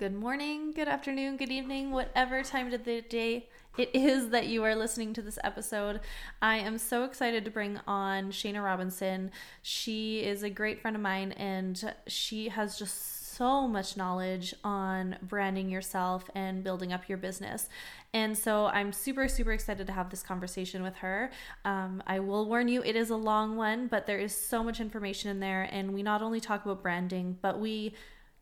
good 0.00 0.14
morning, 0.14 0.72
good 0.72 0.88
afternoon, 0.88 1.36
good 1.36 1.50
evening, 1.50 1.90
whatever 1.90 2.42
time 2.42 2.72
of 2.72 2.84
the 2.86 3.02
day 3.02 3.46
it 3.76 3.90
is 3.92 4.30
that 4.30 4.46
you 4.46 4.64
are 4.64 4.74
listening 4.74 5.12
to 5.12 5.20
this 5.20 5.38
episode. 5.44 6.00
I 6.40 6.56
am 6.56 6.78
so 6.78 7.04
excited 7.04 7.44
to 7.44 7.50
bring 7.50 7.78
on 7.86 8.30
Shana 8.30 8.64
Robinson. 8.64 9.30
She 9.60 10.20
is 10.20 10.42
a 10.42 10.48
great 10.48 10.80
friend 10.80 10.96
of 10.96 11.02
mine 11.02 11.32
and 11.32 11.92
she 12.06 12.48
has 12.48 12.78
just 12.78 13.36
so 13.36 13.68
much 13.68 13.94
knowledge 13.94 14.54
on 14.64 15.16
branding 15.20 15.68
yourself 15.68 16.30
and 16.34 16.64
building 16.64 16.94
up 16.94 17.06
your 17.06 17.18
business. 17.18 17.68
And 18.14 18.36
so 18.38 18.66
I'm 18.68 18.94
super, 18.94 19.28
super 19.28 19.52
excited 19.52 19.86
to 19.86 19.92
have 19.92 20.08
this 20.08 20.22
conversation 20.22 20.82
with 20.82 20.96
her. 20.96 21.30
Um, 21.66 22.02
I 22.06 22.20
will 22.20 22.46
warn 22.46 22.68
you, 22.68 22.82
it 22.82 22.96
is 22.96 23.10
a 23.10 23.16
long 23.16 23.54
one, 23.54 23.86
but 23.86 24.06
there 24.06 24.18
is 24.18 24.34
so 24.34 24.64
much 24.64 24.80
information 24.80 25.30
in 25.30 25.40
there. 25.40 25.68
And 25.70 25.92
we 25.92 26.02
not 26.02 26.22
only 26.22 26.40
talk 26.40 26.64
about 26.64 26.82
branding, 26.82 27.36
but 27.42 27.60
we 27.60 27.92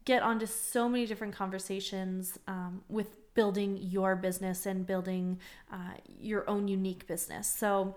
get 0.04 0.22
onto 0.22 0.46
so 0.46 0.88
many 0.88 1.06
different 1.06 1.34
conversations 1.34 2.38
um, 2.46 2.82
with 2.88 3.14
building 3.34 3.78
your 3.80 4.16
business 4.16 4.66
and 4.66 4.86
building 4.86 5.38
uh, 5.72 5.92
your 6.20 6.48
own 6.50 6.66
unique 6.66 7.06
business. 7.06 7.46
So 7.46 7.94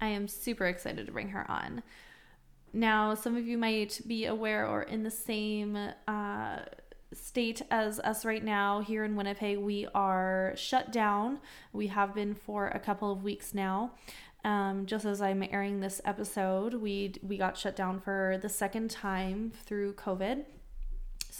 I 0.00 0.08
am 0.08 0.28
super 0.28 0.66
excited 0.66 1.06
to 1.06 1.12
bring 1.12 1.28
her 1.28 1.50
on. 1.50 1.82
Now, 2.72 3.14
some 3.14 3.36
of 3.36 3.46
you 3.46 3.58
might 3.58 4.00
be 4.06 4.26
aware 4.26 4.66
or 4.66 4.82
in 4.82 5.02
the 5.02 5.10
same 5.10 5.76
uh, 6.06 6.58
state 7.12 7.62
as 7.70 7.98
us 8.00 8.24
right 8.24 8.44
now 8.44 8.80
here 8.80 9.04
in 9.04 9.16
Winnipeg. 9.16 9.58
We 9.58 9.88
are 9.94 10.52
shut 10.56 10.92
down. 10.92 11.40
We 11.72 11.88
have 11.88 12.14
been 12.14 12.34
for 12.34 12.68
a 12.68 12.78
couple 12.78 13.10
of 13.10 13.22
weeks 13.24 13.54
now. 13.54 13.92
Um, 14.44 14.86
just 14.86 15.04
as 15.04 15.20
I'm 15.20 15.42
airing 15.50 15.80
this 15.80 16.00
episode, 16.04 16.74
we 16.74 17.14
we 17.22 17.36
got 17.36 17.58
shut 17.58 17.76
down 17.76 18.00
for 18.00 18.38
the 18.40 18.48
second 18.48 18.90
time 18.90 19.52
through 19.66 19.94
COVID. 19.94 20.44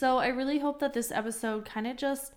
So 0.01 0.17
I 0.17 0.29
really 0.29 0.57
hope 0.57 0.79
that 0.79 0.93
this 0.93 1.11
episode 1.11 1.63
kind 1.63 1.85
of 1.85 1.95
just 1.95 2.33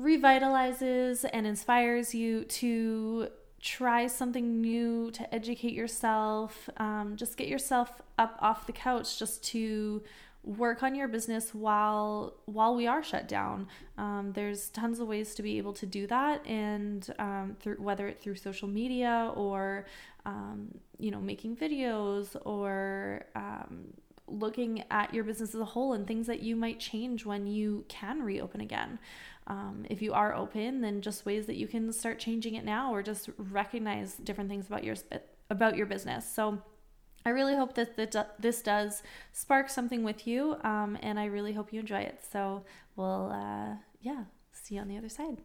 revitalizes 0.00 1.28
and 1.30 1.46
inspires 1.46 2.14
you 2.14 2.44
to 2.44 3.28
try 3.60 4.06
something 4.06 4.62
new, 4.62 5.10
to 5.10 5.34
educate 5.34 5.74
yourself, 5.74 6.70
um, 6.78 7.16
just 7.16 7.36
get 7.36 7.48
yourself 7.48 8.00
up 8.16 8.38
off 8.40 8.66
the 8.66 8.72
couch 8.72 9.18
just 9.18 9.44
to 9.48 10.02
work 10.42 10.82
on 10.82 10.94
your 10.94 11.06
business 11.06 11.54
while 11.54 12.32
while 12.46 12.74
we 12.74 12.86
are 12.86 13.02
shut 13.02 13.28
down. 13.28 13.68
Um, 13.98 14.32
there's 14.34 14.70
tons 14.70 15.00
of 15.00 15.08
ways 15.08 15.34
to 15.34 15.42
be 15.42 15.58
able 15.58 15.74
to 15.74 15.84
do 15.84 16.06
that, 16.06 16.46
and 16.46 17.06
um, 17.18 17.56
through 17.60 17.76
whether 17.76 18.08
it 18.08 18.22
through 18.22 18.36
social 18.36 18.68
media 18.68 19.30
or 19.36 19.84
um, 20.24 20.68
you 20.98 21.10
know 21.10 21.20
making 21.20 21.56
videos 21.56 22.36
or 22.46 23.26
um, 23.36 23.92
looking 24.32 24.84
at 24.90 25.12
your 25.14 25.24
business 25.24 25.54
as 25.54 25.60
a 25.60 25.64
whole 25.64 25.92
and 25.92 26.06
things 26.06 26.26
that 26.26 26.40
you 26.40 26.56
might 26.56 26.80
change 26.80 27.26
when 27.26 27.46
you 27.46 27.84
can 27.88 28.22
reopen 28.22 28.60
again. 28.60 28.98
Um, 29.46 29.84
if 29.90 30.00
you 30.02 30.12
are 30.12 30.34
open, 30.34 30.80
then 30.80 31.00
just 31.00 31.26
ways 31.26 31.46
that 31.46 31.56
you 31.56 31.66
can 31.66 31.92
start 31.92 32.18
changing 32.18 32.54
it 32.54 32.64
now, 32.64 32.94
or 32.94 33.02
just 33.02 33.28
recognize 33.36 34.14
different 34.14 34.48
things 34.48 34.66
about 34.66 34.84
your 34.84 34.96
about 35.50 35.76
your 35.76 35.86
business. 35.86 36.28
So. 36.28 36.62
I 37.24 37.30
really 37.30 37.54
hope 37.54 37.74
that 37.74 37.96
this 38.40 38.62
does 38.62 39.04
spark 39.32 39.68
something 39.68 40.02
with 40.02 40.26
you, 40.26 40.56
um, 40.64 40.98
and 41.02 41.20
I 41.20 41.26
really 41.26 41.52
hope 41.52 41.72
you 41.72 41.78
enjoy 41.78 42.00
it. 42.00 42.18
So 42.32 42.64
we'll, 42.96 43.30
uh, 43.30 43.76
yeah, 44.00 44.24
see 44.50 44.74
you 44.74 44.80
on 44.80 44.88
the 44.88 44.98
other 44.98 45.08
side. 45.08 45.38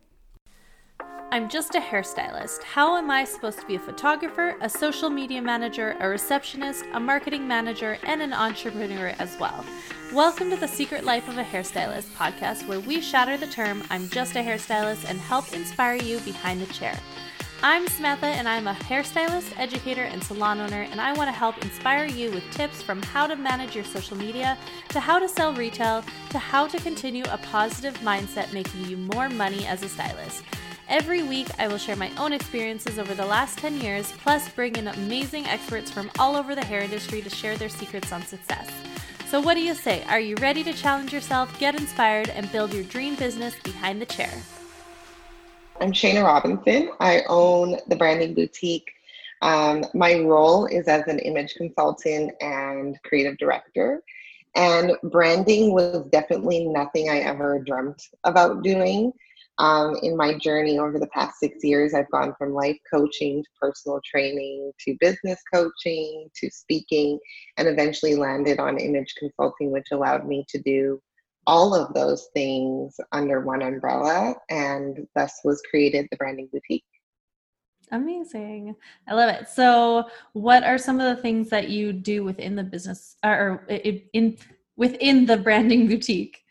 I'm 1.30 1.50
just 1.50 1.76
a 1.76 1.80
hairstylist. 1.80 2.64
How 2.64 2.96
am 2.96 3.12
I 3.12 3.26
supposed 3.26 3.60
to 3.60 3.68
be 3.68 3.76
a 3.76 3.80
photographer, 3.80 4.56
a 4.62 4.70
social 4.70 5.10
media 5.10 5.42
manager, 5.42 5.98
a 6.00 6.08
receptionist, 6.08 6.86
a 6.94 7.00
marketing 7.02 7.46
manager, 7.46 7.98
and 8.04 8.22
an 8.22 8.32
entrepreneur 8.32 9.14
as 9.20 9.38
well? 9.38 9.66
Welcome 10.14 10.50
to 10.52 10.56
the 10.56 10.70
Secret 10.70 11.04
Life 11.04 11.28
of 11.28 11.38
a 11.38 11.44
Hairstylist 11.44 12.16
podcast, 12.16 12.66
where 12.66 12.80
we 12.80 13.02
shatter 13.02 13.36
the 13.36 13.46
term 13.46 13.84
I'm 13.90 14.08
just 14.08 14.38
a 14.38 14.40
hairstylist 14.40 15.08
and 15.10 15.20
help 15.20 15.54
inspire 15.54 15.98
you 15.98 16.22
behind 16.22 16.62
the 16.62 16.74
chair. 16.74 16.98
I'm 17.62 17.88
Samantha, 17.88 18.28
and 18.28 18.48
I'm 18.48 18.68
a 18.68 18.74
hairstylist, 18.74 19.60
educator, 19.60 20.04
and 20.04 20.24
salon 20.24 20.62
owner, 20.62 20.88
and 20.90 21.02
I 21.02 21.12
want 21.14 21.28
to 21.28 21.34
help 21.34 21.58
inspire 21.62 22.06
you 22.06 22.32
with 22.32 22.50
tips 22.52 22.82
from 22.82 23.02
how 23.02 23.28
to 23.28 23.36
manage 23.36 23.76
your 23.76 23.84
social 23.84 24.16
media, 24.16 24.58
to 24.90 25.00
how 25.00 25.20
to 25.20 25.28
sell 25.28 25.54
retail, 25.54 26.06
to 26.30 26.40
how 26.40 26.68
to 26.68 26.80
continue 26.80 27.26
a 27.30 27.38
positive 27.38 27.98
mindset, 28.00 28.54
making 28.54 28.86
you 28.86 28.96
more 28.96 29.28
money 29.28 29.68
as 29.68 29.84
a 29.84 29.90
stylist. 29.90 30.44
Every 30.90 31.22
week, 31.22 31.48
I 31.60 31.68
will 31.68 31.78
share 31.78 31.98
my 31.98 32.12
own 32.18 32.32
experiences 32.32 32.98
over 32.98 33.14
the 33.14 33.26
last 33.26 33.58
10 33.58 33.82
years, 33.82 34.14
plus 34.24 34.48
bring 34.48 34.78
in 34.78 34.88
amazing 34.88 35.46
experts 35.46 35.92
from 35.92 36.10
all 36.18 36.38
over 36.38 36.56
the 36.56 36.64
hair 36.64 36.80
industry 36.80 37.22
to 37.24 37.30
share 37.30 37.58
their 37.58 37.68
secrets 37.68 38.14
on 38.14 38.22
success. 38.22 38.72
So, 39.28 39.42
what 39.42 39.56
do 39.56 39.60
you 39.60 39.76
say? 39.76 40.06
Are 40.08 40.22
you 40.22 40.38
ready 40.38 40.64
to 40.64 40.72
challenge 40.72 41.12
yourself, 41.12 41.60
get 41.60 41.76
inspired, 41.76 42.30
and 42.30 42.50
build 42.54 42.74
your 42.74 42.86
dream 42.86 43.16
business 43.16 43.54
behind 43.64 44.02
the 44.02 44.06
chair? 44.06 44.32
I'm 45.82 45.92
Shana 45.92 46.24
Robinson. 46.24 46.92
I 47.02 47.24
own 47.28 47.76
the 47.90 47.98
Branding 47.98 48.34
Boutique. 48.34 48.90
Um, 49.42 49.84
my 49.94 50.22
role 50.22 50.68
is 50.68 50.88
as 50.88 51.06
an 51.08 51.20
image 51.20 51.56
consultant 51.56 52.32
and 52.40 52.98
creative 53.04 53.38
director. 53.38 54.02
And 54.56 54.94
branding 55.04 55.74
was 55.74 56.06
definitely 56.12 56.66
nothing 56.66 57.10
I 57.10 57.20
ever 57.20 57.60
dreamt 57.60 58.08
about 58.24 58.64
doing. 58.64 59.12
Um, 59.60 59.96
in 60.04 60.16
my 60.16 60.38
journey 60.38 60.78
over 60.78 61.00
the 61.00 61.08
past 61.08 61.40
six 61.40 61.64
years, 61.64 61.94
I've 61.94 62.12
gone 62.12 62.36
from 62.38 62.54
life 62.54 62.78
coaching 62.92 63.44
to 63.44 63.50
personal 63.60 64.00
training 64.06 64.72
to 64.86 64.98
business 65.00 65.40
coaching 65.52 66.30
to 66.36 66.50
speaking, 66.52 67.20
and 67.58 67.68
eventually 67.68 68.16
landed 68.16 68.60
on 68.60 68.78
image 68.78 69.16
consulting, 69.18 69.72
which 69.72 69.88
allowed 69.92 70.28
me 70.28 70.46
to 70.50 70.60
do 70.60 71.02
all 71.48 71.74
of 71.74 71.94
those 71.94 72.28
things 72.34 73.00
under 73.12 73.42
one 73.42 73.62
umbrella, 73.62 74.36
and 74.50 75.08
thus 75.16 75.40
was 75.44 75.62
created 75.70 76.08
the 76.12 76.18
Branding 76.18 76.50
Boutique. 76.52 76.84
Amazing. 77.92 78.76
I 79.08 79.14
love 79.14 79.30
it. 79.30 79.48
So, 79.48 80.10
what 80.34 80.64
are 80.64 80.78
some 80.78 81.00
of 81.00 81.16
the 81.16 81.22
things 81.22 81.50
that 81.50 81.70
you 81.70 81.94
do 81.94 82.24
within 82.24 82.56
the 82.56 82.64
business 82.64 83.16
or 83.24 83.66
in 83.70 84.38
within 84.76 85.26
the 85.26 85.38
branding 85.38 85.88
boutique? 85.88 86.44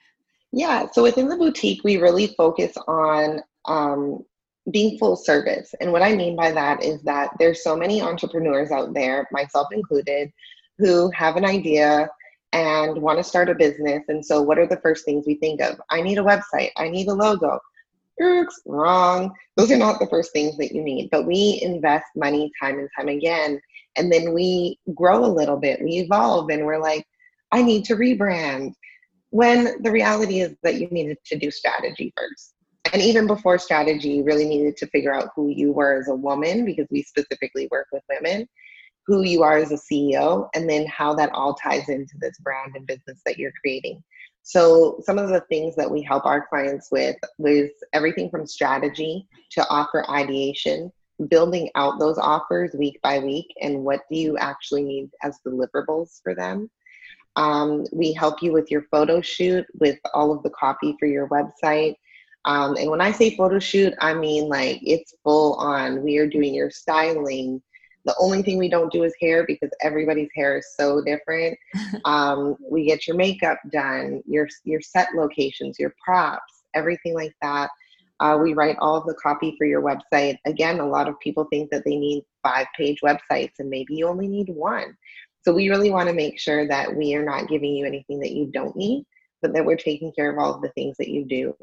Yeah, 0.56 0.86
so 0.90 1.02
within 1.02 1.28
the 1.28 1.36
boutique, 1.36 1.84
we 1.84 1.98
really 1.98 2.28
focus 2.28 2.72
on 2.88 3.42
um, 3.66 4.24
being 4.72 4.98
full 4.98 5.14
service. 5.14 5.74
And 5.82 5.92
what 5.92 6.00
I 6.00 6.16
mean 6.16 6.34
by 6.34 6.50
that 6.50 6.82
is 6.82 7.02
that 7.02 7.28
there's 7.38 7.62
so 7.62 7.76
many 7.76 8.00
entrepreneurs 8.00 8.70
out 8.70 8.94
there, 8.94 9.28
myself 9.30 9.68
included, 9.70 10.32
who 10.78 11.10
have 11.10 11.36
an 11.36 11.44
idea 11.44 12.08
and 12.54 13.02
want 13.02 13.18
to 13.18 13.22
start 13.22 13.50
a 13.50 13.54
business. 13.54 14.04
And 14.08 14.24
so, 14.24 14.40
what 14.40 14.58
are 14.58 14.66
the 14.66 14.80
first 14.80 15.04
things 15.04 15.26
we 15.26 15.34
think 15.34 15.60
of? 15.60 15.78
I 15.90 16.00
need 16.00 16.16
a 16.16 16.22
website, 16.22 16.70
I 16.78 16.88
need 16.88 17.08
a 17.08 17.14
logo. 17.14 17.60
Oops, 18.22 18.62
wrong. 18.64 19.34
Those 19.58 19.70
are 19.70 19.76
not 19.76 20.00
the 20.00 20.08
first 20.08 20.32
things 20.32 20.56
that 20.56 20.72
you 20.72 20.82
need. 20.82 21.10
But 21.10 21.26
we 21.26 21.60
invest 21.62 22.06
money 22.16 22.50
time 22.58 22.78
and 22.78 22.88
time 22.96 23.08
again. 23.08 23.60
And 23.96 24.10
then 24.10 24.32
we 24.32 24.78
grow 24.94 25.22
a 25.22 25.26
little 25.26 25.58
bit, 25.58 25.82
we 25.82 25.98
evolve, 25.98 26.48
and 26.48 26.64
we're 26.64 26.80
like, 26.80 27.06
I 27.52 27.60
need 27.60 27.84
to 27.84 27.94
rebrand 27.96 28.72
when 29.36 29.82
the 29.82 29.90
reality 29.90 30.40
is 30.40 30.56
that 30.62 30.76
you 30.76 30.88
needed 30.88 31.18
to 31.26 31.38
do 31.38 31.50
strategy 31.50 32.10
first. 32.16 32.54
And 32.94 33.02
even 33.02 33.26
before 33.26 33.58
strategy, 33.58 34.08
you 34.08 34.24
really 34.24 34.46
needed 34.46 34.78
to 34.78 34.86
figure 34.86 35.14
out 35.14 35.28
who 35.36 35.50
you 35.50 35.72
were 35.72 36.00
as 36.00 36.08
a 36.08 36.14
woman, 36.14 36.64
because 36.64 36.86
we 36.90 37.02
specifically 37.02 37.68
work 37.70 37.86
with 37.92 38.02
women, 38.08 38.48
who 39.06 39.24
you 39.24 39.42
are 39.42 39.58
as 39.58 39.72
a 39.72 39.76
CEO, 39.76 40.48
and 40.54 40.70
then 40.70 40.86
how 40.86 41.12
that 41.16 41.32
all 41.32 41.52
ties 41.52 41.90
into 41.90 42.14
this 42.18 42.38
brand 42.38 42.76
and 42.76 42.86
business 42.86 43.20
that 43.26 43.36
you're 43.36 43.52
creating. 43.60 44.02
So, 44.42 45.02
some 45.04 45.18
of 45.18 45.28
the 45.28 45.42
things 45.50 45.76
that 45.76 45.90
we 45.90 46.00
help 46.00 46.24
our 46.24 46.46
clients 46.46 46.88
with 46.90 47.16
is 47.40 47.70
everything 47.92 48.30
from 48.30 48.46
strategy 48.46 49.28
to 49.50 49.68
offer 49.68 50.08
ideation, 50.10 50.90
building 51.28 51.68
out 51.74 51.98
those 51.98 52.16
offers 52.16 52.70
week 52.72 52.98
by 53.02 53.18
week, 53.18 53.52
and 53.60 53.84
what 53.84 54.00
do 54.10 54.16
you 54.16 54.38
actually 54.38 54.84
need 54.84 55.10
as 55.22 55.40
deliverables 55.46 56.22
for 56.22 56.34
them 56.34 56.70
um, 57.36 57.84
we 57.92 58.12
help 58.12 58.42
you 58.42 58.52
with 58.52 58.70
your 58.70 58.82
photo 58.90 59.20
shoot 59.20 59.66
with 59.78 59.98
all 60.14 60.32
of 60.32 60.42
the 60.42 60.50
copy 60.50 60.96
for 60.98 61.06
your 61.06 61.28
website. 61.28 61.94
Um, 62.46 62.76
and 62.76 62.90
when 62.90 63.00
I 63.00 63.12
say 63.12 63.36
photo 63.36 63.58
shoot, 63.58 63.92
I 64.00 64.14
mean 64.14 64.48
like 64.48 64.80
it's 64.82 65.14
full 65.22 65.54
on. 65.54 66.02
We 66.02 66.16
are 66.18 66.28
doing 66.28 66.54
your 66.54 66.70
styling. 66.70 67.60
The 68.04 68.14
only 68.20 68.42
thing 68.42 68.56
we 68.56 68.68
don't 68.68 68.92
do 68.92 69.02
is 69.02 69.12
hair 69.20 69.44
because 69.44 69.70
everybody's 69.82 70.30
hair 70.34 70.58
is 70.58 70.74
so 70.78 71.02
different. 71.02 71.58
Um, 72.04 72.56
we 72.70 72.86
get 72.86 73.06
your 73.06 73.16
makeup 73.16 73.58
done, 73.72 74.22
your 74.26 74.48
your 74.64 74.80
set 74.80 75.08
locations, 75.16 75.78
your 75.78 75.92
props, 76.04 76.62
everything 76.74 77.14
like 77.14 77.34
that. 77.42 77.70
Uh, 78.20 78.38
we 78.40 78.54
write 78.54 78.76
all 78.80 78.96
of 78.96 79.06
the 79.06 79.14
copy 79.14 79.54
for 79.58 79.66
your 79.66 79.82
website. 79.82 80.36
Again, 80.46 80.80
a 80.80 80.86
lot 80.86 81.08
of 81.08 81.18
people 81.20 81.46
think 81.50 81.70
that 81.70 81.84
they 81.84 81.96
need 81.96 82.24
five 82.42 82.66
page 82.76 83.00
websites, 83.02 83.52
and 83.58 83.68
maybe 83.68 83.94
you 83.94 84.08
only 84.08 84.28
need 84.28 84.48
one. 84.48 84.96
So 85.46 85.54
we 85.54 85.68
really 85.68 85.92
want 85.92 86.08
to 86.08 86.14
make 86.14 86.40
sure 86.40 86.66
that 86.66 86.96
we 86.96 87.14
are 87.14 87.24
not 87.24 87.48
giving 87.48 87.72
you 87.72 87.86
anything 87.86 88.18
that 88.18 88.32
you 88.32 88.46
don't 88.46 88.74
need, 88.74 89.04
but 89.42 89.52
that 89.52 89.64
we're 89.64 89.76
taking 89.76 90.12
care 90.12 90.32
of 90.32 90.38
all 90.38 90.52
of 90.52 90.60
the 90.60 90.70
things 90.70 90.96
that 90.96 91.08
you 91.08 91.24
do. 91.24 91.54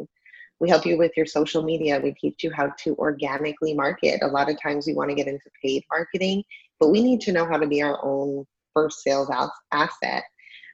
We 0.61 0.69
help 0.69 0.85
you 0.85 0.97
with 0.97 1.11
your 1.17 1.25
social 1.25 1.63
media. 1.63 1.99
We 2.01 2.13
teach 2.13 2.45
you 2.45 2.51
how 2.53 2.71
to 2.83 2.95
organically 2.95 3.73
market. 3.73 4.21
A 4.23 4.27
lot 4.27 4.49
of 4.49 4.61
times 4.61 4.87
we 4.87 4.93
want 4.93 5.09
to 5.09 5.15
get 5.15 5.27
into 5.27 5.49
paid 5.61 5.83
marketing, 5.91 6.45
but 6.79 6.91
we 6.91 7.03
need 7.03 7.19
to 7.21 7.33
know 7.33 7.45
how 7.45 7.57
to 7.57 7.67
be 7.67 7.81
our 7.83 7.99
own 8.01 8.45
first 8.73 9.03
sales 9.03 9.29
asset 9.73 10.23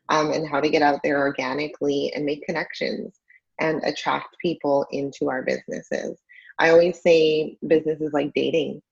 um, 0.09 0.31
and 0.31 0.47
how 0.47 0.61
to 0.61 0.69
get 0.69 0.83
out 0.83 0.99
there 1.03 1.17
organically 1.17 2.13
and 2.13 2.25
make 2.25 2.45
connections. 2.45 3.19
and 3.59 3.81
attract 3.83 4.37
people 4.39 4.85
into 4.91 5.31
our 5.31 5.41
businesses. 5.41 6.19
I 6.59 6.69
always 6.69 7.01
say 7.01 7.57
business 7.67 8.01
is 8.01 8.13
like 8.13 8.33
dating. 8.35 8.83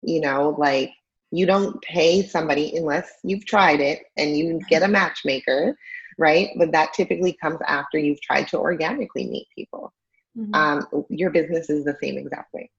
You 0.00 0.22
know, 0.22 0.56
like 0.58 0.90
you 1.32 1.46
don't 1.46 1.80
pay 1.80 2.22
somebody 2.22 2.76
unless 2.76 3.10
you've 3.24 3.46
tried 3.46 3.80
it 3.80 4.02
and 4.18 4.36
you 4.36 4.60
get 4.68 4.82
a 4.82 4.88
matchmaker, 4.88 5.76
right? 6.18 6.50
But 6.58 6.72
that 6.72 6.92
typically 6.92 7.32
comes 7.32 7.58
after 7.66 7.98
you've 7.98 8.20
tried 8.20 8.48
to 8.48 8.58
organically 8.58 9.26
meet 9.26 9.48
people. 9.54 9.92
Mm-hmm. 10.36 10.54
Um, 10.54 11.06
your 11.08 11.30
business 11.30 11.70
is 11.70 11.84
the 11.84 11.96
same 12.02 12.18
exact 12.18 12.52
way. 12.52 12.70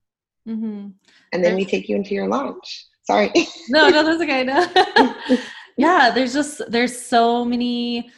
Mm-hmm. 0.48 0.90
And 1.32 1.44
then 1.44 1.56
we 1.56 1.66
take 1.66 1.90
you 1.90 1.96
into 1.96 2.14
your 2.14 2.28
launch. 2.28 2.86
Sorry. 3.06 3.32
no, 3.70 3.90
no, 3.90 4.04
that's 4.04 4.22
okay. 4.22 4.44
No. 4.44 5.38
yeah, 5.78 6.12
there's 6.12 6.34
just 6.34 6.62
there's 6.70 6.98
so 6.98 7.44
many 7.44 8.12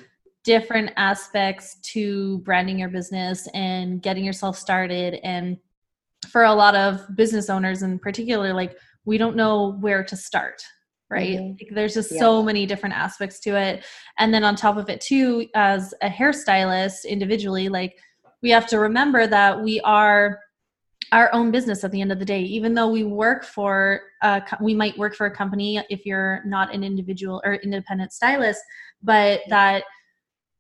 different 0.44 0.92
aspects 0.98 1.78
to 1.82 2.40
branding 2.40 2.80
your 2.80 2.90
business 2.90 3.48
and 3.54 4.02
getting 4.02 4.24
yourself 4.24 4.58
started 4.58 5.16
and 5.24 5.58
for 6.30 6.44
a 6.44 6.54
lot 6.54 6.76
of 6.76 7.04
business 7.16 7.50
owners 7.50 7.82
in 7.82 7.98
particular 7.98 8.54
like 8.54 8.78
we 9.06 9.18
don't 9.18 9.36
know 9.36 9.78
where 9.80 10.04
to 10.04 10.18
start 10.18 10.62
right 11.10 11.38
mm-hmm. 11.38 11.50
like, 11.52 11.70
there's 11.72 11.94
just 11.94 12.12
yeah. 12.12 12.20
so 12.20 12.44
many 12.44 12.66
different 12.66 12.96
aspects 12.96 13.40
to 13.40 13.56
it 13.56 13.86
and 14.18 14.34
then 14.34 14.44
on 14.44 14.56
top 14.56 14.78
of 14.78 14.90
it 14.90 15.00
too 15.02 15.48
as 15.56 15.94
a 16.02 16.10
hairstylist 16.10 17.06
individually 17.08 17.70
like 17.70 17.98
we 18.42 18.50
have 18.50 18.68
to 18.68 18.80
remember 18.80 19.28
that 19.28 19.62
we 19.62 19.80
are 19.82 20.40
our 21.12 21.32
own 21.34 21.52
business 21.52 21.84
at 21.84 21.92
the 21.92 22.02
end 22.02 22.12
of 22.12 22.18
the 22.18 22.26
day 22.26 22.42
even 22.42 22.74
though 22.74 22.90
we 22.90 23.04
work 23.04 23.46
for 23.46 24.02
a, 24.24 24.42
we 24.60 24.74
might 24.74 24.98
work 24.98 25.16
for 25.16 25.28
a 25.28 25.32
company 25.32 25.84
if 25.90 26.06
you're 26.06 26.42
not 26.46 26.74
an 26.74 26.84
individual 26.84 27.42
or 27.46 27.56
independent 27.56 28.12
stylist 28.12 28.62
but 29.04 29.42
that 29.50 29.84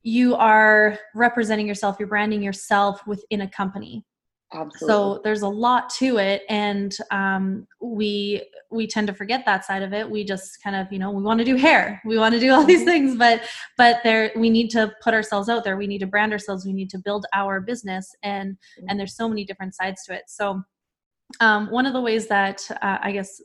you 0.04 0.36
are 0.36 1.00
representing 1.16 1.68
yourself 1.68 1.96
you're 1.98 2.08
branding 2.08 2.44
yourself 2.44 3.06
within 3.08 3.42
a 3.42 3.50
company 3.50 4.06
Absolutely. 4.54 4.88
So 4.88 5.22
there's 5.24 5.42
a 5.42 5.50
lot 5.50 5.90
to 5.96 6.18
it, 6.18 6.44
and 6.50 6.96
um, 7.12 7.68
we 7.82 8.44
we 8.72 8.88
tend 8.88 9.08
to 9.08 9.14
forget 9.14 9.44
that 9.46 9.66
side 9.66 9.82
of 9.82 9.92
it. 9.92 10.10
We 10.10 10.24
just 10.24 10.62
kind 10.64 10.76
of 10.76 10.92
you 10.92 11.00
know 11.00 11.12
we 11.12 11.24
want 11.24 11.40
to 11.40 11.46
do 11.46 11.56
hair, 11.56 12.02
we 12.06 12.18
want 12.18 12.34
to 12.36 12.40
do 12.40 12.52
all 12.52 12.64
these 12.64 12.80
mm-hmm. 12.80 12.88
things, 12.88 13.18
but 13.18 13.42
but 13.78 14.02
there 14.04 14.32
we 14.36 14.50
need 14.50 14.70
to 14.72 14.94
put 15.02 15.14
ourselves 15.14 15.50
out 15.50 15.64
there. 15.64 15.78
We 15.78 15.88
need 15.88 16.00
to 16.00 16.08
brand 16.08 16.32
ourselves. 16.32 16.66
We 16.66 16.74
need 16.74 16.90
to 16.92 17.00
build 17.00 17.26
our 17.34 17.60
business, 17.60 18.16
and 18.24 18.54
mm-hmm. 18.54 18.86
and 18.90 19.00
there's 19.00 19.16
so 19.16 19.28
many 19.28 19.46
different 19.46 19.76
sides 19.76 20.04
to 20.06 20.14
it. 20.14 20.24
So 20.28 20.62
um, 21.40 21.72
one 21.72 21.86
of 21.86 21.94
the 21.94 22.02
ways 22.02 22.28
that 22.28 22.62
uh, 22.82 23.00
I 23.02 23.12
guess 23.12 23.42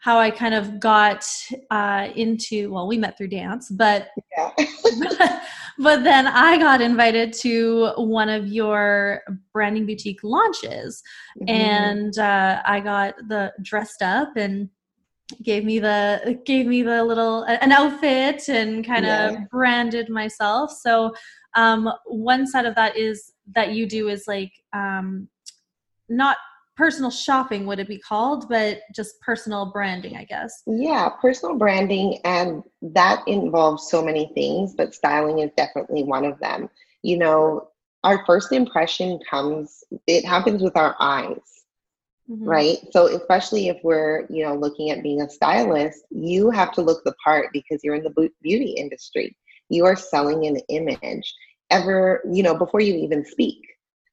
how 0.00 0.18
I 0.18 0.30
kind 0.30 0.54
of 0.54 0.80
got 0.80 1.26
uh, 1.70 2.08
into 2.16 2.70
well, 2.72 2.88
we 2.88 2.98
met 2.98 3.16
through 3.16 3.28
dance, 3.28 3.68
but 3.70 4.08
yeah. 4.36 4.50
but 5.78 6.02
then 6.04 6.26
I 6.26 6.58
got 6.58 6.80
invited 6.80 7.32
to 7.40 7.92
one 7.96 8.28
of 8.28 8.48
your 8.48 9.22
branding 9.52 9.86
boutique 9.86 10.24
launches, 10.24 11.02
mm-hmm. 11.38 11.48
and 11.48 12.18
uh, 12.18 12.62
I 12.66 12.80
got 12.80 13.14
the 13.28 13.52
dressed 13.62 14.02
up 14.02 14.36
and 14.36 14.70
gave 15.42 15.64
me 15.64 15.78
the 15.78 16.40
gave 16.44 16.66
me 16.66 16.82
the 16.82 17.04
little 17.04 17.42
an 17.42 17.70
outfit 17.70 18.48
and 18.48 18.84
kind 18.84 19.04
of 19.04 19.32
yeah. 19.32 19.44
branded 19.50 20.08
myself. 20.08 20.72
So 20.72 21.14
um, 21.54 21.92
one 22.06 22.46
side 22.46 22.64
of 22.64 22.74
that 22.76 22.96
is 22.96 23.32
that 23.54 23.72
you 23.72 23.86
do 23.86 24.08
is 24.08 24.24
like 24.26 24.52
um, 24.72 25.28
not 26.08 26.38
personal 26.80 27.10
shopping 27.10 27.66
would 27.66 27.78
it 27.78 27.86
be 27.86 27.98
called 27.98 28.48
but 28.48 28.80
just 28.94 29.20
personal 29.20 29.66
branding 29.66 30.16
i 30.16 30.24
guess. 30.24 30.62
Yeah 30.66 31.10
personal 31.20 31.56
branding 31.56 32.18
and 32.24 32.62
that 32.80 33.22
involves 33.26 33.90
so 33.90 34.02
many 34.02 34.32
things 34.34 34.72
but 34.74 34.94
styling 34.94 35.40
is 35.40 35.50
definitely 35.58 36.04
one 36.04 36.24
of 36.24 36.40
them. 36.40 36.70
You 37.02 37.18
know 37.18 37.68
our 38.02 38.24
first 38.24 38.52
impression 38.52 39.20
comes 39.30 39.84
it 40.06 40.24
happens 40.24 40.62
with 40.62 40.74
our 40.74 40.96
eyes 40.98 41.64
mm-hmm. 42.30 42.48
right? 42.48 42.78
So 42.92 43.14
especially 43.14 43.68
if 43.68 43.76
we're 43.84 44.24
you 44.30 44.42
know 44.44 44.54
looking 44.54 44.90
at 44.90 45.02
being 45.02 45.20
a 45.20 45.28
stylist 45.28 46.00
you 46.10 46.48
have 46.48 46.72
to 46.72 46.80
look 46.80 47.04
the 47.04 47.14
part 47.22 47.48
because 47.52 47.80
you're 47.84 47.96
in 47.96 48.04
the 48.04 48.30
beauty 48.42 48.70
industry. 48.70 49.36
You 49.68 49.84
are 49.84 49.96
selling 49.96 50.46
an 50.46 50.56
image. 50.70 51.26
Ever 51.68 52.22
you 52.32 52.42
know 52.42 52.54
before 52.54 52.80
you 52.80 52.94
even 52.94 53.22
speak 53.26 53.69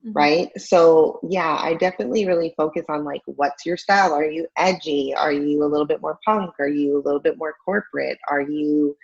Mm-hmm. 0.08 0.18
right? 0.18 0.50
So 0.60 1.20
yeah 1.28 1.58
i 1.60 1.74
definitely 1.74 2.26
really 2.26 2.54
focus 2.56 2.86
on 2.90 3.04
like 3.04 3.22
what's 3.26 3.66
your 3.66 3.78
style? 3.78 4.14
Are 4.14 4.26
you 4.26 4.48
edgy? 4.56 5.14
Are 5.14 5.32
you 5.32 5.64
a 5.64 5.68
little 5.68 5.86
bit 5.86 6.02
more 6.02 6.18
punk? 6.24 6.54
Are 6.60 6.68
you 6.68 6.98
a 6.98 7.04
little 7.04 7.20
bit 7.20 7.38
more 7.38 7.56
corporate? 7.64 8.18
Are 8.30 8.42
you 8.42 8.96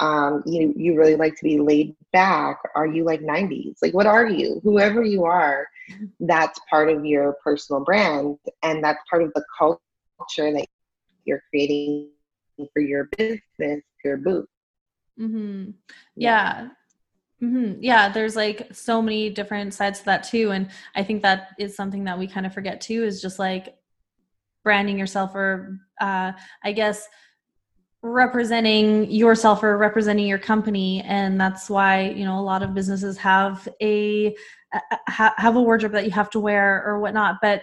um 0.00 0.42
you 0.46 0.74
you 0.76 0.96
really 0.96 1.16
like 1.16 1.34
to 1.36 1.44
be 1.44 1.58
laid 1.58 1.96
back? 2.12 2.58
Are 2.74 2.86
you 2.86 3.04
like 3.04 3.20
90s 3.20 3.76
like 3.82 3.94
what 3.94 4.06
are 4.06 4.26
you? 4.26 4.60
Whoever 4.62 5.02
you 5.02 5.24
are 5.24 5.66
mm-hmm. 5.90 6.06
that's 6.20 6.58
part 6.68 6.90
of 6.90 7.04
your 7.06 7.36
personal 7.42 7.82
brand 7.84 8.36
and 8.62 8.84
that's 8.84 9.00
part 9.08 9.22
of 9.22 9.32
the 9.34 9.44
culture 9.58 10.52
that 10.52 10.66
you're 11.24 11.42
creating 11.50 12.10
for 12.74 12.80
your 12.80 13.08
business 13.16 13.82
your 14.04 14.16
booth. 14.16 14.46
Mm-hmm. 15.18 15.70
yeah. 16.16 16.62
yeah 16.62 16.68
Mm-hmm. 17.42 17.80
Yeah, 17.80 18.08
there's 18.08 18.36
like 18.36 18.68
so 18.72 19.02
many 19.02 19.28
different 19.28 19.74
sides 19.74 20.00
to 20.00 20.04
that 20.06 20.22
too. 20.22 20.52
And 20.52 20.70
I 20.94 21.02
think 21.02 21.22
that 21.22 21.48
is 21.58 21.74
something 21.74 22.04
that 22.04 22.18
we 22.18 22.28
kind 22.28 22.46
of 22.46 22.54
forget 22.54 22.80
too 22.80 23.02
is 23.02 23.20
just 23.20 23.38
like 23.38 23.74
branding 24.62 24.98
yourself 24.98 25.34
or 25.34 25.78
uh, 26.00 26.32
I 26.62 26.72
guess 26.72 27.08
representing 28.02 29.10
yourself 29.10 29.62
or 29.62 29.76
representing 29.76 30.26
your 30.26 30.38
company. 30.38 31.02
And 31.02 31.40
that's 31.40 31.68
why, 31.68 32.10
you 32.10 32.24
know, 32.24 32.38
a 32.38 32.42
lot 32.42 32.62
of 32.62 32.74
businesses 32.74 33.16
have 33.18 33.66
a 33.82 34.34
have 35.08 35.56
a 35.56 35.60
wardrobe 35.60 35.92
that 35.92 36.04
you 36.04 36.10
have 36.12 36.30
to 36.30 36.40
wear 36.40 36.84
or 36.86 37.00
whatnot. 37.00 37.36
But 37.42 37.62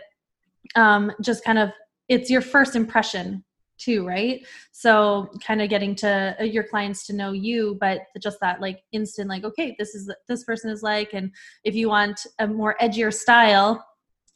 um, 0.75 1.11
just 1.21 1.43
kind 1.43 1.57
of 1.57 1.71
it's 2.09 2.29
your 2.29 2.41
first 2.41 2.75
impression 2.75 3.43
too 3.79 4.05
right? 4.05 4.45
So 4.71 5.29
kind 5.45 5.61
of 5.61 5.69
getting 5.69 5.95
to 5.95 6.35
uh, 6.39 6.43
your 6.43 6.63
clients 6.63 7.05
to 7.07 7.13
know 7.13 7.31
you 7.31 7.77
but 7.79 8.01
just 8.21 8.39
that 8.41 8.61
like 8.61 8.83
instant 8.91 9.29
like 9.29 9.43
okay 9.43 9.75
this 9.79 9.95
is 9.95 10.11
this 10.27 10.43
person 10.43 10.69
is 10.69 10.83
like 10.83 11.13
and 11.13 11.31
if 11.63 11.75
you 11.75 11.89
want 11.89 12.25
a 12.39 12.47
more 12.47 12.75
edgier 12.81 13.13
style 13.13 13.85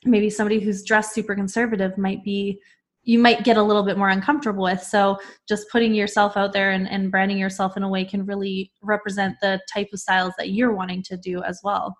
maybe 0.05 0.29
somebody 0.29 0.59
who's 0.59 0.83
dressed 0.83 1.13
super 1.13 1.35
conservative 1.35 1.97
might 1.97 2.23
be 2.23 2.59
you 3.03 3.19
might 3.19 3.43
get 3.43 3.57
a 3.57 3.63
little 3.63 3.83
bit 3.83 3.97
more 3.97 4.09
uncomfortable 4.09 4.63
with. 4.63 4.81
So 4.81 5.17
just 5.47 5.69
putting 5.69 5.93
yourself 5.93 6.37
out 6.37 6.53
there 6.53 6.71
and, 6.71 6.89
and 6.89 7.11
branding 7.11 7.37
yourself 7.37 7.75
in 7.75 7.83
a 7.83 7.89
way 7.89 8.05
can 8.05 8.25
really 8.25 8.71
represent 8.81 9.35
the 9.41 9.59
type 9.71 9.89
of 9.93 9.99
styles 9.99 10.33
that 10.37 10.51
you're 10.51 10.73
wanting 10.73 11.03
to 11.03 11.17
do 11.17 11.43
as 11.43 11.59
well 11.63 11.97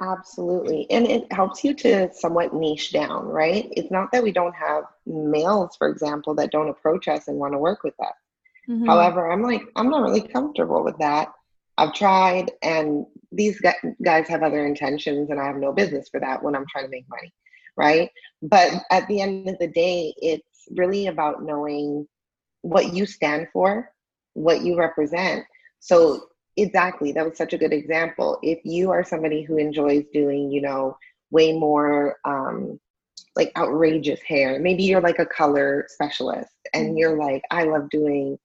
Absolutely. 0.00 0.86
And 0.90 1.06
it 1.06 1.32
helps 1.32 1.64
you 1.64 1.72
to 1.74 2.12
somewhat 2.12 2.52
niche 2.52 2.92
down, 2.92 3.26
right? 3.26 3.72
It's 3.76 3.90
not 3.90 4.12
that 4.12 4.22
we 4.22 4.30
don't 4.30 4.54
have 4.54 4.84
males, 5.06 5.74
for 5.76 5.88
example, 5.88 6.34
that 6.34 6.52
don't 6.52 6.68
approach 6.68 7.08
us 7.08 7.28
and 7.28 7.38
want 7.38 7.54
to 7.54 7.58
work 7.58 7.82
with 7.82 7.98
us. 8.00 8.12
Mm-hmm. 8.68 8.86
However, 8.86 9.30
I'm 9.30 9.42
like, 9.42 9.62
I'm 9.74 9.88
not 9.88 10.02
really 10.02 10.20
comfortable 10.20 10.84
with 10.84 10.98
that. 10.98 11.32
I've 11.78 11.94
tried, 11.94 12.50
and 12.62 13.06
these 13.32 13.60
guys 14.02 14.28
have 14.28 14.42
other 14.42 14.66
intentions, 14.66 15.30
and 15.30 15.40
I 15.40 15.46
have 15.46 15.56
no 15.56 15.72
business 15.72 16.08
for 16.08 16.20
that 16.20 16.42
when 16.42 16.54
I'm 16.54 16.66
trying 16.70 16.84
to 16.84 16.90
make 16.90 17.08
money, 17.08 17.32
right? 17.76 18.10
But 18.42 18.72
at 18.90 19.06
the 19.08 19.20
end 19.20 19.48
of 19.48 19.58
the 19.58 19.66
day, 19.66 20.14
it's 20.18 20.68
really 20.70 21.06
about 21.06 21.42
knowing 21.42 22.08
what 22.62 22.92
you 22.92 23.06
stand 23.06 23.48
for, 23.52 23.92
what 24.32 24.62
you 24.62 24.76
represent. 24.76 25.44
So 25.80 26.28
exactly 26.56 27.12
that 27.12 27.24
was 27.24 27.36
such 27.36 27.52
a 27.52 27.58
good 27.58 27.72
example. 27.72 28.38
If 28.42 28.60
you 28.64 28.90
are 28.90 29.04
somebody 29.04 29.42
who 29.42 29.56
enjoys 29.56 30.04
doing 30.12 30.50
you 30.50 30.60
know 30.60 30.96
way 31.30 31.52
more 31.52 32.16
um 32.24 32.78
like 33.34 33.52
outrageous 33.56 34.20
hair 34.22 34.58
maybe 34.58 34.82
you're 34.82 35.00
like 35.00 35.18
a 35.18 35.26
color 35.26 35.84
specialist 35.88 36.50
and 36.72 36.86
mm-hmm. 36.86 36.96
you're 36.96 37.18
like 37.18 37.42
i 37.50 37.64
love 37.64 37.90
doing 37.90 38.38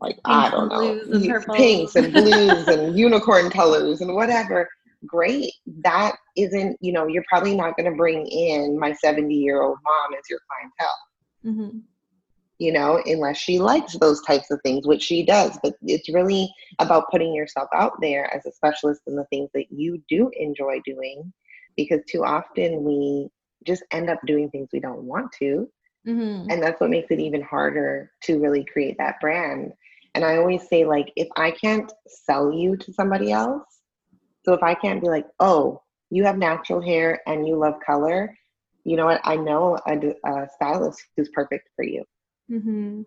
like 0.00 0.14
Pink 0.14 0.22
i 0.26 0.50
don't 0.50 0.68
know 0.68 0.98
and 1.12 1.46
pinks 1.54 1.94
and 1.94 2.12
blues 2.12 2.66
and 2.66 2.98
unicorn 2.98 3.50
colors 3.50 4.00
and 4.00 4.12
whatever 4.14 4.68
great. 5.06 5.52
That 5.84 6.16
isn't 6.36 6.76
you 6.80 6.92
know 6.92 7.06
you're 7.06 7.24
probably 7.28 7.56
not 7.56 7.76
going 7.76 7.90
to 7.90 7.96
bring 7.96 8.26
in 8.26 8.78
my 8.78 8.92
70 8.92 9.34
year 9.34 9.62
old 9.62 9.78
mom 9.84 10.18
as 10.18 10.28
your 10.28 10.40
clientele. 10.48 10.98
Mm-hmm 11.44 11.78
you 12.62 12.70
know, 12.70 13.02
unless 13.06 13.38
she 13.38 13.58
likes 13.58 13.98
those 13.98 14.22
types 14.22 14.48
of 14.52 14.60
things, 14.62 14.86
which 14.86 15.02
she 15.02 15.26
does. 15.26 15.58
But 15.64 15.74
it's 15.82 16.08
really 16.14 16.48
about 16.78 17.10
putting 17.10 17.34
yourself 17.34 17.68
out 17.74 17.94
there 18.00 18.32
as 18.32 18.46
a 18.46 18.52
specialist 18.52 19.02
in 19.08 19.16
the 19.16 19.24
things 19.24 19.50
that 19.52 19.66
you 19.72 20.00
do 20.08 20.30
enjoy 20.38 20.80
doing, 20.84 21.32
because 21.76 22.00
too 22.08 22.22
often 22.22 22.84
we 22.84 23.28
just 23.66 23.82
end 23.90 24.08
up 24.08 24.20
doing 24.26 24.48
things 24.48 24.68
we 24.72 24.78
don't 24.78 25.02
want 25.02 25.32
to. 25.40 25.68
Mm-hmm. 26.06 26.50
And 26.50 26.62
that's 26.62 26.80
what 26.80 26.90
makes 26.90 27.10
it 27.10 27.18
even 27.18 27.42
harder 27.42 28.12
to 28.24 28.38
really 28.38 28.64
create 28.64 28.96
that 28.98 29.18
brand. 29.20 29.72
And 30.14 30.24
I 30.24 30.36
always 30.36 30.68
say, 30.68 30.84
like, 30.84 31.12
if 31.16 31.26
I 31.36 31.50
can't 31.50 31.92
sell 32.06 32.52
you 32.52 32.76
to 32.76 32.92
somebody 32.92 33.32
else, 33.32 33.64
so 34.44 34.52
if 34.52 34.62
I 34.62 34.74
can't 34.74 35.00
be 35.00 35.08
like, 35.08 35.26
oh, 35.40 35.82
you 36.10 36.22
have 36.24 36.38
natural 36.38 36.80
hair 36.80 37.20
and 37.26 37.48
you 37.48 37.56
love 37.56 37.74
color, 37.84 38.32
you 38.84 38.96
know 38.96 39.06
what? 39.06 39.20
I 39.24 39.34
know 39.34 39.78
a, 39.86 39.96
a 40.28 40.48
stylist 40.54 41.02
who's 41.16 41.30
perfect 41.30 41.68
for 41.74 41.84
you. 41.84 42.04
Mm-hmm. 42.52 43.02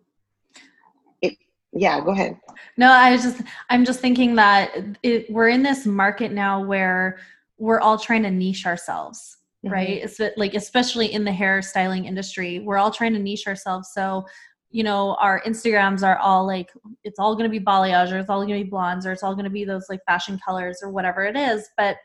It, 1.21 1.37
yeah, 1.71 2.01
go 2.01 2.11
ahead. 2.11 2.39
No, 2.77 2.91
I 2.91 3.11
was 3.11 3.21
just, 3.21 3.41
I'm 3.69 3.85
just 3.85 3.99
thinking 3.99 4.35
that 4.35 4.71
it, 5.03 5.29
we're 5.29 5.49
in 5.49 5.61
this 5.61 5.85
market 5.85 6.31
now 6.31 6.63
where 6.63 7.19
we're 7.57 7.79
all 7.79 7.97
trying 7.97 8.23
to 8.23 8.31
niche 8.31 8.65
ourselves 8.65 9.37
mm-hmm. 9.65 9.73
right 9.73 9.89
it's 10.03 10.19
like 10.37 10.53
especially 10.53 11.13
in 11.13 11.23
the 11.23 11.31
hair 11.31 11.61
styling 11.61 12.05
industry 12.05 12.59
we're 12.59 12.77
all 12.77 12.91
trying 12.91 13.13
to 13.13 13.19
niche 13.19 13.47
ourselves 13.47 13.89
so 13.93 14.25
you 14.71 14.83
know 14.83 15.15
our 15.19 15.41
instagrams 15.41 16.03
are 16.03 16.17
all 16.17 16.45
like 16.45 16.71
it's 17.03 17.19
all 17.19 17.35
going 17.35 17.49
to 17.49 17.59
be 17.59 17.63
balayage 17.63 18.11
or 18.11 18.19
it's 18.19 18.29
all 18.29 18.45
going 18.45 18.59
to 18.59 18.63
be 18.63 18.69
blondes 18.69 19.05
or 19.05 19.11
it's 19.11 19.23
all 19.23 19.33
going 19.33 19.45
to 19.45 19.49
be 19.49 19.65
those 19.65 19.85
like 19.89 19.99
fashion 20.05 20.39
colors 20.43 20.79
or 20.83 20.89
whatever 20.89 21.23
it 21.23 21.35
is 21.35 21.69
but 21.77 21.97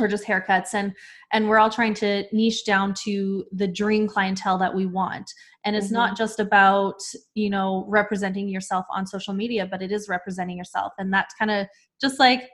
or 0.00 0.08
just 0.08 0.24
haircuts 0.24 0.74
and 0.74 0.94
and 1.32 1.48
we're 1.48 1.58
all 1.58 1.70
trying 1.70 1.94
to 1.94 2.24
niche 2.32 2.64
down 2.64 2.94
to 3.04 3.44
the 3.52 3.68
dream 3.68 4.06
clientele 4.06 4.58
that 4.58 4.74
we 4.74 4.86
want. 4.86 5.30
And 5.64 5.76
it's 5.76 5.86
mm-hmm. 5.86 5.96
not 5.96 6.16
just 6.16 6.40
about 6.40 7.00
you 7.34 7.50
know 7.50 7.84
representing 7.88 8.48
yourself 8.48 8.86
on 8.90 9.06
social 9.06 9.34
media 9.34 9.66
but 9.70 9.82
it 9.82 9.92
is 9.92 10.08
representing 10.08 10.56
yourself. 10.56 10.92
And 10.98 11.12
that's 11.12 11.34
kind 11.34 11.50
of 11.50 11.66
just 12.00 12.18
like 12.18 12.48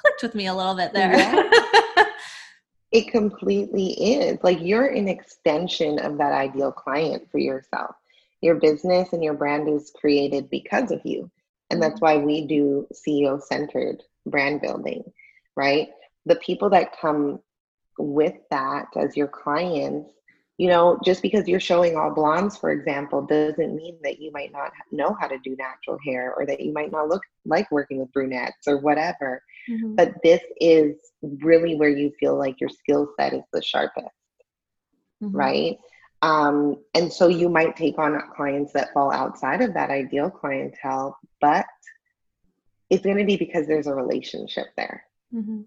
clicked 0.00 0.22
with 0.22 0.34
me 0.34 0.46
a 0.46 0.54
little 0.54 0.74
bit 0.74 0.92
there. 0.92 1.12
Yeah. 1.12 2.04
it 2.92 3.10
completely 3.10 3.88
is. 4.14 4.38
Like 4.42 4.58
you're 4.60 4.86
an 4.86 5.08
extension 5.08 5.98
of 5.98 6.16
that 6.18 6.32
ideal 6.32 6.72
client 6.72 7.28
for 7.30 7.38
yourself. 7.38 7.96
Your 8.40 8.54
business 8.54 9.12
and 9.12 9.22
your 9.22 9.34
brand 9.34 9.68
is 9.68 9.92
created 9.98 10.48
because 10.48 10.90
of 10.90 11.00
you. 11.04 11.30
And 11.70 11.82
that's 11.82 12.00
mm-hmm. 12.00 12.18
why 12.20 12.24
we 12.24 12.46
do 12.46 12.86
ceo 12.94 13.42
centered 13.42 14.02
brand 14.26 14.60
building 14.60 15.02
right 15.56 15.88
the 16.26 16.36
people 16.36 16.70
that 16.70 16.98
come 17.00 17.40
with 17.98 18.34
that 18.50 18.86
as 18.96 19.16
your 19.16 19.28
clients 19.28 20.12
you 20.58 20.68
know 20.68 20.98
just 21.04 21.22
because 21.22 21.48
you're 21.48 21.60
showing 21.60 21.96
all 21.96 22.12
blondes 22.12 22.56
for 22.56 22.70
example 22.70 23.22
doesn't 23.22 23.74
mean 23.74 23.96
that 24.02 24.20
you 24.20 24.30
might 24.32 24.52
not 24.52 24.70
know 24.92 25.16
how 25.18 25.26
to 25.26 25.38
do 25.38 25.56
natural 25.56 25.98
hair 26.04 26.34
or 26.36 26.44
that 26.44 26.60
you 26.60 26.72
might 26.72 26.92
not 26.92 27.08
look 27.08 27.22
like 27.44 27.70
working 27.70 27.98
with 27.98 28.12
brunettes 28.12 28.66
or 28.66 28.78
whatever 28.78 29.42
mm-hmm. 29.68 29.94
but 29.94 30.14
this 30.22 30.42
is 30.60 30.96
really 31.22 31.74
where 31.74 31.88
you 31.88 32.12
feel 32.20 32.36
like 32.36 32.60
your 32.60 32.70
skill 32.70 33.08
set 33.18 33.32
is 33.32 33.42
the 33.52 33.62
sharpest 33.62 34.06
mm-hmm. 35.22 35.34
right 35.34 35.78
um, 36.20 36.76
and 36.96 37.12
so 37.12 37.28
you 37.28 37.48
might 37.48 37.76
take 37.76 37.96
on 37.96 38.20
clients 38.34 38.72
that 38.72 38.92
fall 38.92 39.12
outside 39.12 39.60
of 39.60 39.74
that 39.74 39.90
ideal 39.90 40.28
clientele 40.28 41.16
but 41.40 41.66
it's 42.90 43.04
going 43.04 43.18
to 43.18 43.24
be 43.24 43.36
because 43.36 43.66
there's 43.66 43.86
a 43.86 43.94
relationship 43.94 44.66
there 44.76 45.04
mm-hmm 45.32 45.62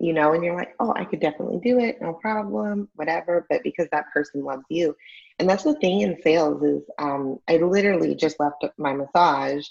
you 0.00 0.14
know, 0.14 0.32
and 0.32 0.42
you're 0.42 0.56
like, 0.56 0.74
oh, 0.80 0.94
I 0.96 1.04
could 1.04 1.20
definitely 1.20 1.60
do 1.62 1.78
it, 1.78 2.00
no 2.00 2.14
problem, 2.14 2.88
whatever. 2.94 3.46
But 3.50 3.62
because 3.62 3.86
that 3.92 4.10
person 4.12 4.42
loves 4.42 4.64
you. 4.70 4.96
And 5.38 5.48
that's 5.48 5.62
the 5.62 5.74
thing 5.74 6.00
in 6.00 6.16
sales 6.22 6.62
is 6.62 6.82
um, 6.98 7.38
I 7.48 7.58
literally 7.58 8.14
just 8.14 8.40
left 8.40 8.64
my 8.78 8.94
massage 8.94 9.66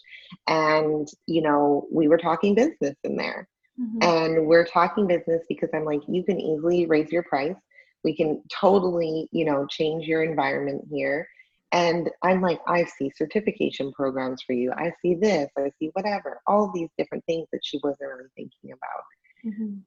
and, 0.48 1.08
you 1.26 1.42
know, 1.42 1.88
we 1.92 2.08
were 2.08 2.18
talking 2.18 2.54
business 2.54 2.96
in 3.04 3.16
there. 3.18 3.48
Mm-hmm. 3.82 4.04
And 4.04 4.46
we're 4.46 4.66
talking 4.66 5.08
business 5.08 5.42
because 5.50 5.70
I'm 5.74 5.86
like, 5.86 6.02
you 6.08 6.24
can 6.24 6.40
easily 6.40 6.86
raise 6.86 7.12
your 7.12 7.24
price. 7.24 7.56
We 8.04 8.16
can 8.16 8.44
totally, 8.54 9.28
you 9.32 9.46
know, 9.46 9.66
change 9.66 10.06
your 10.06 10.24
environment 10.24 10.86
here. 10.92 11.28
And 11.72 12.10
I'm 12.24 12.42
like, 12.42 12.60
I 12.68 12.84
see 12.86 13.12
certification 13.16 13.92
programs 13.94 14.44
for 14.44 14.54
you. 14.54 14.72
I 14.74 14.92
see 15.02 15.16
this, 15.16 15.50
I 15.58 15.72
see 15.80 15.90
whatever, 15.94 16.40
all 16.46 16.72
these 16.72 16.90
different 17.00 17.26
things 17.26 17.48
that 17.52 17.62
she 17.64 17.80
wasn't 17.84 18.10
really 18.10 18.30
thinking 18.36 18.72
about. 18.72 19.54
Mm-hmm 19.54 19.80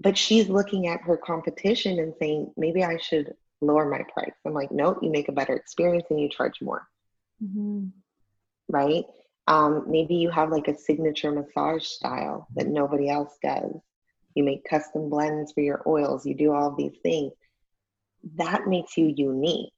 but 0.00 0.16
she's 0.16 0.48
looking 0.48 0.88
at 0.88 1.02
her 1.02 1.16
competition 1.16 1.98
and 1.98 2.14
saying, 2.18 2.52
maybe 2.56 2.82
I 2.82 2.96
should 2.96 3.34
lower 3.60 3.88
my 3.88 4.02
price. 4.12 4.32
I'm 4.46 4.54
like, 4.54 4.72
no, 4.72 4.98
you 5.02 5.10
make 5.10 5.28
a 5.28 5.32
better 5.32 5.54
experience 5.54 6.06
and 6.10 6.18
you 6.18 6.30
charge 6.30 6.60
more. 6.62 6.88
Mm-hmm. 7.42 7.88
Right? 8.68 9.04
Um, 9.46 9.84
maybe 9.86 10.14
you 10.14 10.30
have 10.30 10.50
like 10.50 10.68
a 10.68 10.78
signature 10.78 11.30
massage 11.30 11.84
style 11.84 12.48
that 12.54 12.66
nobody 12.66 13.10
else 13.10 13.36
does. 13.42 13.74
You 14.34 14.44
make 14.44 14.64
custom 14.64 15.10
blends 15.10 15.52
for 15.52 15.60
your 15.60 15.82
oils, 15.86 16.24
you 16.24 16.34
do 16.34 16.52
all 16.52 16.74
these 16.74 16.96
things. 17.02 17.32
That 18.36 18.66
makes 18.66 18.96
you 18.96 19.12
unique. 19.14 19.72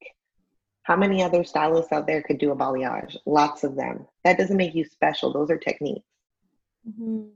How 0.85 0.97
many 0.97 1.23
other 1.23 1.43
stylists 1.43 1.93
out 1.93 2.07
there 2.07 2.23
could 2.23 2.39
do 2.39 2.53
a 2.53 2.57
balayage? 2.57 3.17
Lots 3.25 3.65
of 3.65 3.77
them. 3.77 4.07
That 4.25 4.37
doesn't 4.37 4.57
make 4.57 4.75
you 4.75 4.85
special. 4.85 5.33
Those 5.33 5.51
are 5.51 5.59
techniques. 5.59 6.07
Mm-hmm. 6.89 7.29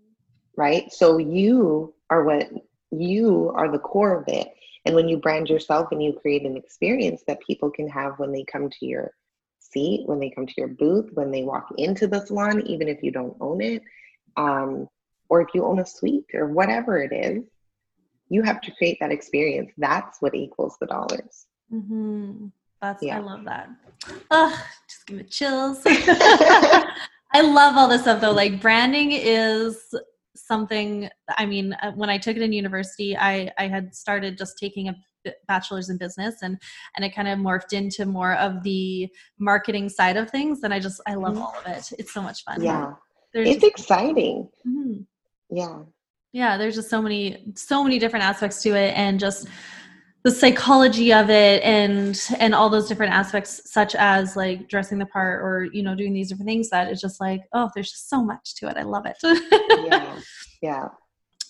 Right? 0.57 0.93
So 0.93 1.19
you 1.19 1.95
are 2.11 2.25
what 2.25 2.49
you 2.90 3.52
are 3.55 3.71
the 3.71 3.78
core 3.78 4.21
of 4.21 4.25
it. 4.28 4.49
And 4.85 4.95
when 4.95 5.09
you 5.09 5.19
brand 5.19 5.49
yourself 5.49 5.88
and 5.90 6.02
you 6.02 6.12
create 6.12 6.45
an 6.45 6.57
experience 6.57 7.23
that 7.26 7.40
people 7.40 7.71
can 7.71 7.88
have 7.88 8.19
when 8.19 8.33
they 8.33 8.45
come 8.45 8.71
to 8.71 8.87
your 8.87 9.11
seat, 9.59 10.07
when 10.07 10.21
they 10.21 10.31
come 10.31 10.47
to 10.47 10.55
your 10.57 10.69
booth, 10.69 11.11
when 11.14 11.31
they 11.31 11.43
walk 11.43 11.69
into 11.76 12.07
the 12.07 12.25
salon, 12.25 12.64
even 12.66 12.88
if 12.88 13.02
you 13.02 13.11
don't 13.11 13.37
own 13.40 13.61
it, 13.61 13.83
um, 14.37 14.88
or 15.28 15.40
if 15.40 15.49
you 15.55 15.64
own 15.64 15.81
a 15.81 15.87
suite 15.87 16.26
or 16.35 16.47
whatever 16.47 16.99
it 16.99 17.12
is, 17.12 17.45
you 18.28 18.43
have 18.43 18.61
to 18.61 18.71
create 18.73 18.99
that 19.00 19.12
experience. 19.12 19.73
That's 19.76 20.21
what 20.21 20.35
equals 20.35 20.76
the 20.81 20.87
dollars. 20.87 21.47
Mm-hmm. 21.73 22.47
That's 22.81 23.02
yeah. 23.02 23.16
I 23.16 23.21
love 23.21 23.45
that. 23.45 23.71
Oh, 24.31 24.64
just 24.88 25.07
give 25.07 25.16
me 25.16 25.25
chills. 25.25 25.83
I 25.87 27.40
love 27.43 27.76
all 27.76 27.88
this 27.88 28.02
stuff 28.02 28.21
though. 28.21 28.33
Like 28.33 28.61
branding 28.61 29.12
is 29.12 29.95
something 30.37 31.09
i 31.38 31.47
mean 31.47 31.73
uh, 31.83 31.93
when 31.93 32.11
i 32.11 32.19
took 32.19 32.37
it 32.37 32.43
in 32.43 32.52
university 32.52 33.16
i 33.16 33.50
i 33.59 33.66
had 33.66 33.95
started 33.95 34.38
just 34.38 34.59
taking 34.59 34.88
a 34.88 34.95
bachelor's 35.49 35.88
in 35.88 35.99
business 35.99 36.37
and 36.43 36.59
and 36.97 37.05
it 37.05 37.14
kind 37.14 37.28
of 37.28 37.38
morphed 37.38 37.73
into 37.73 38.07
more 38.07 38.35
of 38.35 38.62
the 38.62 39.09
marketing 39.38 39.88
side 39.88 40.16
of 40.16 40.31
things 40.31 40.62
and 40.62 40.73
i 40.73 40.78
just 40.78 41.00
i 41.07 41.14
love 41.14 41.35
mm-hmm. 41.35 41.43
all 41.43 41.55
of 41.59 41.66
it. 41.66 41.90
It's 41.99 42.12
so 42.12 42.23
much 42.23 42.45
fun. 42.45 42.62
Yeah. 42.62 42.93
There's 43.33 43.49
it's 43.49 43.61
just, 43.61 43.81
exciting. 43.81 44.49
Mm-hmm. 44.66 45.00
yeah. 45.50 45.78
Yeah 46.33 46.57
there's 46.59 46.75
just 46.75 46.90
so 46.90 47.02
many 47.02 47.52
so 47.55 47.83
many 47.83 47.99
different 47.99 48.25
aspects 48.25 48.62
to 48.62 48.75
it 48.75 48.97
and 48.97 49.19
just 49.19 49.49
the 50.26 50.33
psychology 50.33 51.12
of 51.12 51.30
it 51.30 51.62
and 51.62 52.21
and 52.40 52.52
all 52.52 52.68
those 52.68 52.88
different 52.88 53.12
aspects 53.12 53.61
such 53.71 53.95
as 53.95 54.35
like 54.35 54.68
dressing 54.68 54.99
the 54.99 55.06
part 55.06 55.40
or 55.40 55.68
you 55.73 55.85
know 55.85 55.95
doing 55.95 56.12
these 56.12 56.28
different 56.28 56.49
things 56.49 56.68
that 56.68 56.88
it's 56.88 57.00
just 57.00 57.21
like 57.21 57.42
oh 57.52 57.71
there's 57.76 57.92
just 57.92 58.11
so 58.11 58.25
much 58.25 58.56
to 58.56 58.66
it. 58.66 58.76
I 58.76 58.83
love 58.83 59.06
it. 59.06 59.16
Yeah. 59.23 60.18
Yeah. 60.62 60.88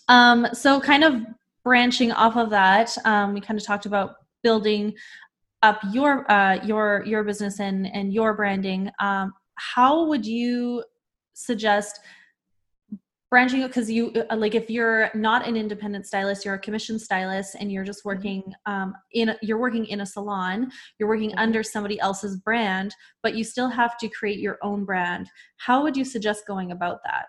Um 0.09 0.49
so 0.52 0.78
kind 0.78 1.04
of 1.04 1.23
branching 1.64 2.12
off 2.12 2.37
of 2.37 2.50
that 2.50 2.95
um 3.06 3.33
we 3.33 3.40
kind 3.40 3.59
of 3.59 3.64
talked 3.64 3.87
about 3.87 4.16
building 4.42 4.92
up 5.62 5.80
your 5.90 6.30
uh 6.30 6.62
your 6.62 7.02
your 7.06 7.25
business 7.25 7.61
and 7.61 7.87
and 7.87 8.12
your 8.12 8.35
branding. 8.35 8.90
Um 9.00 9.33
how 9.54 10.04
would 10.04 10.26
you 10.26 10.85
suggest 11.33 12.00
branching 13.37 13.61
because 13.66 13.90
you 13.90 14.11
uh, 14.31 14.35
like 14.35 14.55
if 14.55 14.71
you're 14.71 15.11
not 15.12 15.47
an 15.47 15.59
independent 15.59 16.07
stylist 16.07 16.43
you're 16.43 16.55
a 16.55 16.59
commission 16.59 16.99
stylist 16.99 17.55
and 17.61 17.71
you're 17.71 17.85
just 17.85 17.99
mm-hmm. 17.99 18.16
working 18.16 18.55
um, 18.64 18.95
in 19.12 19.28
a, 19.28 19.37
you're 19.43 19.59
working 19.59 19.85
in 19.85 20.00
a 20.00 20.07
salon 20.07 20.71
you're 20.99 21.07
working 21.07 21.28
mm-hmm. 21.28 21.40
under 21.40 21.62
somebody 21.62 22.00
else's 22.00 22.38
brand 22.38 22.95
but 23.23 23.35
you 23.35 23.45
still 23.45 23.69
have 23.69 23.99
to 23.99 24.09
create 24.09 24.38
your 24.38 24.57
own 24.62 24.87
brand 24.87 25.28
how 25.59 25.83
would 25.83 25.95
you 25.95 26.02
suggest 26.02 26.47
going 26.47 26.73
about 26.73 27.00
that 27.05 27.26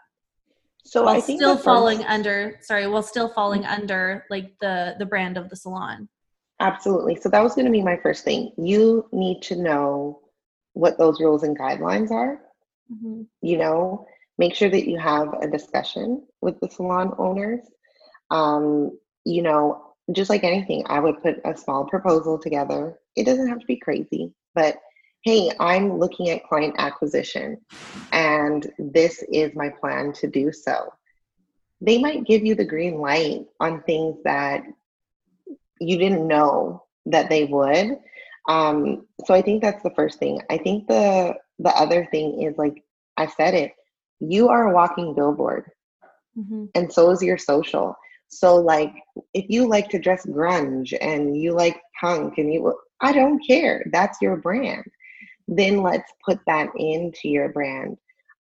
so 0.86 1.04
while 1.04 1.18
i 1.18 1.20
think 1.20 1.42
still 1.42 1.58
falling 1.58 1.98
first... 1.98 2.10
under 2.10 2.58
sorry 2.62 2.88
while 2.88 3.04
still 3.04 3.28
falling 3.28 3.64
mm-hmm. 3.64 3.82
under 3.82 4.24
like 4.30 4.54
the 4.62 4.96
the 5.00 5.06
brand 5.06 5.36
of 5.36 5.50
the 5.50 5.58
salon 5.58 6.08
absolutely 6.62 7.18
so 7.18 7.28
that 7.28 7.44
was 7.44 7.54
going 7.54 7.66
to 7.66 7.72
be 7.80 7.84
my 7.84 7.98
first 7.98 8.24
thing 8.24 8.54
you 8.58 9.06
need 9.12 9.42
to 9.42 9.58
know 9.58 10.22
what 10.72 10.98
those 10.98 11.20
rules 11.20 11.44
and 11.44 11.60
guidelines 11.60 12.12
are 12.12 12.40
mm-hmm. 12.90 13.24
you 13.42 13.58
know 13.58 14.08
make 14.38 14.56
sure 14.56 14.70
that 14.70 14.88
you 14.88 14.98
have 15.00 15.34
a 15.42 15.48
discussion 15.48 16.26
with 16.42 16.60
the 16.60 16.70
salon 16.70 17.14
owners. 17.18 17.62
Um, 18.30 18.98
you 19.26 19.42
know, 19.42 19.94
just 20.12 20.30
like 20.30 20.44
anything, 20.44 20.86
I 20.88 21.00
would 21.00 21.22
put 21.22 21.42
a 21.44 21.58
small 21.58 21.86
proposal 21.86 22.40
together. 22.40 23.00
It 23.16 23.26
doesn't 23.26 23.48
have 23.48 23.60
to 23.60 23.66
be 23.66 23.78
crazy, 23.78 24.34
but 24.56 24.78
hey, 25.24 25.52
I'm 25.60 25.98
looking 25.98 26.30
at 26.30 26.46
client 26.46 26.76
acquisition 26.78 27.58
and 28.12 28.66
this 28.78 29.24
is 29.32 29.56
my 29.56 29.70
plan 29.70 30.14
to 30.14 30.28
do 30.28 30.52
so. 30.52 30.94
They 31.82 31.98
might 31.98 32.26
give 32.26 32.46
you 32.46 32.56
the 32.56 32.66
green 32.66 33.00
light 33.00 33.46
on 33.60 33.84
things 33.84 34.18
that 34.24 34.64
you 35.80 35.98
didn't 35.98 36.28
know 36.28 36.86
that 37.06 37.30
they 37.30 37.46
would. 37.46 38.00
Um, 38.48 39.06
so 39.26 39.34
I 39.34 39.42
think 39.42 39.62
that's 39.62 39.84
the 39.84 39.94
first 39.96 40.20
thing. 40.20 40.42
I 40.50 40.58
think 40.58 40.88
the 40.88 41.36
the 41.60 41.70
other 41.70 42.08
thing 42.12 42.44
is 42.44 42.58
like 42.58 42.84
I 43.18 43.28
said 43.28 43.54
it, 43.54 43.74
you 44.20 44.50
are 44.50 44.70
a 44.70 44.74
walking 44.74 45.14
billboard. 45.16 45.66
Mm-hmm. 46.38 46.66
and 46.76 46.94
so 46.94 47.10
is 47.10 47.24
your 47.24 47.38
social. 47.38 47.96
So 48.28 48.58
like 48.58 48.94
if 49.34 49.46
you 49.50 49.68
like 49.68 49.90
to 49.90 50.00
dress 50.00 50.24
grunge 50.28 50.96
and 51.02 51.36
you 51.36 51.54
like 51.54 51.82
punk 52.00 52.38
and 52.38 52.54
you 52.54 52.76
i 53.02 53.12
don't 53.12 53.40
care. 53.46 53.84
That's 53.92 54.20
your 54.22 54.38
brand. 54.38 54.84
Then 55.48 55.82
let's 55.82 56.12
put 56.24 56.40
that 56.46 56.70
into 56.76 57.30
your 57.30 57.50
brand. 57.50 57.98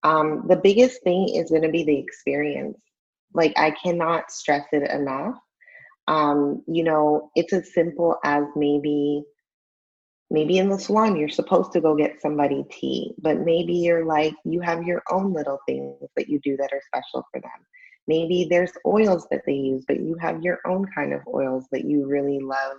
Um, 0.03 0.45
the 0.47 0.55
biggest 0.55 1.03
thing 1.03 1.29
is 1.29 1.51
going 1.51 1.61
to 1.61 1.69
be 1.69 1.83
the 1.83 1.99
experience. 1.99 2.79
Like 3.33 3.53
i 3.57 3.71
cannot 3.71 4.31
stress 4.31 4.65
it 4.71 4.89
enough. 4.89 5.35
Um, 6.07 6.63
you 6.67 6.83
know 6.83 7.29
it's 7.35 7.53
as 7.53 7.73
simple 7.75 8.17
as 8.23 8.45
maybe 8.55 9.23
maybe 10.33 10.57
in 10.57 10.67
the 10.67 10.77
salon 10.77 11.15
you're 11.15 11.29
supposed 11.29 11.71
to 11.71 11.79
go 11.79 11.95
get 11.95 12.21
somebody 12.21 12.65
tea 12.69 13.13
but 13.21 13.39
maybe 13.39 13.73
you're 13.73 14.05
like 14.05 14.33
you 14.43 14.59
have 14.59 14.83
your 14.83 15.01
own 15.09 15.31
little 15.31 15.59
things 15.65 15.95
that 16.17 16.27
you 16.27 16.39
do 16.43 16.57
that 16.57 16.73
are 16.73 16.81
special 16.89 17.25
for 17.31 17.39
them 17.39 17.65
Maybe 18.07 18.47
there's 18.49 18.71
oils 18.85 19.27
that 19.31 19.43
they 19.45 19.53
use, 19.53 19.85
but 19.87 20.01
you 20.01 20.15
have 20.19 20.43
your 20.43 20.59
own 20.65 20.85
kind 20.93 21.13
of 21.13 21.21
oils 21.27 21.65
that 21.71 21.85
you 21.85 22.05
really 22.05 22.39
love 22.39 22.77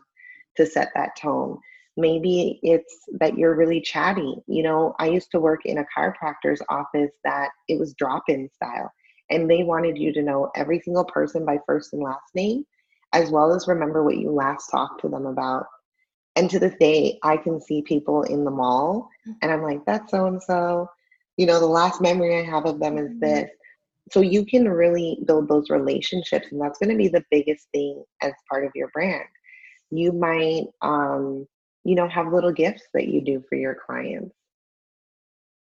to 0.57 0.67
set 0.67 0.91
that 0.95 1.17
tone. 1.17 1.59
Maybe 1.97 2.59
it's 2.63 3.05
that 3.21 3.39
you're 3.39 3.55
really 3.55 3.81
chatty. 3.81 4.37
You 4.47 4.63
know, 4.63 4.95
I 4.99 5.09
used 5.09 5.31
to 5.31 5.41
work 5.41 5.61
in 5.65 5.79
a 5.79 5.87
chiropractor's 5.97 6.61
office 6.69 7.13
that 7.25 7.51
it 7.69 7.79
was 7.79 7.95
drop 7.95 8.25
in 8.29 8.51
style, 8.51 8.91
and 9.31 9.51
they 9.51 9.63
wanted 9.63 9.97
you 9.97 10.13
to 10.13 10.23
know 10.23 10.51
every 10.57 10.81
single 10.81 11.05
person 11.05 11.47
by 11.47 11.59
first 11.65 11.93
and 11.93 12.03
last 12.03 12.35
name, 12.35 12.67
as 13.13 13.31
well 13.31 13.55
as 13.55 13.69
remember 13.69 14.05
what 14.05 14.19
you 14.19 14.31
last 14.31 14.67
talked 14.67 15.01
to 15.03 15.09
them 15.09 15.27
about. 15.27 15.67
And 16.37 16.51
to 16.51 16.59
this 16.59 16.75
day, 16.81 17.19
I 17.23 17.37
can 17.37 17.61
see 17.61 17.83
people 17.83 18.23
in 18.23 18.45
the 18.45 18.51
mall, 18.51 19.09
and 19.41 19.53
I'm 19.53 19.63
like, 19.63 19.85
that's 19.87 20.11
so 20.11 20.27
and 20.27 20.43
so. 20.43 20.89
You 21.37 21.47
know, 21.47 21.61
the 21.61 21.67
last 21.67 22.01
memory 22.01 22.39
I 22.39 22.45
have 22.45 22.67
of 22.67 22.81
them 22.81 22.99
is 22.99 23.11
mm-hmm. 23.11 23.21
this. 23.21 23.51
So 24.13 24.21
you 24.21 24.45
can 24.45 24.69
really 24.69 25.19
build 25.27 25.49
those 25.49 25.71
relationships, 25.71 26.49
and 26.51 26.61
that's 26.61 26.79
going 26.79 26.91
to 26.91 26.97
be 26.97 27.09
the 27.09 27.25
biggest 27.31 27.69
thing 27.73 28.05
as 28.21 28.33
part 28.51 28.65
of 28.65 28.73
your 28.75 28.89
brand. 28.89 29.25
You 29.91 30.13
might 30.13 30.65
um, 30.83 31.47
you 31.85 31.95
know 31.95 32.09
have 32.09 32.33
little 32.33 32.53
gifts 32.53 32.83
that 32.95 33.09
you 33.09 33.21
do 33.21 33.45
for 33.49 33.57
your 33.57 33.77
clients 33.87 34.35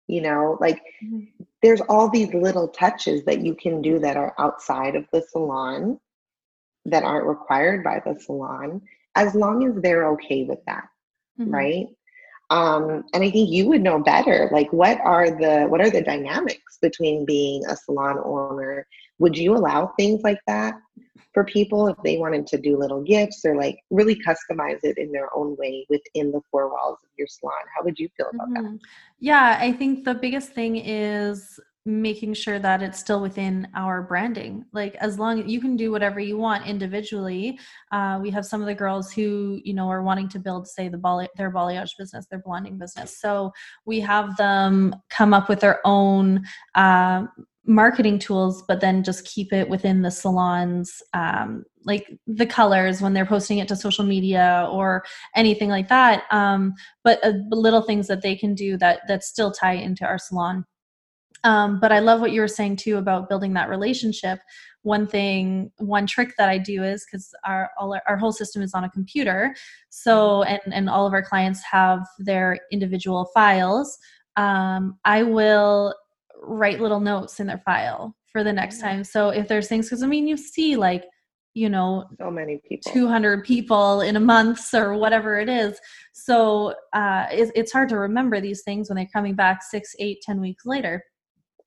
you 0.07 0.21
know 0.21 0.57
like 0.59 0.81
mm-hmm. 1.03 1.23
there's 1.61 1.81
all 1.81 2.09
these 2.09 2.33
little 2.33 2.67
touches 2.67 3.23
that 3.25 3.41
you 3.41 3.55
can 3.55 3.81
do 3.81 3.97
that 3.97 4.17
are 4.17 4.35
outside 4.37 4.95
of 4.95 5.05
the 5.11 5.21
salon 5.31 5.99
that 6.85 7.03
aren't 7.03 7.27
required 7.27 7.83
by 7.83 8.01
the 8.05 8.19
salon 8.19 8.81
as 9.15 9.35
long 9.35 9.67
as 9.67 9.81
they're 9.81 10.07
okay 10.09 10.43
with 10.43 10.59
that 10.65 10.85
mm-hmm. 11.39 11.51
right 11.51 11.87
um, 12.49 13.03
and 13.13 13.23
i 13.23 13.29
think 13.29 13.49
you 13.49 13.67
would 13.67 13.81
know 13.81 13.99
better 13.99 14.49
like 14.51 14.71
what 14.71 14.99
are 15.01 15.29
the 15.29 15.65
what 15.69 15.81
are 15.81 15.89
the 15.89 16.01
dynamics 16.01 16.77
between 16.81 17.25
being 17.25 17.65
a 17.65 17.75
salon 17.75 18.17
owner 18.23 18.85
would 19.19 19.37
you 19.37 19.55
allow 19.55 19.93
things 19.97 20.21
like 20.23 20.39
that 20.47 20.75
for 21.33 21.45
people 21.45 21.87
if 21.87 21.95
they 22.03 22.17
wanted 22.17 22.45
to 22.45 22.57
do 22.57 22.77
little 22.77 23.01
gifts 23.01 23.45
or 23.45 23.55
like 23.55 23.77
really 23.89 24.15
customize 24.15 24.79
it 24.83 24.97
in 24.97 25.11
their 25.11 25.29
own 25.35 25.55
way 25.57 25.85
within 25.89 26.31
the 26.31 26.41
four 26.51 26.69
walls 26.69 26.97
of 27.03 27.09
your 27.17 27.27
salon 27.27 27.53
how 27.75 27.83
would 27.83 27.97
you 27.97 28.09
feel 28.17 28.27
about 28.33 28.49
mm-hmm. 28.49 28.73
that 28.73 28.79
yeah 29.19 29.57
i 29.59 29.71
think 29.71 30.03
the 30.03 30.13
biggest 30.13 30.51
thing 30.53 30.75
is 30.75 31.59
making 31.85 32.33
sure 32.33 32.59
that 32.59 32.83
it's 32.83 32.99
still 32.99 33.21
within 33.21 33.67
our 33.75 34.03
branding. 34.03 34.63
Like 34.71 34.95
as 34.95 35.17
long 35.17 35.41
as 35.41 35.51
you 35.51 35.59
can 35.59 35.75
do 35.75 35.91
whatever 35.91 36.19
you 36.19 36.37
want 36.37 36.67
individually. 36.67 37.59
Uh, 37.91 38.19
we 38.21 38.29
have 38.29 38.45
some 38.45 38.61
of 38.61 38.67
the 38.67 38.75
girls 38.75 39.11
who 39.11 39.59
you 39.63 39.73
know 39.73 39.89
are 39.89 40.03
wanting 40.03 40.29
to 40.29 40.39
build 40.39 40.67
say 40.67 40.89
the 40.89 40.97
ball 40.97 41.25
their 41.37 41.51
balayage 41.51 41.97
business 41.97 42.27
their 42.29 42.39
blonding 42.39 42.77
business. 42.77 43.19
So 43.19 43.51
we 43.85 43.99
have 44.01 44.37
them 44.37 44.95
come 45.09 45.33
up 45.33 45.49
with 45.49 45.59
their 45.59 45.79
own 45.85 46.43
uh, 46.75 47.25
marketing 47.65 48.17
tools 48.17 48.63
but 48.67 48.81
then 48.81 49.03
just 49.03 49.23
keep 49.25 49.53
it 49.53 49.69
within 49.69 50.01
the 50.01 50.09
salons 50.09 51.01
um, 51.13 51.63
like 51.85 52.07
the 52.27 52.45
colors 52.45 53.01
when 53.01 53.13
they're 53.13 53.25
posting 53.25 53.59
it 53.59 53.67
to 53.67 53.75
social 53.75 54.03
media 54.03 54.67
or 54.71 55.03
anything 55.35 55.69
like 55.69 55.87
that. 55.87 56.23
Um, 56.31 56.73
but 57.03 57.23
uh, 57.23 57.33
little 57.49 57.81
things 57.81 58.07
that 58.07 58.21
they 58.21 58.35
can 58.35 58.53
do 58.53 58.77
that 58.77 59.01
that 59.07 59.23
still 59.23 59.51
tie 59.51 59.73
into 59.73 60.05
our 60.05 60.19
salon 60.19 60.65
um, 61.43 61.79
but 61.79 61.91
i 61.91 61.99
love 61.99 62.21
what 62.21 62.31
you 62.31 62.41
were 62.41 62.47
saying 62.47 62.75
too 62.75 62.97
about 62.97 63.29
building 63.29 63.53
that 63.53 63.69
relationship. 63.69 64.39
One 64.83 65.05
thing 65.05 65.71
one 65.77 66.07
trick 66.07 66.33
that 66.37 66.49
i 66.49 66.57
do 66.57 66.83
is 66.83 67.05
because 67.05 67.31
our, 67.45 67.69
all 67.79 67.93
our, 67.93 68.01
our 68.07 68.17
whole 68.17 68.31
system 68.31 68.61
is 68.61 68.73
on 68.73 68.83
a 68.83 68.89
computer. 68.89 69.55
So 69.89 70.43
and 70.43 70.73
and 70.73 70.89
all 70.89 71.05
of 71.05 71.13
our 71.13 71.23
clients 71.23 71.61
have 71.69 71.99
their 72.19 72.59
individual 72.71 73.29
files. 73.33 73.97
Um, 74.37 74.97
i 75.05 75.23
will 75.23 75.93
write 76.41 76.81
little 76.81 76.99
notes 76.99 77.39
in 77.39 77.47
their 77.47 77.61
file 77.65 78.15
for 78.31 78.43
the 78.43 78.53
next 78.53 78.79
time. 78.79 79.03
So 79.03 79.29
if 79.29 79.47
there's 79.47 79.67
things, 79.67 79.87
because 79.87 80.03
I 80.03 80.07
mean, 80.07 80.27
you 80.27 80.37
see 80.37 80.75
like, 80.75 81.05
you 81.53 81.69
know, 81.69 82.05
so 82.17 82.31
many 82.31 82.61
people, 82.67 82.91
200 82.93 83.43
people 83.43 84.01
in 84.01 84.15
a 84.15 84.21
month 84.21 84.73
or 84.73 84.95
whatever 84.95 85.37
it 85.39 85.49
is. 85.49 85.77
So 86.13 86.73
uh, 86.93 87.25
it, 87.29 87.51
it's 87.55 87.73
hard 87.73 87.89
to 87.89 87.97
remember 87.97 88.39
these 88.39 88.63
things 88.63 88.89
when 88.89 88.95
they're 88.95 89.07
coming 89.11 89.35
back 89.35 89.61
six, 89.61 89.93
eight, 89.99 90.19
ten 90.21 90.39
weeks 90.39 90.65
later 90.65 91.03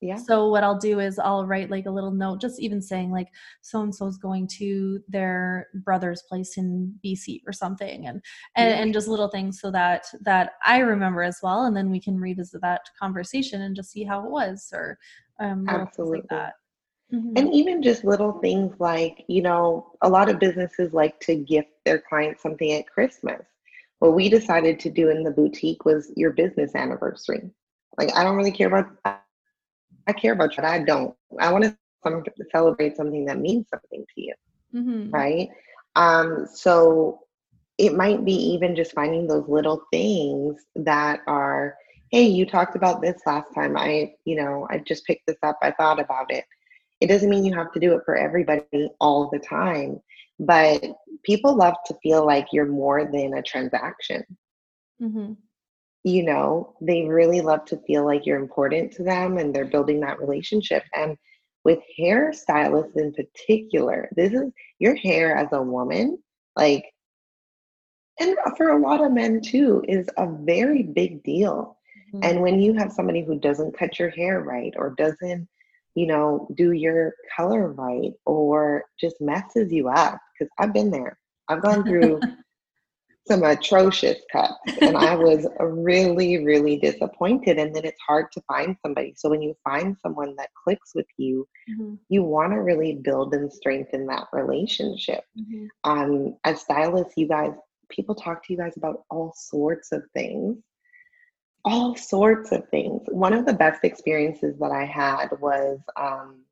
yeah. 0.00 0.16
So 0.16 0.48
what 0.48 0.64
i'll 0.64 0.78
do 0.78 1.00
is 1.00 1.18
i'll 1.18 1.46
write 1.46 1.70
like 1.70 1.86
a 1.86 1.90
little 1.90 2.10
note 2.10 2.40
just 2.40 2.60
even 2.60 2.80
saying 2.80 3.10
like 3.10 3.28
so 3.62 3.82
and 3.82 3.94
so 3.94 4.06
is 4.06 4.16
going 4.16 4.46
to 4.58 5.00
their 5.08 5.68
brother's 5.84 6.22
place 6.22 6.56
in 6.56 6.94
bc 7.04 7.40
or 7.46 7.52
something 7.52 8.06
and 8.06 8.22
and, 8.56 8.70
yeah. 8.70 8.76
and 8.76 8.92
just 8.92 9.08
little 9.08 9.28
things 9.28 9.60
so 9.60 9.70
that 9.70 10.06
that 10.22 10.52
i 10.64 10.78
remember 10.78 11.22
as 11.22 11.38
well 11.42 11.64
and 11.64 11.76
then 11.76 11.90
we 11.90 12.00
can 12.00 12.18
revisit 12.18 12.60
that 12.60 12.82
conversation 13.00 13.62
and 13.62 13.76
just 13.76 13.90
see 13.90 14.04
how 14.04 14.24
it 14.24 14.30
was 14.30 14.70
or 14.72 14.98
um 15.40 15.66
absolutely 15.68 16.18
like 16.18 16.28
that. 16.28 16.54
Mm-hmm. 17.12 17.32
and 17.36 17.54
even 17.54 17.82
just 17.82 18.04
little 18.04 18.32
things 18.40 18.74
like 18.80 19.24
you 19.28 19.42
know 19.42 19.92
a 20.02 20.08
lot 20.08 20.28
of 20.28 20.38
businesses 20.38 20.92
like 20.92 21.20
to 21.20 21.36
gift 21.36 21.68
their 21.84 21.98
clients 21.98 22.42
something 22.42 22.72
at 22.72 22.88
christmas. 22.88 23.42
What 24.00 24.14
we 24.14 24.28
decided 24.28 24.80
to 24.80 24.90
do 24.90 25.08
in 25.08 25.22
the 25.22 25.30
boutique 25.30 25.84
was 25.84 26.12
your 26.16 26.32
business 26.32 26.74
anniversary. 26.74 27.50
Like 27.98 28.14
i 28.16 28.24
don't 28.24 28.36
really 28.36 28.52
care 28.52 28.68
about 28.68 29.23
I 30.06 30.12
care 30.12 30.32
about 30.32 30.52
you. 30.56 30.62
but 30.62 30.64
I 30.64 30.82
don't. 30.82 31.14
I 31.38 31.52
want 31.52 31.64
to 31.64 31.76
celebrate 32.52 32.96
something 32.96 33.24
that 33.24 33.38
means 33.38 33.66
something 33.70 34.04
to 34.14 34.20
you, 34.20 34.34
mm-hmm. 34.74 35.10
right? 35.10 35.48
Um, 35.96 36.46
so 36.52 37.20
it 37.78 37.94
might 37.94 38.24
be 38.24 38.34
even 38.34 38.76
just 38.76 38.92
finding 38.92 39.26
those 39.26 39.48
little 39.48 39.82
things 39.92 40.60
that 40.76 41.20
are, 41.26 41.76
hey, 42.10 42.24
you 42.24 42.46
talked 42.46 42.76
about 42.76 43.00
this 43.00 43.20
last 43.26 43.52
time. 43.54 43.76
I, 43.76 44.12
you 44.24 44.36
know, 44.36 44.66
I 44.70 44.78
just 44.78 45.06
picked 45.06 45.26
this 45.26 45.38
up. 45.42 45.58
I 45.62 45.70
thought 45.72 45.98
about 45.98 46.30
it. 46.30 46.44
It 47.00 47.06
doesn't 47.08 47.30
mean 47.30 47.44
you 47.44 47.54
have 47.54 47.72
to 47.72 47.80
do 47.80 47.94
it 47.94 48.02
for 48.04 48.16
everybody 48.16 48.88
all 49.00 49.30
the 49.32 49.40
time, 49.40 50.00
but 50.38 50.82
people 51.24 51.56
love 51.56 51.74
to 51.86 51.96
feel 52.02 52.24
like 52.24 52.46
you're 52.52 52.66
more 52.66 53.04
than 53.04 53.34
a 53.34 53.42
transaction. 53.42 54.24
Mm-hmm 55.02 55.32
you 56.04 56.22
know, 56.22 56.74
they 56.82 57.02
really 57.02 57.40
love 57.40 57.64
to 57.64 57.78
feel 57.86 58.04
like 58.04 58.26
you're 58.26 58.38
important 58.38 58.92
to 58.92 59.02
them 59.02 59.38
and 59.38 59.54
they're 59.54 59.64
building 59.64 60.00
that 60.00 60.20
relationship. 60.20 60.84
And 60.94 61.16
with 61.64 61.78
hairstylists 61.98 62.96
in 62.96 63.14
particular, 63.14 64.10
this 64.14 64.34
is 64.34 64.52
your 64.78 64.94
hair 64.94 65.34
as 65.34 65.48
a 65.52 65.62
woman, 65.62 66.18
like, 66.56 66.84
and 68.20 68.36
for 68.56 68.68
a 68.68 68.78
lot 68.78 69.02
of 69.02 69.12
men 69.12 69.40
too, 69.40 69.82
is 69.88 70.08
a 70.18 70.28
very 70.30 70.82
big 70.82 71.22
deal. 71.24 71.78
Mm-hmm. 72.14 72.20
And 72.22 72.42
when 72.42 72.60
you 72.60 72.74
have 72.74 72.92
somebody 72.92 73.24
who 73.24 73.38
doesn't 73.38 73.76
cut 73.76 73.98
your 73.98 74.10
hair 74.10 74.40
right 74.42 74.74
or 74.76 74.94
doesn't, 74.96 75.48
you 75.94 76.06
know, 76.06 76.46
do 76.54 76.72
your 76.72 77.14
color 77.34 77.72
right 77.72 78.12
or 78.26 78.84
just 79.00 79.20
messes 79.20 79.72
you 79.72 79.88
up, 79.88 80.18
because 80.38 80.52
I've 80.58 80.74
been 80.74 80.90
there. 80.90 81.18
I've 81.48 81.62
gone 81.62 81.82
through 81.82 82.20
some 83.26 83.42
atrocious 83.42 84.18
cuts 84.30 84.54
and 84.80 84.96
i 84.96 85.14
was 85.14 85.46
really 85.60 86.44
really 86.44 86.76
disappointed 86.76 87.58
and 87.58 87.74
then 87.74 87.84
it's 87.84 88.00
hard 88.06 88.30
to 88.32 88.40
find 88.42 88.76
somebody 88.82 89.14
so 89.16 89.30
when 89.30 89.42
you 89.42 89.54
find 89.64 89.96
someone 90.02 90.34
that 90.36 90.50
clicks 90.62 90.94
with 90.94 91.06
you 91.16 91.46
mm-hmm. 91.70 91.94
you 92.08 92.22
want 92.22 92.52
to 92.52 92.60
really 92.60 92.94
build 92.94 93.34
and 93.34 93.52
strengthen 93.52 94.06
that 94.06 94.26
relationship 94.32 95.24
mm-hmm. 95.38 95.66
um 95.90 96.36
as 96.44 96.60
stylists 96.60 97.14
you 97.16 97.26
guys 97.26 97.52
people 97.88 98.14
talk 98.14 98.44
to 98.44 98.52
you 98.52 98.58
guys 98.58 98.76
about 98.76 99.04
all 99.10 99.32
sorts 99.36 99.92
of 99.92 100.02
things 100.12 100.58
all 101.64 101.96
sorts 101.96 102.52
of 102.52 102.68
things 102.68 103.02
one 103.08 103.32
of 103.32 103.46
the 103.46 103.52
best 103.52 103.84
experiences 103.84 104.54
that 104.58 104.70
i 104.70 104.84
had 104.84 105.28
was 105.40 105.78
um, 105.96 106.42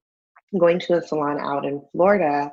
going 0.59 0.79
to 0.79 0.95
a 0.95 1.03
salon 1.03 1.39
out 1.39 1.65
in 1.65 1.83
florida 1.93 2.51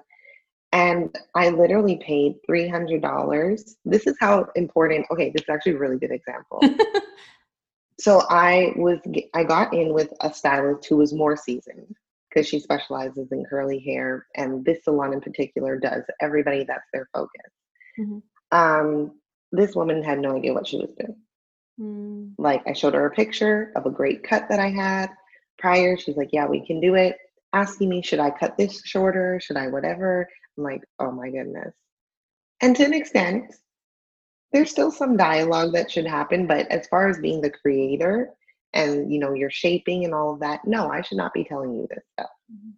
and 0.71 1.15
I 1.33 1.49
literally 1.49 1.97
paid 1.97 2.35
$300. 2.49 3.75
This 3.85 4.05
is 4.05 4.15
how 4.19 4.47
important, 4.55 5.07
okay, 5.11 5.31
this 5.31 5.43
is 5.43 5.49
actually 5.49 5.73
a 5.73 5.79
really 5.79 5.97
good 5.97 6.11
example. 6.11 6.61
so 7.99 8.23
I 8.29 8.73
was, 8.75 8.99
I 9.33 9.43
got 9.43 9.73
in 9.73 9.93
with 9.93 10.13
a 10.21 10.31
stylist 10.31 10.87
who 10.87 10.97
was 10.97 11.13
more 11.13 11.35
seasoned 11.35 11.95
because 12.29 12.47
she 12.47 12.59
specializes 12.59 13.31
in 13.31 13.45
curly 13.45 13.79
hair. 13.79 14.27
And 14.35 14.63
this 14.63 14.83
salon 14.83 15.13
in 15.13 15.21
particular 15.21 15.77
does. 15.77 16.03
Everybody, 16.21 16.63
that's 16.63 16.87
their 16.93 17.09
focus. 17.13 17.51
Mm-hmm. 17.99 18.19
Um, 18.51 19.19
this 19.51 19.75
woman 19.75 20.03
had 20.03 20.19
no 20.19 20.37
idea 20.37 20.53
what 20.53 20.67
she 20.67 20.77
was 20.77 20.91
doing. 20.99 21.15
Mm. 21.79 22.33
Like, 22.37 22.61
I 22.67 22.73
showed 22.73 22.93
her 22.93 23.07
a 23.07 23.11
picture 23.11 23.71
of 23.75 23.87
a 23.87 23.91
great 23.91 24.23
cut 24.23 24.47
that 24.49 24.59
I 24.59 24.69
had 24.69 25.09
prior. 25.57 25.97
She's 25.97 26.17
like, 26.17 26.29
yeah, 26.31 26.45
we 26.45 26.65
can 26.65 26.79
do 26.79 26.93
it. 26.93 27.17
Asking 27.53 27.89
me, 27.89 28.01
should 28.01 28.19
I 28.19 28.29
cut 28.29 28.57
this 28.57 28.81
shorter? 28.85 29.39
Should 29.41 29.57
I 29.57 29.67
whatever? 29.67 30.27
I'm 30.57 30.63
like, 30.63 30.81
oh 30.99 31.11
my 31.11 31.29
goodness. 31.29 31.73
And 32.61 32.75
to 32.75 32.83
an 32.83 32.93
extent, 32.93 33.55
there's 34.51 34.71
still 34.71 34.91
some 34.91 35.17
dialogue 35.17 35.73
that 35.73 35.91
should 35.91 36.07
happen, 36.07 36.47
but 36.47 36.67
as 36.67 36.87
far 36.87 37.07
as 37.07 37.19
being 37.19 37.41
the 37.41 37.51
creator 37.51 38.31
and 38.73 39.11
you 39.11 39.19
know 39.19 39.33
your 39.33 39.49
shaping 39.49 40.05
and 40.05 40.13
all 40.13 40.33
of 40.33 40.39
that, 40.41 40.61
no, 40.65 40.89
I 40.89 41.01
should 41.01 41.17
not 41.17 41.33
be 41.33 41.43
telling 41.43 41.73
you 41.73 41.87
this 41.89 42.03
stuff. 42.13 42.29
Mm-hmm. 42.51 42.71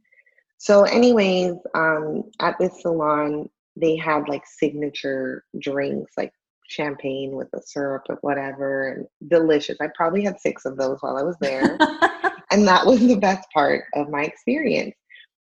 So, 0.57 0.83
anyways, 0.83 1.55
um, 1.73 2.23
at 2.39 2.57
this 2.59 2.81
salon, 2.81 3.49
they 3.75 3.95
had 3.95 4.29
like 4.29 4.43
signature 4.45 5.43
drinks, 5.59 6.11
like 6.17 6.31
champagne 6.67 7.31
with 7.31 7.49
the 7.51 7.61
syrup 7.65 8.03
or 8.09 8.17
whatever, 8.21 8.89
and 8.89 9.07
delicious. 9.29 9.77
I 9.81 9.87
probably 9.95 10.23
had 10.23 10.39
six 10.39 10.65
of 10.65 10.77
those 10.77 10.97
while 11.01 11.17
I 11.17 11.23
was 11.23 11.37
there. 11.41 11.77
and 12.51 12.67
that 12.67 12.85
was 12.85 12.99
the 12.99 13.15
best 13.15 13.49
part 13.51 13.85
of 13.95 14.09
my 14.09 14.23
experience. 14.23 14.95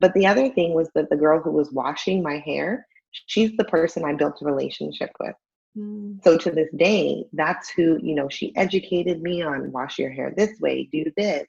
But 0.00 0.12
the 0.14 0.26
other 0.26 0.50
thing 0.50 0.74
was 0.74 0.90
that 0.94 1.08
the 1.08 1.16
girl 1.16 1.40
who 1.40 1.50
was 1.50 1.72
washing 1.72 2.22
my 2.22 2.38
hair, 2.38 2.86
she's 3.26 3.56
the 3.56 3.64
person 3.64 4.04
I 4.04 4.12
built 4.12 4.42
a 4.42 4.44
relationship 4.44 5.10
with. 5.18 5.34
Mm. 5.76 6.22
So 6.22 6.36
to 6.36 6.50
this 6.50 6.68
day, 6.76 7.24
that's 7.32 7.70
who, 7.70 7.98
you 8.02 8.14
know, 8.14 8.28
she 8.28 8.54
educated 8.56 9.22
me 9.22 9.42
on 9.42 9.72
wash 9.72 9.98
your 9.98 10.10
hair 10.10 10.32
this 10.36 10.58
way, 10.60 10.88
do 10.92 11.04
this. 11.16 11.46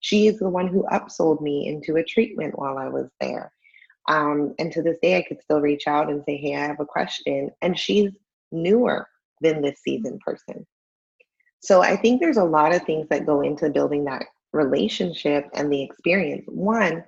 She 0.00 0.26
is 0.26 0.38
the 0.38 0.48
one 0.48 0.68
who 0.68 0.84
upsold 0.92 1.40
me 1.40 1.68
into 1.68 1.96
a 1.96 2.04
treatment 2.04 2.58
while 2.58 2.78
I 2.78 2.88
was 2.88 3.08
there. 3.20 3.52
Um, 4.08 4.54
and 4.58 4.72
to 4.72 4.82
this 4.82 4.98
day, 5.00 5.16
I 5.16 5.22
could 5.22 5.40
still 5.40 5.60
reach 5.60 5.86
out 5.86 6.10
and 6.10 6.24
say, 6.24 6.36
Hey, 6.36 6.56
I 6.56 6.66
have 6.66 6.80
a 6.80 6.86
question. 6.86 7.50
And 7.62 7.78
she's 7.78 8.10
newer 8.50 9.06
than 9.40 9.62
this 9.62 9.80
seasoned 9.80 10.20
person. 10.20 10.66
So 11.60 11.82
I 11.82 11.96
think 11.96 12.20
there's 12.20 12.36
a 12.36 12.44
lot 12.44 12.74
of 12.74 12.82
things 12.82 13.06
that 13.08 13.26
go 13.26 13.40
into 13.42 13.70
building 13.70 14.04
that 14.04 14.24
relationship 14.52 15.48
and 15.54 15.72
the 15.72 15.82
experience. 15.82 16.44
One, 16.46 17.04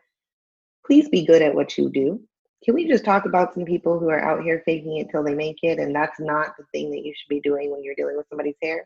please 0.87 1.09
be 1.09 1.25
good 1.25 1.43
at 1.43 1.55
what 1.55 1.77
you 1.79 1.91
do. 1.91 2.21
Can 2.65 2.75
we 2.75 2.89
just 2.89 3.05
talk 3.05 3.27
about 3.27 3.53
some 3.53 3.65
people 3.65 3.99
who 3.99 4.09
are 4.09 4.21
out 4.21 4.43
here 4.43 4.63
faking 4.65 4.97
it 4.97 5.11
till 5.11 5.23
they 5.23 5.35
make 5.35 5.59
it? 5.63 5.79
And 5.79 5.95
that's 5.95 6.19
not 6.19 6.57
the 6.57 6.65
thing 6.73 6.91
that 6.93 7.05
you 7.05 7.13
should 7.15 7.29
be 7.29 7.41
doing 7.41 7.71
when 7.71 7.85
you're 7.85 7.95
dealing 7.95 8.17
with 8.17 8.27
somebody's 8.29 8.57
hair. 8.63 8.85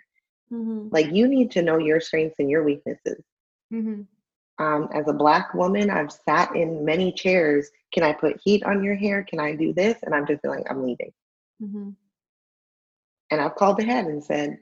Mm-hmm. 0.52 0.88
Like, 0.90 1.12
you 1.12 1.28
need 1.28 1.50
to 1.52 1.62
know 1.62 1.78
your 1.78 2.00
strengths 2.00 2.36
and 2.38 2.50
your 2.50 2.64
weaknesses. 2.64 3.22
Mm-hmm. 3.72 4.02
Um, 4.64 4.88
as 4.92 5.06
a 5.06 5.12
black 5.12 5.54
woman, 5.54 5.90
I've 5.90 6.10
sat 6.10 6.56
in 6.56 6.84
many 6.84 7.12
chairs. 7.12 7.70
Can 7.92 8.02
I 8.02 8.12
put 8.12 8.40
heat 8.42 8.64
on 8.64 8.82
your 8.82 8.96
hair? 8.96 9.22
Can 9.22 9.38
I 9.38 9.54
do 9.54 9.72
this? 9.72 9.98
And 10.02 10.12
I'm 10.12 10.26
just 10.26 10.42
feeling 10.42 10.64
I'm 10.68 10.84
leaving. 10.84 11.12
Mm-hmm. 11.62 11.90
And 13.30 13.40
I've 13.40 13.54
called 13.54 13.78
ahead 13.78 14.06
and 14.06 14.24
said, 14.24 14.58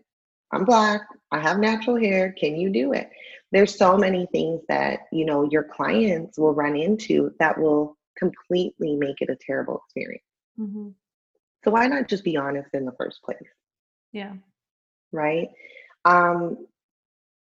I'm 0.53 0.65
black. 0.65 1.03
I 1.33 1.41
have 1.41 1.59
natural 1.59 1.97
hair. 1.97 2.35
Can 2.39 2.57
you 2.57 2.71
do 2.71 2.93
it? 2.93 3.11
There's 3.53 3.77
so 3.77 3.97
many 3.97 4.27
things 4.33 4.63
that, 4.69 5.01
you 5.13 5.25
know, 5.25 5.49
your 5.51 5.65
clients 5.65 6.39
will 6.39 6.55
run 6.55 6.77
into 6.77 7.33
that 7.39 7.59
will 7.59 7.97
completely 8.17 8.97
make 8.97 9.21
it 9.21 9.31
a 9.31 9.37
terrible 9.47 9.83
experience. 9.85 10.25
Mm-hmm. 10.59 10.89
So 11.65 11.71
why 11.71 11.87
not 11.87 12.09
just 12.09 12.25
be 12.25 12.37
honest 12.37 12.69
in 12.75 12.85
the 12.85 12.93
first 12.93 13.23
place? 13.23 13.39
Yeah. 14.13 14.35
Right? 15.13 15.49
Um, 16.05 16.67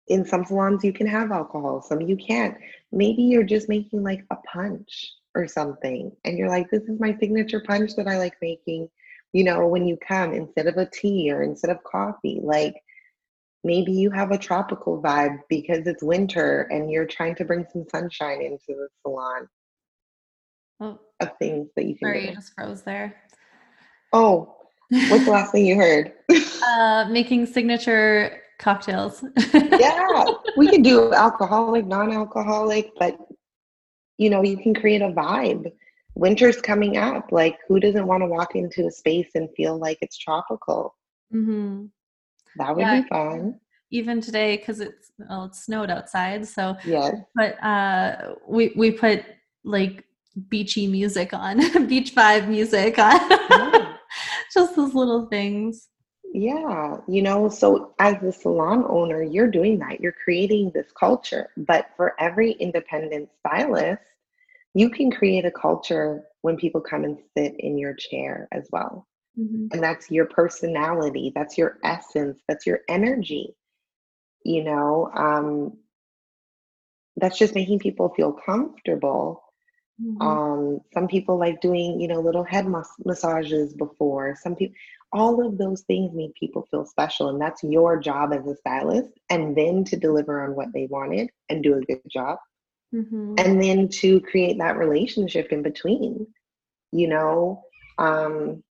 in 0.07 0.25
some 0.25 0.45
salons 0.45 0.83
you 0.83 0.91
can 0.91 1.07
have 1.07 1.31
alcohol, 1.31 1.81
some 1.81 2.01
you 2.01 2.17
can't. 2.17 2.57
Maybe 2.91 3.23
you're 3.23 3.43
just 3.43 3.69
making 3.69 4.03
like 4.03 4.25
a 4.31 4.35
punch 4.37 5.13
or 5.35 5.47
something 5.47 6.11
and 6.25 6.37
you're 6.37 6.49
like 6.49 6.69
this 6.71 6.81
is 6.83 6.99
my 6.99 7.15
signature 7.19 7.59
punch 7.59 7.95
that 7.95 8.07
I 8.07 8.17
like 8.17 8.33
making 8.41 8.89
you 9.33 9.43
know, 9.43 9.67
when 9.67 9.87
you 9.87 9.97
come 9.97 10.33
instead 10.33 10.67
of 10.67 10.77
a 10.77 10.89
tea 10.89 11.31
or 11.31 11.43
instead 11.43 11.69
of 11.69 11.83
coffee, 11.83 12.39
like 12.43 12.75
maybe 13.63 13.91
you 13.91 14.09
have 14.11 14.31
a 14.31 14.37
tropical 14.37 15.01
vibe 15.01 15.39
because 15.49 15.85
it's 15.87 16.03
winter 16.03 16.67
and 16.71 16.91
you're 16.91 17.05
trying 17.05 17.35
to 17.35 17.45
bring 17.45 17.65
some 17.71 17.85
sunshine 17.89 18.41
into 18.41 18.67
the 18.69 18.87
salon. 19.01 19.47
Oh, 20.79 20.99
of 21.19 21.37
things 21.37 21.69
that 21.75 21.85
you 21.85 21.95
can. 21.97 22.07
Sorry, 22.07 22.21
do. 22.21 22.27
you 22.27 22.33
just 22.35 22.53
froze 22.53 22.83
there. 22.83 23.15
Oh, 24.13 24.55
what's 24.89 25.25
the 25.25 25.31
last 25.31 25.51
thing 25.51 25.65
you 25.65 25.75
heard? 25.75 26.13
uh, 26.63 27.07
making 27.09 27.45
signature 27.45 28.41
cocktails. 28.59 29.23
yeah, 29.53 30.25
we 30.55 30.67
can 30.67 30.81
do 30.81 31.13
alcoholic, 31.13 31.85
non-alcoholic, 31.85 32.91
but 32.97 33.17
you 34.17 34.29
know, 34.29 34.43
you 34.43 34.57
can 34.57 34.73
create 34.73 35.01
a 35.01 35.09
vibe 35.09 35.71
winter's 36.15 36.61
coming 36.61 36.97
up. 36.97 37.31
Like, 37.31 37.57
who 37.67 37.79
doesn't 37.79 38.05
want 38.05 38.21
to 38.21 38.27
walk 38.27 38.55
into 38.55 38.85
a 38.85 38.91
space 38.91 39.29
and 39.35 39.49
feel 39.55 39.77
like 39.77 39.97
it's 40.01 40.17
tropical? 40.17 40.95
Mm-hmm. 41.33 41.85
That 42.57 42.75
would 42.75 42.81
yeah. 42.81 43.01
be 43.01 43.07
fun. 43.07 43.59
Even 43.91 44.21
today, 44.21 44.57
because 44.57 44.79
it's 44.79 45.11
well, 45.17 45.45
it 45.45 45.55
snowed 45.55 45.89
outside, 45.89 46.47
so 46.47 46.77
yeah. 46.85 47.11
But 47.35 47.63
uh, 47.63 48.35
we 48.47 48.73
we 48.75 48.91
put 48.91 49.25
like 49.63 50.05
beachy 50.47 50.87
music 50.87 51.33
on, 51.33 51.57
beach 51.87 52.13
vibe 52.15 52.47
music 52.47 52.99
on. 52.99 53.19
yeah. 53.29 53.95
Just 54.53 54.75
those 54.75 54.93
little 54.93 55.27
things. 55.27 55.89
Yeah, 56.31 56.97
you 57.07 57.23
know, 57.23 57.49
so 57.49 57.95
as 57.99 58.21
a 58.21 58.31
salon 58.31 58.85
owner, 58.87 59.23
you're 59.23 59.49
doing 59.49 59.79
that. 59.79 59.99
You're 59.99 60.15
creating 60.23 60.71
this 60.73 60.91
culture. 60.97 61.49
But 61.57 61.89
for 61.97 62.13
every 62.19 62.51
independent 62.51 63.29
stylist, 63.39 64.03
you 64.75 64.91
can 64.91 65.11
create 65.11 65.45
a 65.45 65.51
culture 65.51 66.23
when 66.41 66.57
people 66.57 66.81
come 66.81 67.03
and 67.03 67.17
sit 67.35 67.55
in 67.59 67.77
your 67.77 67.95
chair 67.95 68.47
as 68.51 68.67
well. 68.71 69.07
Mm-hmm. 69.39 69.67
And 69.71 69.83
that's 69.83 70.11
your 70.11 70.25
personality, 70.25 71.31
that's 71.33 71.57
your 71.57 71.77
essence, 71.83 72.39
that's 72.47 72.65
your 72.65 72.79
energy. 72.87 73.55
You 74.43 74.63
know, 74.63 75.11
um, 75.13 75.77
that's 77.17 77.37
just 77.37 77.55
making 77.55 77.79
people 77.79 78.09
feel 78.15 78.33
comfortable. 78.33 79.43
Mm-hmm. 80.01 80.21
Um, 80.21 80.79
some 80.93 81.07
people 81.07 81.37
like 81.37 81.61
doing, 81.61 81.99
you 81.99 82.07
know, 82.07 82.21
little 82.21 82.43
head 82.43 82.67
mas- 82.67 82.87
massages 83.05 83.73
before. 83.73 84.35
Some 84.41 84.55
people, 84.55 84.75
all 85.11 85.45
of 85.45 85.57
those 85.57 85.81
things 85.81 86.13
make 86.13 86.33
people 86.35 86.67
feel 86.71 86.85
special, 86.85 87.29
and 87.29 87.41
that's 87.41 87.63
your 87.63 87.99
job 87.99 88.33
as 88.33 88.45
a 88.47 88.55
stylist. 88.55 89.09
And 89.29 89.55
then 89.55 89.83
to 89.85 89.97
deliver 89.97 90.43
on 90.43 90.55
what 90.55 90.71
they 90.73 90.87
wanted 90.89 91.29
and 91.49 91.61
do 91.61 91.75
a 91.75 91.81
good 91.81 92.01
job 92.09 92.37
mm-hmm. 92.93 93.35
and 93.37 93.61
then 93.61 93.87
to 93.87 94.21
create 94.21 94.57
that 94.59 94.77
relationship 94.77 95.51
in 95.51 95.61
between 95.61 96.27
you 96.91 97.07
know 97.07 97.63
um, 97.97 98.63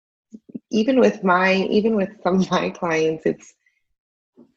even 0.71 0.99
with 0.99 1.23
my 1.23 1.55
even 1.55 1.95
with 1.95 2.09
some 2.23 2.41
of 2.41 2.51
my 2.51 2.69
clients 2.69 3.25
it's 3.25 3.53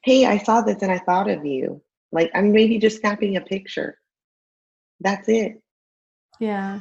hey 0.02 0.26
i 0.26 0.38
saw 0.38 0.60
this 0.60 0.82
and 0.82 0.92
i 0.92 0.98
thought 0.98 1.28
of 1.28 1.44
you. 1.44 1.80
Like 2.12 2.30
i'm 2.34 2.52
maybe 2.52 2.78
just 2.78 3.00
snapping 3.00 3.36
a 3.36 3.40
picture. 3.40 3.96
That's 5.00 5.28
it. 5.28 5.62
Yeah. 6.38 6.80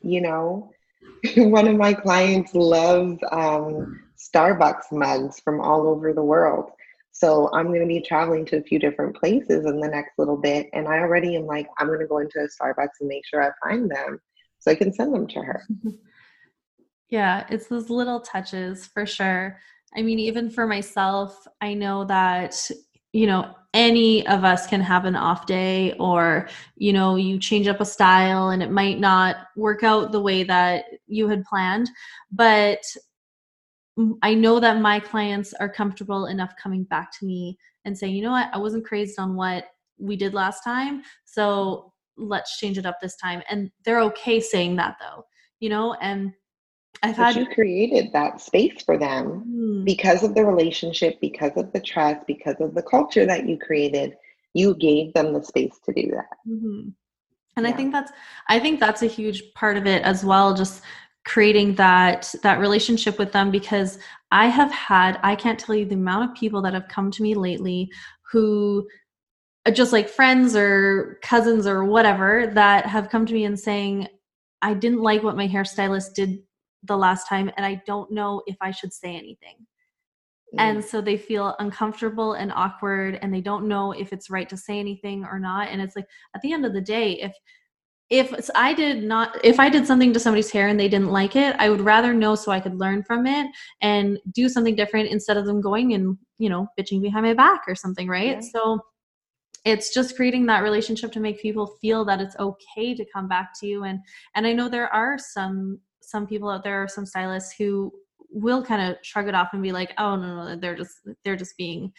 You 0.00 0.20
know? 0.20 0.70
One 1.36 1.68
of 1.68 1.76
my 1.76 1.92
clients 1.92 2.54
loves 2.54 3.18
um, 3.30 4.00
starbucks 4.16 4.92
mugs 4.92 5.40
from 5.40 5.60
all 5.60 5.88
over 5.88 6.12
the 6.12 6.22
world. 6.22 6.70
So 7.12 7.50
I'm 7.52 7.66
going 7.66 7.80
to 7.80 7.86
be 7.86 8.00
traveling 8.00 8.44
to 8.46 8.58
a 8.58 8.62
few 8.62 8.78
different 8.78 9.16
places 9.16 9.66
in 9.66 9.80
the 9.80 9.88
next 9.88 10.18
little 10.18 10.36
bit. 10.36 10.68
And 10.72 10.86
I 10.86 10.98
already 11.00 11.34
am 11.36 11.46
like, 11.46 11.66
I'm 11.78 11.88
going 11.88 11.98
to 12.00 12.06
go 12.06 12.18
into 12.18 12.38
a 12.38 12.46
Starbucks 12.46 13.00
and 13.00 13.08
make 13.08 13.26
sure 13.26 13.42
I 13.42 13.68
find 13.68 13.90
them 13.90 14.20
so 14.60 14.70
I 14.70 14.76
can 14.76 14.92
send 14.92 15.12
them 15.12 15.26
to 15.28 15.40
her. 15.40 15.66
Yeah, 17.10 17.46
it's 17.48 17.66
those 17.66 17.90
little 17.90 18.20
touches 18.20 18.86
for 18.86 19.06
sure. 19.06 19.58
I 19.96 20.02
mean, 20.02 20.18
even 20.18 20.50
for 20.50 20.66
myself, 20.66 21.46
I 21.60 21.74
know 21.74 22.04
that, 22.04 22.70
you 23.12 23.26
know, 23.26 23.54
any 23.74 24.26
of 24.26 24.44
us 24.44 24.66
can 24.66 24.80
have 24.80 25.04
an 25.04 25.16
off 25.16 25.46
day 25.46 25.94
or, 25.98 26.48
you 26.76 26.92
know, 26.92 27.16
you 27.16 27.38
change 27.38 27.68
up 27.68 27.80
a 27.80 27.84
style 27.84 28.50
and 28.50 28.62
it 28.62 28.70
might 28.70 28.98
not 28.98 29.36
work 29.56 29.82
out 29.82 30.12
the 30.12 30.20
way 30.20 30.42
that 30.42 30.84
you 31.06 31.28
had 31.28 31.44
planned. 31.44 31.88
But 32.30 32.82
I 34.22 34.34
know 34.34 34.60
that 34.60 34.80
my 34.80 35.00
clients 35.00 35.54
are 35.54 35.68
comfortable 35.68 36.26
enough 36.26 36.52
coming 36.62 36.84
back 36.84 37.10
to 37.18 37.26
me 37.26 37.58
and 37.84 37.96
saying, 37.96 38.14
you 38.14 38.22
know 38.22 38.30
what, 38.30 38.50
I 38.52 38.58
wasn't 38.58 38.86
crazed 38.86 39.18
on 39.18 39.34
what 39.34 39.66
we 39.98 40.16
did 40.16 40.34
last 40.34 40.62
time. 40.62 41.02
So 41.24 41.92
let's 42.16 42.58
change 42.58 42.78
it 42.78 42.86
up 42.86 43.00
this 43.00 43.16
time. 43.16 43.42
And 43.48 43.70
they're 43.84 44.02
okay 44.02 44.40
saying 44.40 44.76
that 44.76 44.96
though, 45.00 45.24
you 45.60 45.68
know, 45.68 45.94
and 45.94 46.32
I've 47.02 47.16
had 47.16 47.36
you 47.36 47.46
created 47.46 48.12
that 48.12 48.40
space 48.40 48.82
for 48.82 48.98
them 48.98 49.44
mm. 49.48 49.84
because 49.84 50.24
of 50.24 50.34
the 50.34 50.44
relationship, 50.44 51.20
because 51.20 51.56
of 51.56 51.72
the 51.72 51.80
trust, 51.80 52.26
because 52.26 52.56
of 52.60 52.74
the 52.74 52.82
culture 52.82 53.24
that 53.26 53.48
you 53.48 53.58
created. 53.58 54.16
You 54.54 54.74
gave 54.74 55.12
them 55.12 55.32
the 55.32 55.42
space 55.42 55.78
to 55.84 55.92
do 55.92 56.10
that. 56.10 56.36
Mm-hmm. 56.48 56.88
And 57.56 57.66
yeah. 57.66 57.68
I 57.68 57.72
think 57.72 57.92
that's 57.92 58.10
I 58.48 58.58
think 58.58 58.80
that's 58.80 59.02
a 59.02 59.06
huge 59.06 59.42
part 59.54 59.76
of 59.76 59.86
it 59.86 60.02
as 60.02 60.24
well. 60.24 60.54
Just 60.54 60.82
creating 61.28 61.74
that 61.74 62.34
that 62.42 62.58
relationship 62.58 63.18
with 63.18 63.32
them 63.32 63.50
because 63.50 63.98
i 64.30 64.46
have 64.46 64.72
had 64.72 65.20
i 65.22 65.36
can't 65.36 65.58
tell 65.58 65.74
you 65.74 65.84
the 65.84 65.94
amount 65.94 66.28
of 66.28 66.34
people 66.34 66.62
that 66.62 66.72
have 66.72 66.88
come 66.88 67.10
to 67.10 67.22
me 67.22 67.34
lately 67.34 67.90
who 68.32 68.88
uh, 69.66 69.70
just 69.70 69.92
like 69.92 70.08
friends 70.08 70.56
or 70.56 71.18
cousins 71.22 71.66
or 71.66 71.84
whatever 71.84 72.46
that 72.54 72.86
have 72.86 73.10
come 73.10 73.26
to 73.26 73.34
me 73.34 73.44
and 73.44 73.60
saying 73.60 74.08
i 74.62 74.72
didn't 74.72 75.02
like 75.02 75.22
what 75.22 75.36
my 75.36 75.46
hairstylist 75.46 76.14
did 76.14 76.38
the 76.84 76.96
last 76.96 77.28
time 77.28 77.50
and 77.56 77.64
i 77.66 77.80
don't 77.86 78.10
know 78.10 78.42
if 78.46 78.56
i 78.60 78.70
should 78.70 78.92
say 78.92 79.14
anything 79.14 79.56
mm. 80.54 80.58
and 80.58 80.84
so 80.84 81.00
they 81.00 81.16
feel 81.16 81.56
uncomfortable 81.58 82.34
and 82.34 82.52
awkward 82.52 83.18
and 83.22 83.32
they 83.32 83.40
don't 83.40 83.66
know 83.66 83.92
if 83.92 84.12
it's 84.12 84.30
right 84.30 84.48
to 84.48 84.56
say 84.56 84.78
anything 84.78 85.24
or 85.24 85.38
not 85.38 85.68
and 85.68 85.80
it's 85.80 85.96
like 85.96 86.06
at 86.34 86.42
the 86.42 86.52
end 86.52 86.64
of 86.64 86.72
the 86.72 86.80
day 86.80 87.12
if 87.20 87.34
if 88.10 88.48
I 88.54 88.72
did 88.72 89.04
not, 89.04 89.38
if 89.44 89.60
I 89.60 89.68
did 89.68 89.86
something 89.86 90.12
to 90.14 90.20
somebody's 90.20 90.50
hair 90.50 90.68
and 90.68 90.80
they 90.80 90.88
didn't 90.88 91.10
like 91.10 91.36
it, 91.36 91.54
I 91.58 91.68
would 91.68 91.82
rather 91.82 92.14
know 92.14 92.34
so 92.34 92.50
I 92.50 92.60
could 92.60 92.74
learn 92.74 93.02
from 93.02 93.26
it 93.26 93.46
and 93.82 94.18
do 94.32 94.48
something 94.48 94.74
different 94.74 95.10
instead 95.10 95.36
of 95.36 95.44
them 95.44 95.60
going 95.60 95.92
and, 95.92 96.16
you 96.38 96.48
know, 96.48 96.68
bitching 96.78 97.02
behind 97.02 97.26
my 97.26 97.34
back 97.34 97.62
or 97.68 97.74
something, 97.74 98.08
right? 98.08 98.36
Yeah. 98.36 98.50
So 98.52 98.80
it's 99.66 99.92
just 99.92 100.16
creating 100.16 100.46
that 100.46 100.62
relationship 100.62 101.12
to 101.12 101.20
make 101.20 101.42
people 101.42 101.76
feel 101.82 102.04
that 102.06 102.20
it's 102.20 102.36
okay 102.38 102.94
to 102.94 103.04
come 103.12 103.28
back 103.28 103.50
to 103.60 103.66
you. 103.66 103.84
And, 103.84 104.00
and 104.34 104.46
I 104.46 104.54
know 104.54 104.70
there 104.70 104.92
are 104.94 105.18
some, 105.18 105.78
some 106.08 106.26
people 106.26 106.48
out 106.48 106.64
there, 106.64 106.88
some 106.88 107.04
stylists 107.04 107.52
who 107.52 107.92
will 108.30 108.64
kind 108.64 108.90
of 108.90 108.96
shrug 109.02 109.28
it 109.28 109.34
off 109.34 109.48
and 109.52 109.62
be 109.62 109.72
like, 109.72 109.92
oh, 109.98 110.16
no, 110.16 110.44
no, 110.44 110.56
they're 110.56 110.76
just, 110.76 110.96
they're 111.24 111.36
just 111.36 111.56
being 111.56 111.92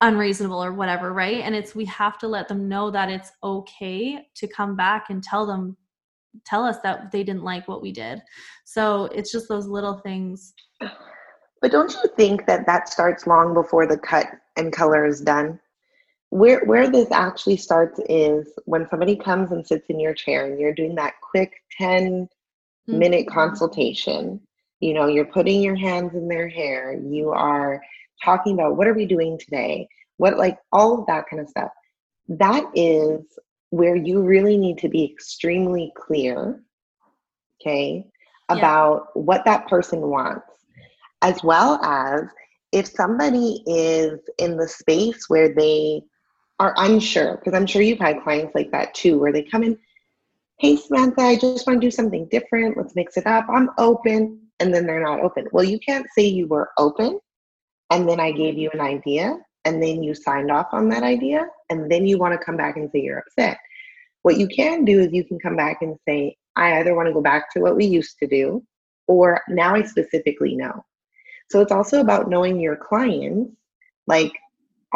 unreasonable 0.00 0.62
or 0.62 0.72
whatever, 0.72 1.12
right? 1.12 1.40
And 1.42 1.54
it's 1.54 1.74
we 1.74 1.84
have 1.86 2.18
to 2.18 2.28
let 2.28 2.48
them 2.48 2.68
know 2.68 2.90
that 2.90 3.08
it's 3.08 3.30
okay 3.42 4.26
to 4.34 4.48
come 4.48 4.76
back 4.76 5.06
and 5.10 5.22
tell 5.22 5.46
them 5.46 5.76
tell 6.44 6.64
us 6.64 6.76
that 6.82 7.10
they 7.10 7.24
didn't 7.24 7.44
like 7.44 7.66
what 7.66 7.80
we 7.80 7.92
did. 7.92 8.20
So 8.64 9.06
it's 9.06 9.32
just 9.32 9.48
those 9.48 9.66
little 9.66 9.98
things. 9.98 10.52
But 11.62 11.72
don't 11.72 11.90
you 11.94 12.10
think 12.16 12.46
that 12.46 12.66
that 12.66 12.88
starts 12.88 13.26
long 13.26 13.54
before 13.54 13.86
the 13.86 13.96
cut 13.96 14.26
and 14.56 14.70
color 14.72 15.06
is 15.06 15.22
done? 15.22 15.58
Where 16.28 16.62
where 16.66 16.90
this 16.90 17.10
actually 17.10 17.56
starts 17.56 17.98
is 18.10 18.52
when 18.66 18.86
somebody 18.88 19.16
comes 19.16 19.52
and 19.52 19.66
sits 19.66 19.88
in 19.88 19.98
your 19.98 20.12
chair 20.12 20.44
and 20.44 20.60
you're 20.60 20.74
doing 20.74 20.94
that 20.96 21.14
quick 21.22 21.54
10 21.78 22.28
mm-hmm. 22.88 22.98
minute 22.98 23.28
consultation. 23.28 24.40
You 24.80 24.94
know, 24.94 25.06
you're 25.06 25.24
putting 25.24 25.62
your 25.62 25.76
hands 25.76 26.14
in 26.14 26.28
their 26.28 26.48
hair, 26.48 26.98
you 27.00 27.30
are 27.30 27.80
talking 28.24 28.54
about 28.54 28.76
what 28.76 28.86
are 28.86 28.94
we 28.94 29.06
doing 29.06 29.38
today? 29.38 29.88
What 30.18 30.36
like 30.36 30.58
all 30.72 31.00
of 31.00 31.06
that 31.06 31.24
kind 31.28 31.40
of 31.40 31.48
stuff. 31.48 31.70
That 32.28 32.64
is 32.74 33.20
where 33.70 33.96
you 33.96 34.22
really 34.22 34.56
need 34.56 34.78
to 34.78 34.88
be 34.88 35.04
extremely 35.04 35.92
clear, 35.96 36.62
okay, 37.60 38.06
about 38.48 39.08
yeah. 39.14 39.22
what 39.22 39.44
that 39.44 39.68
person 39.68 40.00
wants, 40.00 40.46
as 41.22 41.42
well 41.42 41.82
as 41.84 42.22
if 42.72 42.86
somebody 42.86 43.62
is 43.66 44.20
in 44.38 44.56
the 44.56 44.68
space 44.68 45.28
where 45.28 45.54
they 45.54 46.02
are 46.58 46.74
unsure, 46.78 47.36
because 47.36 47.54
I'm 47.54 47.66
sure 47.66 47.82
you've 47.82 47.98
had 47.98 48.22
clients 48.22 48.54
like 48.54 48.70
that 48.72 48.94
too, 48.94 49.18
where 49.18 49.32
they 49.32 49.42
come 49.42 49.62
in, 49.62 49.78
hey, 50.58 50.76
Samantha, 50.76 51.22
I 51.22 51.36
just 51.36 51.66
want 51.66 51.80
to 51.80 51.86
do 51.86 51.90
something 51.90 52.26
different. 52.30 52.76
Let's 52.76 52.94
mix 52.94 53.16
it 53.16 53.26
up. 53.26 53.46
I'm 53.48 53.70
open. 53.78 54.40
And 54.58 54.74
then 54.74 54.86
they're 54.86 55.04
not 55.04 55.20
open. 55.20 55.46
Well, 55.52 55.64
you 55.64 55.78
can't 55.78 56.06
say 56.16 56.24
you 56.24 56.46
were 56.46 56.70
open 56.78 57.20
and 57.90 58.08
then 58.08 58.20
I 58.20 58.32
gave 58.32 58.56
you 58.56 58.70
an 58.72 58.80
idea 58.80 59.38
and 59.66 59.82
then 59.82 60.02
you 60.02 60.14
signed 60.14 60.50
off 60.50 60.68
on 60.72 60.88
that 60.88 61.02
idea 61.02 61.46
and 61.68 61.90
then 61.90 62.06
you 62.06 62.16
want 62.16 62.32
to 62.32 62.44
come 62.44 62.56
back 62.56 62.76
and 62.76 62.90
say 62.90 63.00
you're 63.00 63.18
upset. 63.18 63.58
What 64.22 64.38
you 64.38 64.48
can 64.48 64.86
do 64.86 64.98
is 64.98 65.12
you 65.12 65.24
can 65.24 65.38
come 65.38 65.56
back 65.56 65.82
and 65.82 65.96
say, 66.08 66.36
I 66.56 66.78
either 66.78 66.94
want 66.94 67.06
to 67.08 67.12
go 67.12 67.20
back 67.20 67.52
to 67.52 67.60
what 67.60 67.76
we 67.76 67.84
used 67.84 68.16
to 68.20 68.26
do 68.26 68.64
or 69.08 69.42
now 69.48 69.74
I 69.74 69.82
specifically 69.82 70.56
know. 70.56 70.84
So 71.50 71.60
it's 71.60 71.72
also 71.72 72.00
about 72.00 72.30
knowing 72.30 72.58
your 72.58 72.76
clients. 72.76 73.52
Like, 74.06 74.32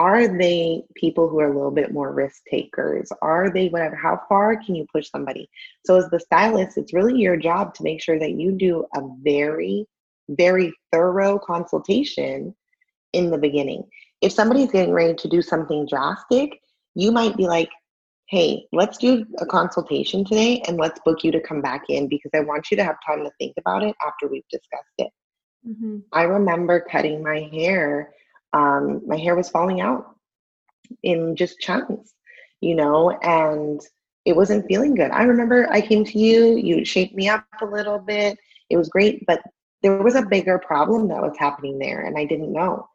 are 0.01 0.27
they 0.27 0.83
people 0.97 1.29
who 1.29 1.41
are 1.41 1.53
a 1.53 1.55
little 1.55 1.71
bit 1.71 1.93
more 1.93 2.13
risk 2.13 2.43
takers? 2.51 3.13
Are 3.21 3.51
they 3.51 3.69
whatever? 3.69 3.97
How 3.97 4.23
far 4.29 4.57
can 4.57 4.75
you 4.75 4.87
push 4.93 5.11
somebody? 5.11 5.49
So, 5.85 5.97
as 5.97 6.09
the 6.11 6.21
stylist, 6.21 6.79
it's 6.79 6.95
really 6.95 7.21
your 7.21 7.37
job 7.37 7.75
to 7.75 7.83
make 7.83 8.03
sure 8.03 8.19
that 8.19 8.33
you 8.33 8.53
do 8.53 8.87
a 8.97 9.01
very, 9.23 9.87
very 10.29 10.73
thorough 10.93 11.39
consultation 11.39 12.55
in 13.13 13.31
the 13.31 13.39
beginning 13.39 13.85
if 14.21 14.33
somebody's 14.33 14.71
getting 14.71 14.93
ready 14.93 15.15
to 15.15 15.29
do 15.29 15.43
something 15.43 15.87
drastic, 15.87 16.61
you 16.95 17.11
might 17.11 17.37
be 17.37 17.47
like, 17.47 17.71
hey, 18.29 18.67
let's 18.73 18.99
do 18.99 19.27
a 19.39 19.47
consultation 19.47 20.25
today 20.25 20.63
and 20.69 20.77
let's 20.77 21.01
book 21.05 21.25
you 21.25 21.33
to 21.33 21.41
come 21.41 21.61
back 21.61 21.85
in 21.89 22.09
because 22.09 22.31
I 22.35 22.41
want 22.41 22.71
you 22.71 22.77
to 22.77 22.85
have 22.85 22.97
time 23.07 23.25
to 23.25 23.31
think 23.39 23.55
about 23.59 23.83
it 23.83 23.95
after 24.07 24.29
we've 24.29 24.47
discussed 24.51 24.85
it. 24.99 25.11
Mm-hmm. 25.67 25.99
I 26.13 26.23
remember 26.23 26.81
cutting 26.81 27.23
my 27.23 27.49
hair. 27.53 28.13
Um, 28.53 29.03
my 29.07 29.17
hair 29.17 29.37
was 29.37 29.49
falling 29.49 29.81
out 29.81 30.17
in 31.03 31.37
just 31.37 31.61
chunks, 31.61 32.13
you 32.61 32.75
know, 32.75 33.11
and 33.23 33.81
it 34.25 34.37
wasn't 34.37 34.67
feeling 34.67 34.95
good. 34.95 35.11
I 35.11 35.23
remember 35.23 35.71
I 35.71 35.81
came 35.81 36.05
to 36.05 36.19
you, 36.19 36.57
you 36.57 36.85
shaped 36.85 37.15
me 37.15 37.29
up 37.29 37.45
a 37.63 37.67
little 37.67 37.99
bit. 37.99 38.39
It 38.69 38.77
was 38.77 38.89
great, 38.89 39.25
but 39.27 39.43
there 39.83 40.03
was 40.03 40.15
a 40.15 40.23
bigger 40.23 40.59
problem 40.59 41.09
that 41.09 41.23
was 41.23 41.37
happening 41.39 41.79
there, 41.79 42.01
and 42.03 42.19
I 42.19 42.25
didn't 42.25 42.53
know 42.53 42.87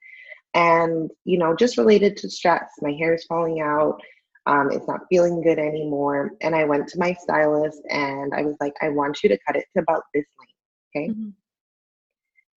and 0.55 1.11
you 1.25 1.37
know 1.37 1.55
just 1.55 1.77
related 1.77 2.17
to 2.17 2.29
stress 2.29 2.71
my 2.81 2.91
hair 2.93 3.13
is 3.13 3.25
falling 3.25 3.61
out 3.61 4.01
um, 4.47 4.71
it's 4.71 4.87
not 4.87 5.01
feeling 5.09 5.41
good 5.41 5.59
anymore 5.59 6.31
and 6.41 6.55
i 6.55 6.63
went 6.63 6.87
to 6.87 6.97
my 6.97 7.13
stylist 7.13 7.81
and 7.89 8.33
i 8.33 8.41
was 8.41 8.55
like 8.59 8.73
i 8.81 8.89
want 8.89 9.21
you 9.21 9.29
to 9.29 9.37
cut 9.45 9.55
it 9.55 9.65
to 9.73 9.81
about 9.81 10.03
this 10.13 10.25
length 10.39 10.53
okay 10.95 11.09
mm-hmm. 11.09 11.29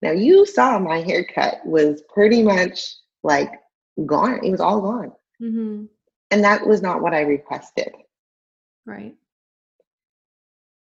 Now 0.03 0.11
you 0.11 0.47
saw 0.47 0.79
my 0.79 1.01
haircut 1.01 1.65
was 1.65 2.03
pretty 2.13 2.43
much 2.43 2.95
like 3.23 3.53
gone 4.07 4.41
it 4.45 4.51
was 4.51 4.61
all 4.61 4.81
gone 4.81 5.13
mm-hmm. 5.43 5.85
and 6.31 6.45
that 6.45 6.67
was 6.67 6.83
not 6.83 7.03
what 7.03 7.15
i 7.15 7.21
requested 7.21 7.91
right 8.87 9.15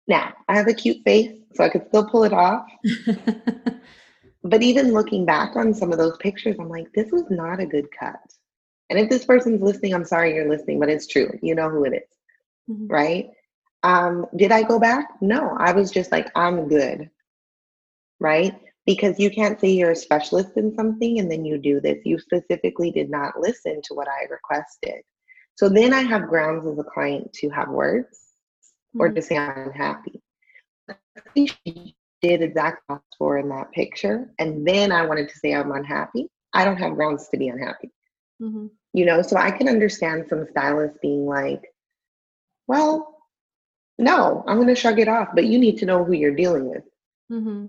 now 0.08 0.32
i 0.48 0.56
have 0.56 0.68
a 0.68 0.74
cute 0.74 1.02
face 1.04 1.38
so 1.54 1.64
i 1.64 1.68
could 1.68 1.86
still 1.88 2.08
pull 2.08 2.24
it 2.24 2.32
off 2.32 2.66
but 4.44 4.62
even 4.62 4.92
looking 4.92 5.24
back 5.24 5.56
on 5.56 5.72
some 5.72 5.90
of 5.90 5.98
those 5.98 6.18
pictures, 6.18 6.56
I'm 6.60 6.68
like, 6.68 6.92
this 6.92 7.10
was 7.10 7.24
not 7.30 7.60
a 7.60 7.66
good 7.66 7.88
cut. 7.98 8.20
And 8.90 8.98
if 8.98 9.08
this 9.08 9.24
person's 9.24 9.62
listening, 9.62 9.94
I'm 9.94 10.04
sorry 10.04 10.34
you're 10.34 10.48
listening, 10.48 10.78
but 10.78 10.90
it's 10.90 11.06
true. 11.06 11.30
You 11.42 11.54
know 11.54 11.70
who 11.70 11.84
it 11.84 11.94
is, 11.94 12.18
mm-hmm. 12.70 12.86
right? 12.86 13.30
Um, 13.82 14.26
did 14.36 14.52
I 14.52 14.62
go 14.62 14.78
back? 14.78 15.08
No, 15.22 15.56
I 15.58 15.72
was 15.72 15.90
just 15.90 16.12
like, 16.12 16.30
I'm 16.36 16.68
good, 16.68 17.10
right? 18.20 18.54
Because 18.86 19.18
you 19.18 19.30
can't 19.30 19.58
say 19.58 19.70
you're 19.70 19.92
a 19.92 19.96
specialist 19.96 20.56
in 20.56 20.74
something 20.74 21.18
and 21.18 21.30
then 21.30 21.44
you 21.44 21.56
do 21.58 21.80
this. 21.80 21.98
You 22.04 22.18
specifically 22.18 22.90
did 22.90 23.10
not 23.10 23.40
listen 23.40 23.80
to 23.84 23.94
what 23.94 24.08
I 24.08 24.30
requested. 24.30 25.02
So 25.56 25.68
then 25.68 25.94
I 25.94 26.02
have 26.02 26.28
grounds 26.28 26.66
as 26.66 26.78
a 26.78 26.84
client 26.84 27.32
to 27.34 27.48
have 27.50 27.68
words 27.68 28.18
mm-hmm. 28.94 29.00
or 29.00 29.10
to 29.10 29.22
say 29.22 29.38
I'm 29.38 29.72
happy. 29.72 30.20
unhappy 31.34 31.96
did 32.24 32.42
exactly 32.42 32.96
for 33.18 33.38
in 33.38 33.50
that 33.50 33.70
picture, 33.72 34.30
and 34.38 34.66
then 34.66 34.90
I 34.90 35.04
wanted 35.04 35.28
to 35.28 35.38
say 35.38 35.54
I'm 35.54 35.72
unhappy, 35.72 36.28
I 36.54 36.64
don't 36.64 36.78
have 36.78 36.94
grounds 36.94 37.28
to 37.28 37.36
be 37.36 37.48
unhappy. 37.48 37.90
Mm-hmm. 38.40 38.66
You 38.94 39.04
know, 39.04 39.22
so 39.22 39.36
I 39.36 39.50
can 39.50 39.68
understand 39.68 40.26
some 40.28 40.46
stylists 40.50 40.98
being 41.02 41.26
like, 41.26 41.62
well, 42.66 43.18
no, 43.98 44.42
I'm 44.46 44.56
going 44.56 44.68
to 44.68 44.74
shrug 44.74 44.98
it 44.98 45.08
off, 45.08 45.28
but 45.34 45.44
you 45.44 45.58
need 45.58 45.78
to 45.78 45.86
know 45.86 46.02
who 46.02 46.14
you're 46.14 46.34
dealing 46.34 46.68
with. 46.68 46.84
Mm-hmm. 47.30 47.66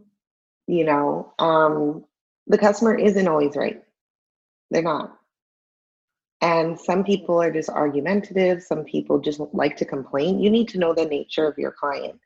You 0.67 0.85
know, 0.85 1.33
um, 1.39 2.05
the 2.47 2.57
customer 2.57 2.95
isn't 2.95 3.27
always 3.27 3.55
right. 3.55 3.83
They're 4.71 4.81
not. 4.81 5.17
And 6.41 6.79
some 6.79 7.03
people 7.03 7.41
are 7.41 7.51
just 7.51 7.69
argumentative. 7.69 8.61
Some 8.61 8.83
people 8.83 9.19
just 9.19 9.39
like 9.53 9.77
to 9.77 9.85
complain. 9.85 10.39
You 10.39 10.49
need 10.49 10.67
to 10.69 10.79
know 10.79 10.93
the 10.93 11.05
nature 11.05 11.47
of 11.47 11.57
your 11.57 11.71
client 11.71 12.19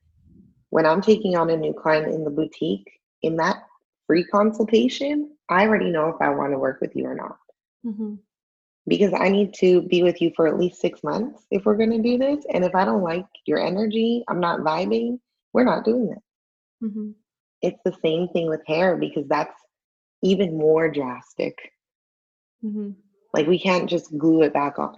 when 0.70 0.86
I'm 0.86 1.02
taking 1.02 1.36
on 1.36 1.50
a 1.50 1.58
new 1.58 1.74
client 1.74 2.14
in 2.14 2.24
the 2.24 2.30
boutique, 2.30 2.90
in 3.22 3.36
that 3.38 3.64
free 4.08 4.24
consultation, 4.24 5.32
I 5.50 5.66
already 5.66 5.90
know 5.90 6.10
if 6.10 6.16
I 6.22 6.30
want 6.30 6.54
to 6.54 6.60
work 6.60 6.80
with 6.82 6.96
you 6.96 7.06
or 7.06 7.16
not. 7.16 7.38
Mm-hmm. 7.86 8.16
Because 8.88 9.14
I 9.14 9.30
need 9.30 9.54
to 9.56 9.82
be 9.84 10.04
with 10.04 10.22
you 10.22 10.32
for 10.36 10.48
at 10.48 10.58
least 10.58 10.82
six 10.82 11.04
months 11.04 11.46
if 11.52 11.66
we're 11.66 11.76
going 11.76 11.92
to 11.92 12.02
do 12.02 12.18
this. 12.18 12.46
And 12.54 12.64
if 12.64 12.74
I 12.76 12.86
don't 12.86 13.04
like 13.04 13.26
your 13.46 13.60
energy, 13.60 14.24
I'm 14.28 14.40
not 14.40 14.62
vibing, 14.62 15.20
we're 15.54 15.64
not 15.64 15.86
doing 15.86 16.12
it. 16.12 16.86
Mm-hmm. 16.86 17.12
It's 17.62 17.80
the 17.84 17.96
same 18.04 18.28
thing 18.30 18.50
with 18.50 18.62
hair 18.68 18.98
because 18.98 19.28
that's 19.28 19.56
even 20.24 20.58
more 20.58 20.90
drastic. 20.90 21.56
Mm-hmm. 22.64 22.92
Like 23.34 23.48
we 23.48 23.60
can't 23.60 23.90
just 23.90 24.18
glue 24.18 24.44
it 24.44 24.54
back 24.54 24.80
on. 24.80 24.98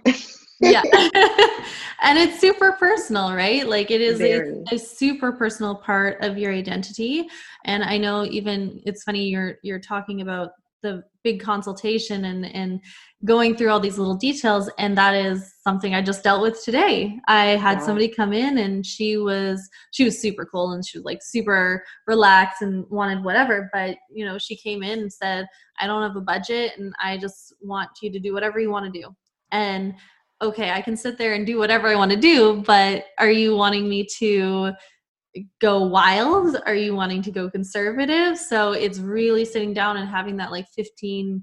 yeah 0.62 0.82
and 2.02 2.18
it's 2.18 2.40
super 2.40 2.72
personal 2.72 3.34
right 3.34 3.68
like 3.68 3.90
it 3.90 4.00
is 4.00 4.20
a, 4.20 4.62
a, 4.72 4.78
super 4.78 5.32
personal 5.32 5.74
part 5.74 6.22
of 6.22 6.38
your 6.38 6.52
identity 6.52 7.26
and 7.64 7.82
i 7.82 7.98
know 7.98 8.24
even 8.24 8.80
it's 8.86 9.02
funny 9.02 9.28
you're 9.28 9.56
you're 9.62 9.80
talking 9.80 10.20
about 10.20 10.50
the 10.82 11.02
big 11.24 11.40
consultation 11.40 12.24
and 12.24 12.46
and 12.46 12.80
going 13.24 13.56
through 13.56 13.70
all 13.70 13.78
these 13.78 13.98
little 13.98 14.16
details 14.16 14.70
and 14.78 14.98
that 14.98 15.14
is 15.14 15.54
something 15.62 15.94
i 15.94 16.02
just 16.02 16.24
dealt 16.24 16.42
with 16.42 16.62
today 16.64 17.18
i 17.28 17.46
had 17.46 17.78
yeah. 17.78 17.84
somebody 17.84 18.08
come 18.08 18.32
in 18.32 18.58
and 18.58 18.84
she 18.84 19.16
was 19.16 19.68
she 19.92 20.04
was 20.04 20.20
super 20.20 20.44
cool 20.44 20.72
and 20.72 20.84
she 20.84 20.98
was 20.98 21.04
like 21.04 21.20
super 21.22 21.84
relaxed 22.06 22.62
and 22.62 22.84
wanted 22.90 23.22
whatever 23.22 23.70
but 23.72 23.96
you 24.12 24.24
know 24.24 24.38
she 24.38 24.56
came 24.56 24.82
in 24.82 25.00
and 25.00 25.12
said 25.12 25.46
i 25.80 25.86
don't 25.86 26.02
have 26.02 26.16
a 26.16 26.20
budget 26.20 26.72
and 26.78 26.92
i 27.02 27.16
just 27.16 27.54
want 27.60 27.88
you 28.02 28.10
to 28.10 28.18
do 28.18 28.32
whatever 28.32 28.58
you 28.58 28.70
want 28.70 28.92
to 28.92 29.00
do 29.00 29.08
and 29.52 29.94
okay, 30.42 30.72
I 30.72 30.82
can 30.82 30.96
sit 30.96 31.18
there 31.18 31.34
and 31.34 31.46
do 31.46 31.56
whatever 31.56 31.86
I 31.86 31.94
want 31.94 32.10
to 32.10 32.16
do, 32.16 32.62
but 32.66 33.04
are 33.18 33.30
you 33.30 33.56
wanting 33.56 33.88
me 33.88 34.04
to 34.18 34.72
go 35.60 35.82
wild? 35.82 36.56
Are 36.66 36.74
you 36.74 36.94
wanting 36.94 37.22
to 37.22 37.30
go 37.30 37.50
conservative? 37.50 38.38
So 38.38 38.72
it's 38.72 38.98
really 38.98 39.44
sitting 39.44 39.72
down 39.72 39.96
and 39.96 40.08
having 40.08 40.36
that 40.38 40.50
like 40.50 40.68
15 40.74 41.42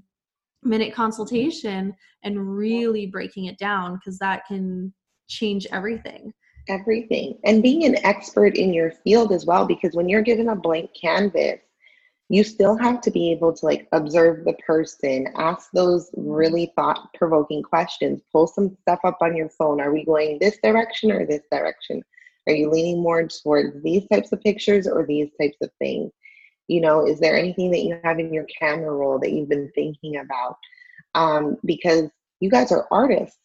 minute 0.62 0.94
consultation 0.94 1.94
and 2.22 2.56
really 2.56 3.06
breaking 3.06 3.46
it 3.46 3.58
down 3.58 3.94
because 3.96 4.18
that 4.18 4.46
can 4.46 4.92
change 5.28 5.66
everything. 5.72 6.32
Everything. 6.68 7.38
And 7.44 7.62
being 7.62 7.84
an 7.84 8.04
expert 8.04 8.56
in 8.56 8.72
your 8.72 8.90
field 8.90 9.32
as 9.32 9.46
well, 9.46 9.66
because 9.66 9.94
when 9.94 10.08
you're 10.08 10.22
given 10.22 10.48
a 10.48 10.56
blank 10.56 10.90
canvas, 11.00 11.60
you 12.28 12.44
still 12.44 12.76
have 12.76 13.00
to 13.00 13.10
be 13.10 13.32
able 13.32 13.52
to 13.52 13.66
like 13.66 13.88
observe 13.90 14.44
the 14.44 14.52
person, 14.64 15.26
ask 15.36 15.70
those 15.72 16.10
really 16.16 16.72
thought 16.76 17.12
provoking 17.14 17.60
questions, 17.60 18.20
pull 18.30 18.46
some 18.46 18.76
stuff 18.82 19.00
up 19.04 19.18
on 19.20 19.36
your 19.36 19.48
phone. 19.48 19.80
Are 19.80 19.92
we 19.92 20.04
going 20.04 20.38
this 20.38 20.56
direction 20.62 21.10
or 21.10 21.26
this 21.26 21.42
direction? 21.50 22.04
Are 22.50 22.54
you 22.54 22.68
leaning 22.68 23.00
more 23.00 23.26
towards 23.26 23.80
these 23.82 24.06
types 24.08 24.32
of 24.32 24.42
pictures 24.42 24.88
or 24.88 25.06
these 25.06 25.30
types 25.40 25.56
of 25.62 25.70
things? 25.78 26.10
You 26.66 26.80
know, 26.80 27.06
is 27.06 27.20
there 27.20 27.36
anything 27.36 27.70
that 27.70 27.84
you 27.84 27.98
have 28.02 28.18
in 28.18 28.32
your 28.34 28.46
camera 28.58 28.90
roll 28.90 29.18
that 29.20 29.30
you've 29.32 29.48
been 29.48 29.70
thinking 29.74 30.16
about? 30.16 30.56
Um, 31.14 31.56
because 31.64 32.10
you 32.40 32.50
guys 32.50 32.72
are 32.72 32.88
artists. 32.90 33.38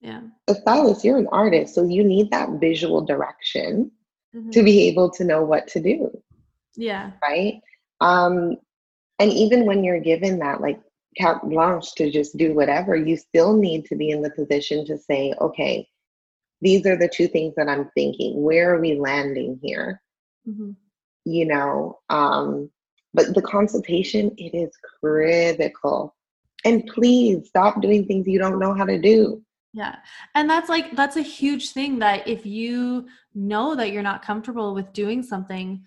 Yeah. 0.00 0.20
A 0.48 0.54
stylist, 0.54 1.04
you're 1.04 1.18
an 1.18 1.28
artist, 1.32 1.74
so 1.74 1.84
you 1.84 2.04
need 2.04 2.30
that 2.30 2.60
visual 2.60 3.02
direction 3.02 3.90
mm-hmm. 4.36 4.50
to 4.50 4.62
be 4.62 4.88
able 4.88 5.10
to 5.12 5.24
know 5.24 5.42
what 5.42 5.66
to 5.68 5.80
do. 5.80 6.10
Yeah. 6.76 7.12
Right. 7.22 7.60
Um, 8.00 8.56
and 9.18 9.32
even 9.32 9.64
when 9.64 9.84
you're 9.84 10.00
given 10.00 10.40
that 10.40 10.60
like 10.60 10.80
carte 11.18 11.48
blanche 11.48 11.94
to 11.94 12.10
just 12.10 12.36
do 12.36 12.52
whatever, 12.52 12.96
you 12.96 13.16
still 13.16 13.56
need 13.56 13.86
to 13.86 13.96
be 13.96 14.10
in 14.10 14.20
the 14.20 14.30
position 14.30 14.84
to 14.86 14.98
say, 14.98 15.32
okay, 15.40 15.88
these 16.60 16.86
are 16.86 16.96
the 16.96 17.08
two 17.08 17.28
things 17.28 17.54
that 17.56 17.68
I'm 17.68 17.90
thinking. 17.94 18.42
Where 18.42 18.74
are 18.74 18.80
we 18.80 18.94
landing 18.94 19.58
here? 19.62 20.00
Mm-hmm. 20.48 20.70
You 21.24 21.46
know, 21.46 21.98
um, 22.10 22.70
but 23.12 23.34
the 23.34 23.42
consultation, 23.42 24.32
it 24.36 24.54
is 24.54 24.70
critical. 25.00 26.14
And 26.64 26.86
please 26.86 27.48
stop 27.48 27.80
doing 27.80 28.06
things 28.06 28.26
you 28.26 28.38
don't 28.38 28.58
know 28.58 28.74
how 28.74 28.84
to 28.84 28.98
do. 28.98 29.42
Yeah. 29.72 29.96
And 30.34 30.48
that's 30.48 30.68
like, 30.68 30.94
that's 30.94 31.16
a 31.16 31.22
huge 31.22 31.70
thing 31.70 31.98
that 31.98 32.26
if 32.28 32.46
you 32.46 33.06
know 33.34 33.74
that 33.74 33.90
you're 33.90 34.02
not 34.02 34.24
comfortable 34.24 34.74
with 34.74 34.92
doing 34.92 35.22
something, 35.22 35.82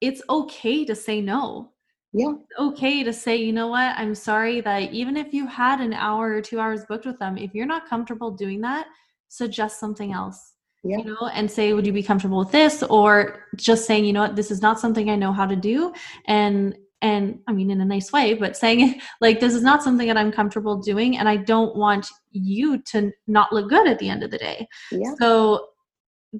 it's 0.00 0.22
okay 0.28 0.84
to 0.84 0.94
say 0.94 1.20
no. 1.20 1.72
Yeah. 2.12 2.34
It's 2.34 2.60
okay 2.60 3.02
to 3.02 3.12
say, 3.12 3.36
you 3.36 3.52
know 3.52 3.68
what, 3.68 3.96
I'm 3.96 4.14
sorry 4.14 4.60
that 4.60 4.92
even 4.92 5.16
if 5.16 5.32
you 5.32 5.46
had 5.46 5.80
an 5.80 5.94
hour 5.94 6.32
or 6.32 6.42
two 6.42 6.60
hours 6.60 6.84
booked 6.84 7.06
with 7.06 7.18
them, 7.18 7.38
if 7.38 7.54
you're 7.54 7.66
not 7.66 7.88
comfortable 7.88 8.30
doing 8.30 8.60
that, 8.60 8.86
suggest 9.34 9.80
something 9.80 10.12
else. 10.12 10.52
Yeah. 10.84 10.98
You 10.98 11.04
know, 11.04 11.30
and 11.32 11.50
say, 11.50 11.72
would 11.72 11.86
you 11.86 11.92
be 11.92 12.02
comfortable 12.02 12.38
with 12.38 12.52
this? 12.52 12.82
Or 12.82 13.46
just 13.56 13.86
saying, 13.86 14.04
you 14.04 14.12
know 14.12 14.20
what, 14.20 14.36
this 14.36 14.50
is 14.50 14.60
not 14.60 14.78
something 14.78 15.08
I 15.08 15.16
know 15.16 15.32
how 15.32 15.46
to 15.46 15.56
do. 15.56 15.92
And 16.26 16.76
and 17.00 17.40
I 17.48 17.52
mean 17.52 17.70
in 17.70 17.80
a 17.80 17.84
nice 17.84 18.12
way, 18.12 18.34
but 18.34 18.56
saying 18.56 19.00
like 19.20 19.40
this 19.40 19.54
is 19.54 19.62
not 19.62 19.82
something 19.82 20.06
that 20.08 20.16
I'm 20.16 20.32
comfortable 20.32 20.76
doing 20.76 21.16
and 21.16 21.28
I 21.28 21.36
don't 21.36 21.74
want 21.76 22.06
you 22.32 22.82
to 22.92 23.12
not 23.26 23.52
look 23.52 23.68
good 23.68 23.88
at 23.88 23.98
the 23.98 24.08
end 24.08 24.22
of 24.22 24.30
the 24.30 24.38
day. 24.38 24.68
Yeah. 24.92 25.14
So 25.18 25.68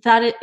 that 0.02 0.22
it 0.22 0.36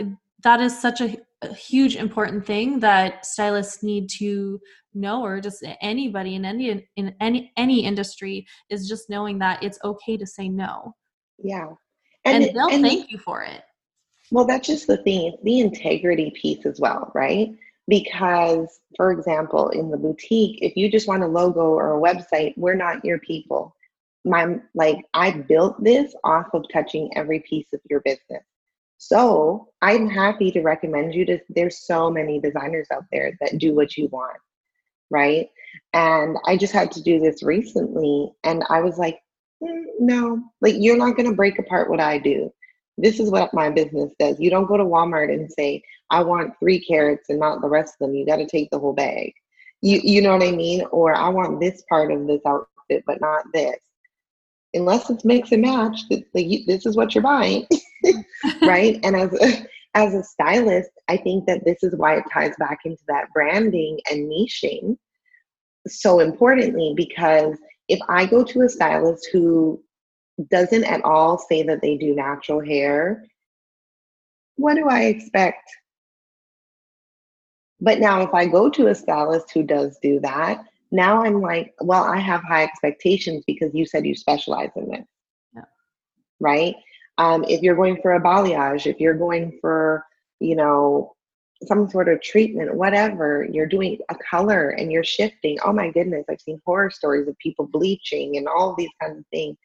that 0.43 0.61
is 0.61 0.79
such 0.79 1.01
a, 1.01 1.17
a 1.43 1.53
huge 1.53 1.95
important 1.95 2.45
thing 2.45 2.79
that 2.79 3.25
stylists 3.25 3.83
need 3.83 4.09
to 4.17 4.59
know 4.93 5.23
or 5.23 5.39
just 5.39 5.63
anybody 5.81 6.35
in 6.35 6.45
any 6.45 6.87
in 6.95 7.15
any 7.19 7.51
any 7.55 7.85
industry 7.85 8.45
is 8.69 8.87
just 8.87 9.09
knowing 9.09 9.39
that 9.39 9.61
it's 9.63 9.79
okay 9.83 10.17
to 10.17 10.25
say 10.25 10.49
no. 10.49 10.95
Yeah. 11.37 11.69
And, 12.25 12.43
and 12.43 12.55
they'll 12.55 12.69
and, 12.69 12.83
thank 12.83 13.11
you 13.11 13.17
for 13.17 13.43
it. 13.43 13.63
Well, 14.31 14.45
that's 14.45 14.67
just 14.67 14.87
the 14.87 14.97
thing, 14.97 15.37
the 15.43 15.59
integrity 15.59 16.31
piece 16.31 16.65
as 16.65 16.79
well, 16.79 17.11
right? 17.13 17.53
Because, 17.87 18.79
for 18.95 19.11
example, 19.11 19.69
in 19.69 19.91
the 19.91 19.97
boutique, 19.97 20.59
if 20.61 20.77
you 20.77 20.89
just 20.89 21.07
want 21.07 21.23
a 21.23 21.27
logo 21.27 21.61
or 21.61 21.97
a 21.97 22.01
website, 22.01 22.53
we're 22.57 22.75
not 22.75 23.03
your 23.03 23.19
people. 23.19 23.75
My 24.23 24.59
like 24.75 24.97
I 25.13 25.31
built 25.31 25.83
this 25.83 26.13
off 26.23 26.47
of 26.53 26.65
touching 26.71 27.09
every 27.17 27.39
piece 27.39 27.73
of 27.73 27.81
your 27.89 28.01
business. 28.01 28.43
So 29.03 29.69
I'm 29.81 30.07
happy 30.07 30.51
to 30.51 30.61
recommend 30.61 31.15
you 31.15 31.25
to 31.25 31.39
there's 31.49 31.87
so 31.87 32.11
many 32.11 32.39
designers 32.39 32.87
out 32.93 33.05
there 33.11 33.35
that 33.41 33.57
do 33.57 33.73
what 33.73 33.97
you 33.97 34.07
want. 34.09 34.37
Right. 35.09 35.49
And 35.93 36.37
I 36.45 36.55
just 36.55 36.71
had 36.71 36.91
to 36.91 37.01
do 37.01 37.19
this 37.19 37.41
recently 37.41 38.31
and 38.43 38.63
I 38.69 38.81
was 38.81 38.99
like, 38.99 39.19
mm, 39.63 39.83
no, 39.99 40.43
like 40.61 40.75
you're 40.77 40.97
not 40.97 41.17
gonna 41.17 41.33
break 41.33 41.59
apart 41.59 41.89
what 41.89 41.99
I 41.99 42.17
do 42.17 42.51
this 43.01 43.19
is 43.19 43.31
what 43.31 43.53
my 43.53 43.69
business 43.69 44.13
does. 44.19 44.39
You 44.39 44.49
don't 44.49 44.67
go 44.67 44.77
to 44.77 44.83
Walmart 44.83 45.33
and 45.33 45.51
say, 45.51 45.81
I 46.09 46.23
want 46.23 46.53
three 46.59 46.79
carrots 46.79 47.29
and 47.29 47.39
not 47.39 47.61
the 47.61 47.69
rest 47.69 47.95
of 47.95 48.07
them. 48.07 48.15
You 48.15 48.25
got 48.25 48.37
to 48.37 48.45
take 48.45 48.69
the 48.69 48.79
whole 48.79 48.93
bag. 48.93 49.33
You, 49.81 49.99
you 50.03 50.21
know 50.21 50.33
what 50.33 50.47
I 50.47 50.51
mean? 50.51 50.83
Or 50.91 51.15
I 51.15 51.29
want 51.29 51.59
this 51.59 51.83
part 51.89 52.11
of 52.11 52.27
this 52.27 52.41
outfit, 52.45 53.03
but 53.07 53.21
not 53.21 53.45
this. 53.53 53.77
Unless 54.73 55.09
it's 55.09 55.25
mix 55.25 55.51
and 55.51 55.63
match, 55.63 55.99
this 56.33 56.85
is 56.85 56.95
what 56.95 57.13
you're 57.13 57.23
buying, 57.23 57.65
right? 58.61 58.99
And 59.03 59.15
as 59.15 59.33
a, 59.33 59.65
as 59.95 60.13
a 60.13 60.23
stylist, 60.23 60.91
I 61.09 61.17
think 61.17 61.45
that 61.47 61.65
this 61.65 61.83
is 61.83 61.95
why 61.95 62.17
it 62.17 62.23
ties 62.31 62.53
back 62.57 62.79
into 62.85 63.01
that 63.07 63.27
branding 63.33 63.99
and 64.09 64.31
niching 64.31 64.97
so 65.87 66.19
importantly 66.19 66.93
because 66.95 67.57
if 67.91 67.99
I 68.07 68.25
go 68.25 68.41
to 68.41 68.61
a 68.61 68.69
stylist 68.69 69.27
who 69.33 69.83
doesn't 70.49 70.85
at 70.85 71.03
all 71.03 71.37
say 71.37 71.61
that 71.63 71.81
they 71.81 71.97
do 71.97 72.15
natural 72.15 72.61
hair, 72.63 73.25
what 74.55 74.75
do 74.75 74.87
I 74.87 75.03
expect? 75.03 75.69
But 77.81 77.99
now, 77.99 78.21
if 78.21 78.33
I 78.33 78.45
go 78.45 78.69
to 78.69 78.87
a 78.87 78.95
stylist 78.95 79.51
who 79.51 79.63
does 79.63 79.97
do 80.01 80.21
that, 80.21 80.63
now 80.91 81.23
I'm 81.23 81.41
like, 81.41 81.73
well, 81.81 82.03
I 82.03 82.17
have 82.17 82.43
high 82.43 82.63
expectations 82.63 83.43
because 83.45 83.73
you 83.73 83.85
said 83.85 84.05
you 84.05 84.15
specialize 84.15 84.69
in 84.77 84.89
this. 84.89 85.05
Yeah. 85.53 85.63
Right? 86.39 86.75
Um, 87.17 87.43
if 87.43 87.61
you're 87.61 87.75
going 87.75 88.01
for 88.01 88.13
a 88.13 88.21
balayage, 88.21 88.85
if 88.85 88.99
you're 89.01 89.15
going 89.15 89.57
for, 89.59 90.05
you 90.39 90.55
know, 90.55 91.13
some 91.67 91.89
sort 91.89 92.09
of 92.09 92.21
treatment, 92.21 92.75
whatever, 92.75 93.47
you're 93.51 93.67
doing 93.67 93.97
a 94.09 94.15
color 94.15 94.69
and 94.69 94.91
you're 94.91 95.03
shifting. 95.03 95.57
Oh 95.63 95.73
my 95.73 95.91
goodness, 95.91 96.25
I've 96.29 96.41
seen 96.41 96.61
horror 96.65 96.89
stories 96.89 97.27
of 97.27 97.37
people 97.37 97.67
bleaching 97.67 98.37
and 98.37 98.47
all 98.47 98.75
these 98.75 98.89
kinds 99.01 99.19
of 99.19 99.25
things. 99.31 99.57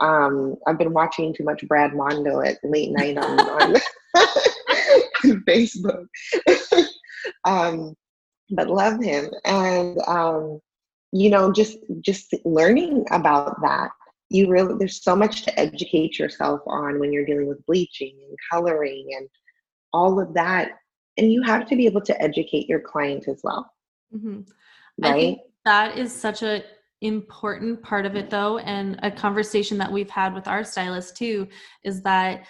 Um, 0.00 0.56
I've 0.66 0.78
been 0.78 0.92
watching 0.92 1.34
too 1.34 1.44
much 1.44 1.66
Brad 1.66 1.94
Mondo 1.94 2.40
at 2.40 2.58
late 2.62 2.92
night 2.92 3.18
on, 3.18 3.40
on 3.40 3.76
Facebook. 5.24 6.06
um, 7.44 7.94
but 8.50 8.68
love 8.68 9.02
him. 9.02 9.30
And 9.44 9.98
um, 10.06 10.60
you 11.12 11.30
know, 11.30 11.52
just 11.52 11.78
just 12.00 12.34
learning 12.44 13.04
about 13.10 13.60
that. 13.62 13.90
You 14.30 14.48
really 14.48 14.74
there's 14.78 15.02
so 15.02 15.14
much 15.14 15.42
to 15.42 15.60
educate 15.60 16.18
yourself 16.18 16.60
on 16.66 16.98
when 16.98 17.12
you're 17.12 17.26
dealing 17.26 17.48
with 17.48 17.64
bleaching 17.66 18.16
and 18.28 18.36
coloring 18.50 19.08
and 19.16 19.28
all 19.92 20.20
of 20.20 20.34
that. 20.34 20.72
And 21.16 21.32
you 21.32 21.42
have 21.42 21.66
to 21.68 21.76
be 21.76 21.86
able 21.86 22.00
to 22.02 22.22
educate 22.22 22.68
your 22.68 22.80
client 22.80 23.28
as 23.28 23.40
well. 23.44 23.70
Mm-hmm. 24.14 24.40
Right? 24.98 25.38
that 25.64 25.98
is 25.98 26.12
such 26.12 26.42
a 26.42 26.62
important 27.00 27.82
part 27.82 28.06
of 28.06 28.14
it 28.14 28.30
though 28.30 28.58
and 28.58 28.98
a 29.02 29.10
conversation 29.10 29.76
that 29.76 29.90
we've 29.90 30.10
had 30.10 30.32
with 30.32 30.46
our 30.46 30.62
stylist 30.62 31.16
too 31.16 31.48
is 31.82 32.00
that 32.02 32.46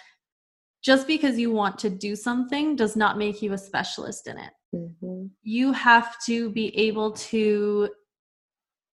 just 0.83 1.07
because 1.07 1.39
you 1.39 1.51
want 1.51 1.77
to 1.79 1.89
do 1.89 2.15
something 2.15 2.75
does 2.75 2.95
not 2.95 3.17
make 3.17 3.41
you 3.41 3.53
a 3.53 3.57
specialist 3.57 4.27
in 4.27 4.37
it 4.37 4.51
mm-hmm. 4.75 5.25
you 5.41 5.71
have 5.71 6.15
to 6.23 6.51
be 6.51 6.75
able 6.77 7.11
to 7.13 7.89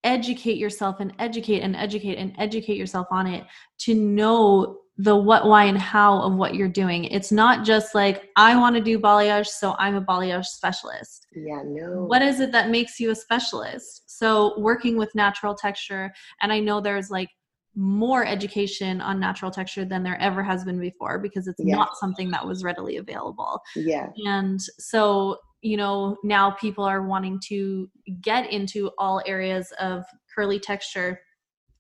educate 0.03 0.57
yourself 0.57 0.97
and 1.01 1.13
educate 1.19 1.61
and 1.61 1.77
educate 1.77 2.17
and 2.17 2.35
educate 2.39 2.79
yourself 2.79 3.07
on 3.11 3.27
it 3.27 3.45
to 3.79 3.95
know 3.95 4.79
the 5.03 5.17
what, 5.17 5.47
why, 5.47 5.65
and 5.65 5.79
how 5.79 6.21
of 6.21 6.35
what 6.35 6.55
you're 6.55 6.69
doing. 6.69 7.05
It's 7.05 7.33
not 7.33 7.65
just 7.65 7.95
like, 7.95 8.29
I 8.37 8.57
want 8.57 8.77
to 8.77 8.83
do 8.83 8.99
balayage, 8.99 9.47
so 9.47 9.75
I'm 9.79 9.97
a 9.97 10.03
balayage 10.03 10.47
specialist. 10.47 11.27
Yeah, 11.35 11.63
no. 11.65 12.05
What 12.05 12.23
is 12.23 12.41
it 12.41 12.53
that 12.53 12.71
makes 12.71 13.01
you 13.01 13.11
a 13.11 13.15
specialist? 13.15 14.03
So, 14.07 14.59
working 14.59 14.99
with 14.99 15.15
natural 15.15 15.55
texture, 15.55 16.13
and 16.43 16.53
I 16.53 16.61
know 16.61 16.81
there's 16.81 17.11
like 17.11 17.31
more 17.75 18.27
education 18.27 19.01
on 19.01 19.19
natural 19.19 19.51
texture 19.51 19.85
than 19.85 20.03
there 20.03 20.21
ever 20.21 20.43
has 20.43 20.65
been 20.65 20.79
before 20.79 21.19
because 21.19 21.47
it's 21.47 21.61
yes. 21.61 21.77
not 21.77 21.97
something 21.97 22.31
that 22.33 22.47
was 22.47 22.63
readily 22.63 22.99
available. 22.99 23.61
Yeah. 23.77 24.09
And 24.27 24.61
so, 24.61 25.39
you 25.63 25.77
know, 25.77 26.17
now 26.25 26.51
people 26.51 26.85
are 26.85 27.07
wanting 27.07 27.41
to 27.49 27.89
get 28.21 28.51
into 28.51 28.91
all 28.99 29.23
areas 29.25 29.73
of 29.81 30.05
curly 30.35 30.59
texture 30.59 31.21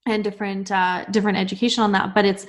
and 0.06 0.24
different 0.24 0.70
uh, 0.70 1.04
different 1.10 1.36
education 1.36 1.84
on 1.84 1.92
that 1.92 2.14
but 2.14 2.24
it's 2.24 2.46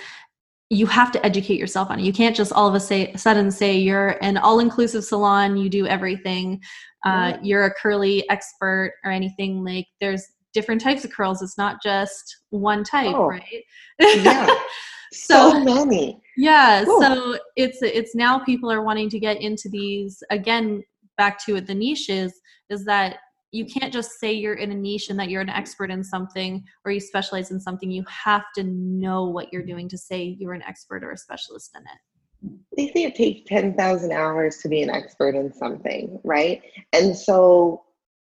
you 0.72 0.86
have 0.86 1.12
to 1.12 1.24
educate 1.26 1.60
yourself 1.60 1.92
on 1.92 2.00
it. 2.00 2.04
You 2.04 2.14
can't 2.14 2.34
just 2.34 2.54
all 2.54 2.66
of 2.66 2.74
a 2.74 2.80
say, 2.80 3.14
sudden 3.16 3.52
say 3.52 3.78
you're 3.78 4.18
an 4.24 4.38
all-inclusive 4.38 5.04
salon, 5.04 5.58
you 5.58 5.70
do 5.70 5.86
everything, 5.86 6.62
uh, 7.06 7.34
you're 7.42 7.66
a 7.66 7.74
curly 7.74 8.28
expert 8.30 8.94
or 9.04 9.12
anything. 9.12 9.66
Like 9.66 9.86
there's 10.00 10.26
different 10.54 10.80
types 10.80 11.04
of 11.04 11.12
curls. 11.12 11.42
It's 11.42 11.58
not 11.58 11.84
just 11.84 12.38
one 12.52 12.86
type, 12.86 13.14
oh, 13.14 13.28
right? 13.28 13.64
yeah. 14.00 14.48
so, 15.12 15.52
so, 15.52 15.60
many. 15.60 16.22
Yeah. 16.38 16.86
So 16.86 17.38
it's 17.58 17.82
it's 17.82 18.16
now 18.16 18.40
people 18.40 18.72
are 18.72 18.82
wanting 18.82 19.10
to 19.10 19.20
get 19.20 19.42
into 19.42 19.68
these 19.68 20.24
again. 20.30 20.84
Back 21.18 21.44
to 21.46 21.58
it, 21.58 21.68
the 21.68 21.76
niches 21.76 22.34
is 22.70 22.86
that 22.86 23.18
you 23.52 23.66
can't 23.66 23.92
just 23.92 24.20
say 24.20 24.32
you're 24.32 24.56
in 24.56 24.72
a 24.72 24.76
niche 24.76 25.10
and 25.10 25.20
that 25.20 25.30
you're 25.30 25.42
an 25.42 25.50
expert 25.50 25.92
in 25.92 26.04
something 26.04 26.64
or 26.86 26.92
you 26.92 27.00
specialize 27.00 27.52
in 27.52 27.60
something. 27.60 27.92
You 27.92 28.06
have 28.08 28.46
to 28.56 28.64
know 28.64 29.26
what 29.26 29.52
you're 29.52 29.66
doing 29.66 29.90
to 29.90 29.98
say 29.98 30.38
you're 30.40 30.54
an 30.54 30.64
expert 30.64 31.04
or 31.04 31.12
a 31.12 31.18
specialist 31.18 31.76
in 31.76 31.82
it. 31.82 32.58
They 32.76 32.88
say 32.94 33.06
it 33.06 33.16
takes 33.16 33.48
10,000 33.48 34.12
hours 34.12 34.58
to 34.60 34.70
be 34.70 34.82
an 34.82 34.90
expert 34.90 35.36
in 35.36 35.54
something, 35.54 36.20
right? 36.24 36.62
And 36.94 37.16
so, 37.16 37.84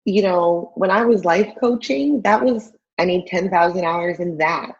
you 0.06 0.24
know, 0.24 0.72
when 0.76 0.90
I 0.90 1.06
was 1.06 1.24
life 1.24 1.54
coaching, 1.60 2.22
that 2.24 2.44
was, 2.44 2.74
I 3.00 3.06
need 3.06 3.28
10,000 3.28 3.86
hours 3.86 4.20
in 4.20 4.38
that. 4.40 4.76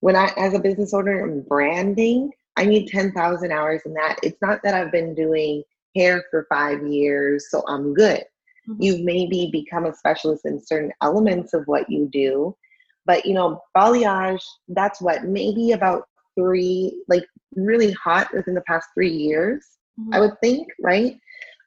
When 0.00 0.16
I, 0.16 0.32
as 0.36 0.54
a 0.54 0.58
business 0.58 0.94
owner, 0.94 1.22
I'm 1.22 1.42
branding, 1.42 2.32
I 2.56 2.64
need 2.64 2.88
10,000 2.88 3.52
hours 3.52 3.82
in 3.84 3.92
that. 3.94 4.16
It's 4.22 4.40
not 4.40 4.60
that 4.64 4.74
I've 4.74 4.90
been 4.90 5.14
doing 5.14 5.62
hair 5.94 6.24
for 6.30 6.46
five 6.48 6.84
years, 6.86 7.50
so 7.50 7.62
I'm 7.68 7.94
good 7.94 8.24
Mm-hmm. 8.68 8.82
You've 8.82 9.00
maybe 9.00 9.48
become 9.52 9.86
a 9.86 9.94
specialist 9.94 10.44
in 10.44 10.64
certain 10.64 10.92
elements 11.02 11.54
of 11.54 11.64
what 11.66 11.88
you 11.90 12.08
do. 12.12 12.56
But, 13.04 13.24
you 13.24 13.34
know, 13.34 13.60
balayage, 13.76 14.42
that's 14.68 15.00
what, 15.00 15.24
maybe 15.24 15.72
about 15.72 16.08
three, 16.36 17.02
like 17.08 17.24
really 17.54 17.92
hot 17.92 18.28
within 18.34 18.54
the 18.54 18.62
past 18.62 18.88
three 18.94 19.12
years. 19.12 19.64
mm-hmm. 19.98 20.14
I 20.14 20.20
would 20.20 20.38
think, 20.42 20.66
right? 20.80 21.16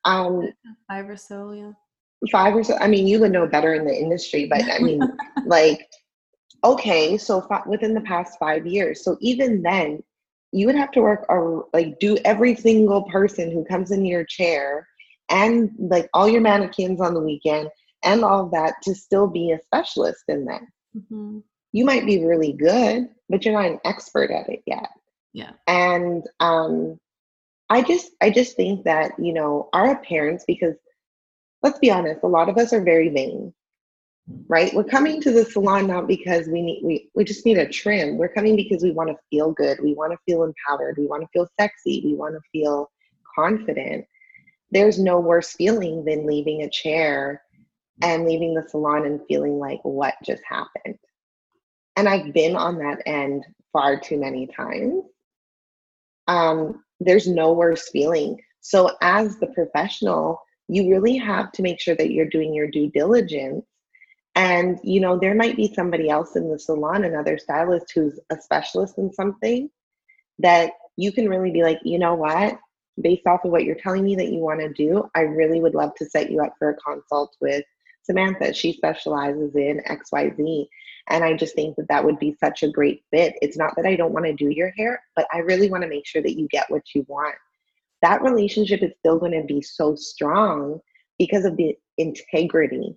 Um, 0.06 0.52
five 0.88 1.10
or 1.10 1.18
so, 1.18 1.52
yeah. 1.52 1.72
Five 2.32 2.56
or 2.56 2.64
so. 2.64 2.78
I 2.78 2.88
mean, 2.88 3.08
you 3.08 3.20
would 3.20 3.32
know 3.32 3.47
better 3.47 3.74
in 3.74 3.86
the 3.86 3.95
industry, 3.95 4.45
but 4.45 4.62
I 4.64 4.80
mean, 4.80 5.02
like, 5.45 5.88
okay, 6.64 7.18
so 7.18 7.47
within 7.66 7.93
the 7.93 8.02
past 8.02 8.38
five 8.39 8.68
years. 8.68 9.04
So 9.04 9.18
even 9.22 9.62
then, 9.62 10.04
you 10.52 10.66
would 10.66 10.76
have 10.76 10.91
to 10.91 11.02
work 11.02 11.26
or 11.30 11.68
like 11.74 12.00
do 12.00 12.18
every 12.26 12.56
single 12.56 13.04
person 13.04 13.52
who 13.52 13.64
comes 13.66 13.91
in 13.91 14.06
your 14.06 14.26
chair 14.26 14.88
and 15.30 15.72
like 15.78 16.10
all 16.14 16.28
your 16.28 16.42
mannequins 16.42 17.02
on 17.02 17.14
the 17.14 17.20
weekend 17.20 17.70
and 18.04 18.24
all 18.24 18.48
that 18.50 18.76
to 18.84 18.96
still 18.96 19.28
be 19.28 19.52
a 19.52 19.60
specialist 19.62 20.24
in 20.28 20.46
that. 20.46 20.62
Mm-hmm. 20.98 21.40
You 21.72 21.86
might 21.86 22.06
be 22.06 22.26
really 22.26 22.54
good, 22.54 23.10
but 23.30 23.46
you're 23.46 23.54
not 23.54 23.70
an 23.70 23.80
expert 23.86 24.32
at 24.32 24.50
it 24.50 24.64
yet. 24.66 24.90
Yeah. 25.34 25.52
And 25.68 26.24
um 26.40 27.00
I 27.70 27.84
just 27.84 28.12
I 28.22 28.32
just 28.32 28.56
think 28.56 28.84
that, 28.86 29.12
you 29.20 29.34
know, 29.34 29.70
our 29.74 29.92
appearance 29.92 30.44
because 30.48 30.76
let's 31.62 31.80
be 31.80 31.92
honest, 31.92 32.24
a 32.24 32.28
lot 32.28 32.50
of 32.50 32.58
us 32.58 32.74
are 32.74 32.84
very 32.84 33.10
vain. 33.10 33.54
Right? 34.48 34.72
We're 34.74 34.84
coming 34.84 35.20
to 35.22 35.32
the 35.32 35.44
salon 35.44 35.88
not 35.88 36.08
because 36.08 36.48
we 36.48 36.62
need 36.62 36.82
we 36.84 37.10
we 37.16 37.24
just 37.24 37.46
need 37.46 37.58
a 37.58 37.68
trim. 37.68 38.18
We're 38.18 38.34
coming 38.34 38.56
because 38.56 38.84
we 38.84 38.92
want 38.92 39.10
to 39.10 39.18
feel 39.30 39.52
good. 39.52 39.80
We 39.82 39.94
want 39.94 40.12
to 40.12 40.20
feel 40.26 40.44
empowered. 40.44 40.98
We 40.98 41.08
want 41.08 41.24
to 41.24 41.30
feel 41.34 41.48
sexy. 41.60 42.02
We 42.06 42.14
want 42.16 42.36
to 42.36 42.42
feel 42.52 42.92
confident. 43.36 44.06
There's 44.72 45.00
no 45.00 45.20
worse 45.20 45.54
feeling 45.54 46.06
than 46.06 46.28
leaving 46.28 46.62
a 46.62 46.70
chair 46.70 47.42
and 48.02 48.26
leaving 48.26 48.54
the 48.54 48.68
salon 48.68 49.06
and 49.06 49.22
feeling 49.28 49.60
like 49.60 49.80
what 49.84 50.16
just 50.24 50.44
happened. 50.48 50.98
And 51.96 52.08
I've 52.08 52.34
been 52.34 52.56
on 52.56 52.78
that 52.80 53.02
end 53.06 53.46
far 53.74 54.00
too 54.00 54.18
many 54.18 54.48
times. 54.48 55.04
Um, 56.28 56.84
there's 57.00 57.28
no 57.28 57.54
worse 57.54 57.90
feeling. 57.90 58.40
So, 58.62 58.92
as 59.02 59.38
the 59.38 59.48
professional, 59.48 60.42
you 60.68 60.90
really 60.90 61.18
have 61.18 61.52
to 61.54 61.62
make 61.62 61.80
sure 61.80 61.96
that 61.96 62.12
you're 62.12 62.30
doing 62.30 62.54
your 62.54 62.68
due 62.68 62.90
diligence. 62.92 63.66
And, 64.36 64.80
you 64.84 65.00
know, 65.00 65.18
there 65.18 65.36
might 65.36 65.56
be 65.56 65.74
somebody 65.74 66.10
else 66.10 66.36
in 66.36 66.50
the 66.50 66.60
salon, 66.60 67.04
another 67.04 67.38
stylist 67.38 67.92
who's 67.94 68.20
a 68.30 68.40
specialist 68.40 68.98
in 68.98 69.12
something 69.12 69.70
that 70.38 70.74
you 70.96 71.12
can 71.12 71.28
really 71.28 71.52
be 71.52 71.64
like, 71.64 71.80
you 71.84 71.98
know 71.98 72.14
what? 72.14 72.60
Based 73.02 73.26
off 73.28 73.45
of 73.45 73.52
what 73.52 73.64
you're 73.64 73.76
telling 73.76 74.04
me 74.04 74.16
that 74.16 74.32
you 74.32 74.39
want 74.39 74.60
to 74.60 74.74
do, 74.74 75.10
I 75.16 75.22
really 75.22 75.62
would 75.62 75.76
love 75.76 75.95
to 75.95 76.06
set 76.06 76.32
you 76.32 76.41
up 76.41 76.54
for 76.60 76.70
a 76.70 76.76
consult 76.76 77.36
with 77.39 77.64
Samantha. 78.04 78.54
She 78.54 78.74
specializes 78.74 79.56
in 79.56 79.82
XYZ. 79.88 80.68
And 81.08 81.24
I 81.24 81.34
just 81.34 81.56
think 81.56 81.76
that 81.76 81.88
that 81.89 82.04
would 82.04 82.20
be 82.20 82.38
such 82.39 82.64
a 82.64 82.70
great 82.70 83.04
fit. 83.12 83.36
It's 83.41 83.58
not 83.58 83.76
that 83.76 83.86
I 83.86 83.95
don't 83.95 84.14
want 84.14 84.26
to 84.26 84.34
do 84.34 84.50
your 84.50 84.72
hair, 84.72 85.02
but 85.16 85.28
I 85.34 85.39
really 85.39 85.70
want 85.70 85.84
to 85.84 85.89
make 85.89 86.06
sure 86.06 86.22
that 86.22 86.38
you 86.38 86.47
get 86.50 86.70
what 86.70 86.84
you 86.93 87.06
want. 87.08 87.36
That 88.02 88.22
relationship 88.22 88.84
is 88.84 88.93
still 89.00 89.18
going 89.18 89.32
to 89.32 89.43
be 89.43 89.62
so 89.62 89.95
strong 89.95 90.80
because 91.18 91.45
of 91.45 91.58
the 91.58 91.76
integrity 91.97 92.95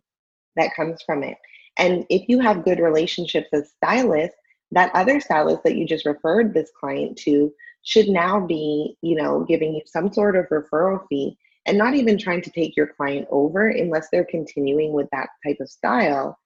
that 0.57 0.75
comes 0.75 1.03
from 1.03 1.23
it. 1.23 1.37
And 1.79 2.05
if 2.11 2.29
you 2.29 2.39
have 2.41 2.65
good 2.65 2.79
relationships 2.79 3.49
as 3.53 3.73
stylists, 3.77 4.37
that 4.73 4.95
other 4.95 5.21
stylist 5.21 5.63
that 5.65 5.77
you 5.77 5.87
just 5.87 6.07
referred 6.07 6.55
this 6.55 6.71
client 6.79 7.17
to 7.19 7.53
should 7.83 8.09
now 8.09 8.45
be, 8.45 8.97
you 9.03 9.17
know, 9.17 9.45
giving 9.45 9.75
you 9.75 9.83
some 9.87 10.13
sort 10.13 10.37
of 10.37 10.47
referral 10.49 11.07
fee 11.09 11.37
and 11.67 11.79
not 11.79 11.95
even 11.95 12.19
trying 12.19 12.43
to 12.43 12.51
take 12.51 12.77
your 12.77 12.89
client 12.89 13.27
over 13.31 13.69
unless 13.69 14.09
they're 14.11 14.25
continuing 14.25 14.93
with 14.93 15.09
that 15.13 15.29
type 15.47 15.59
of 15.61 15.69
style, 15.69 16.39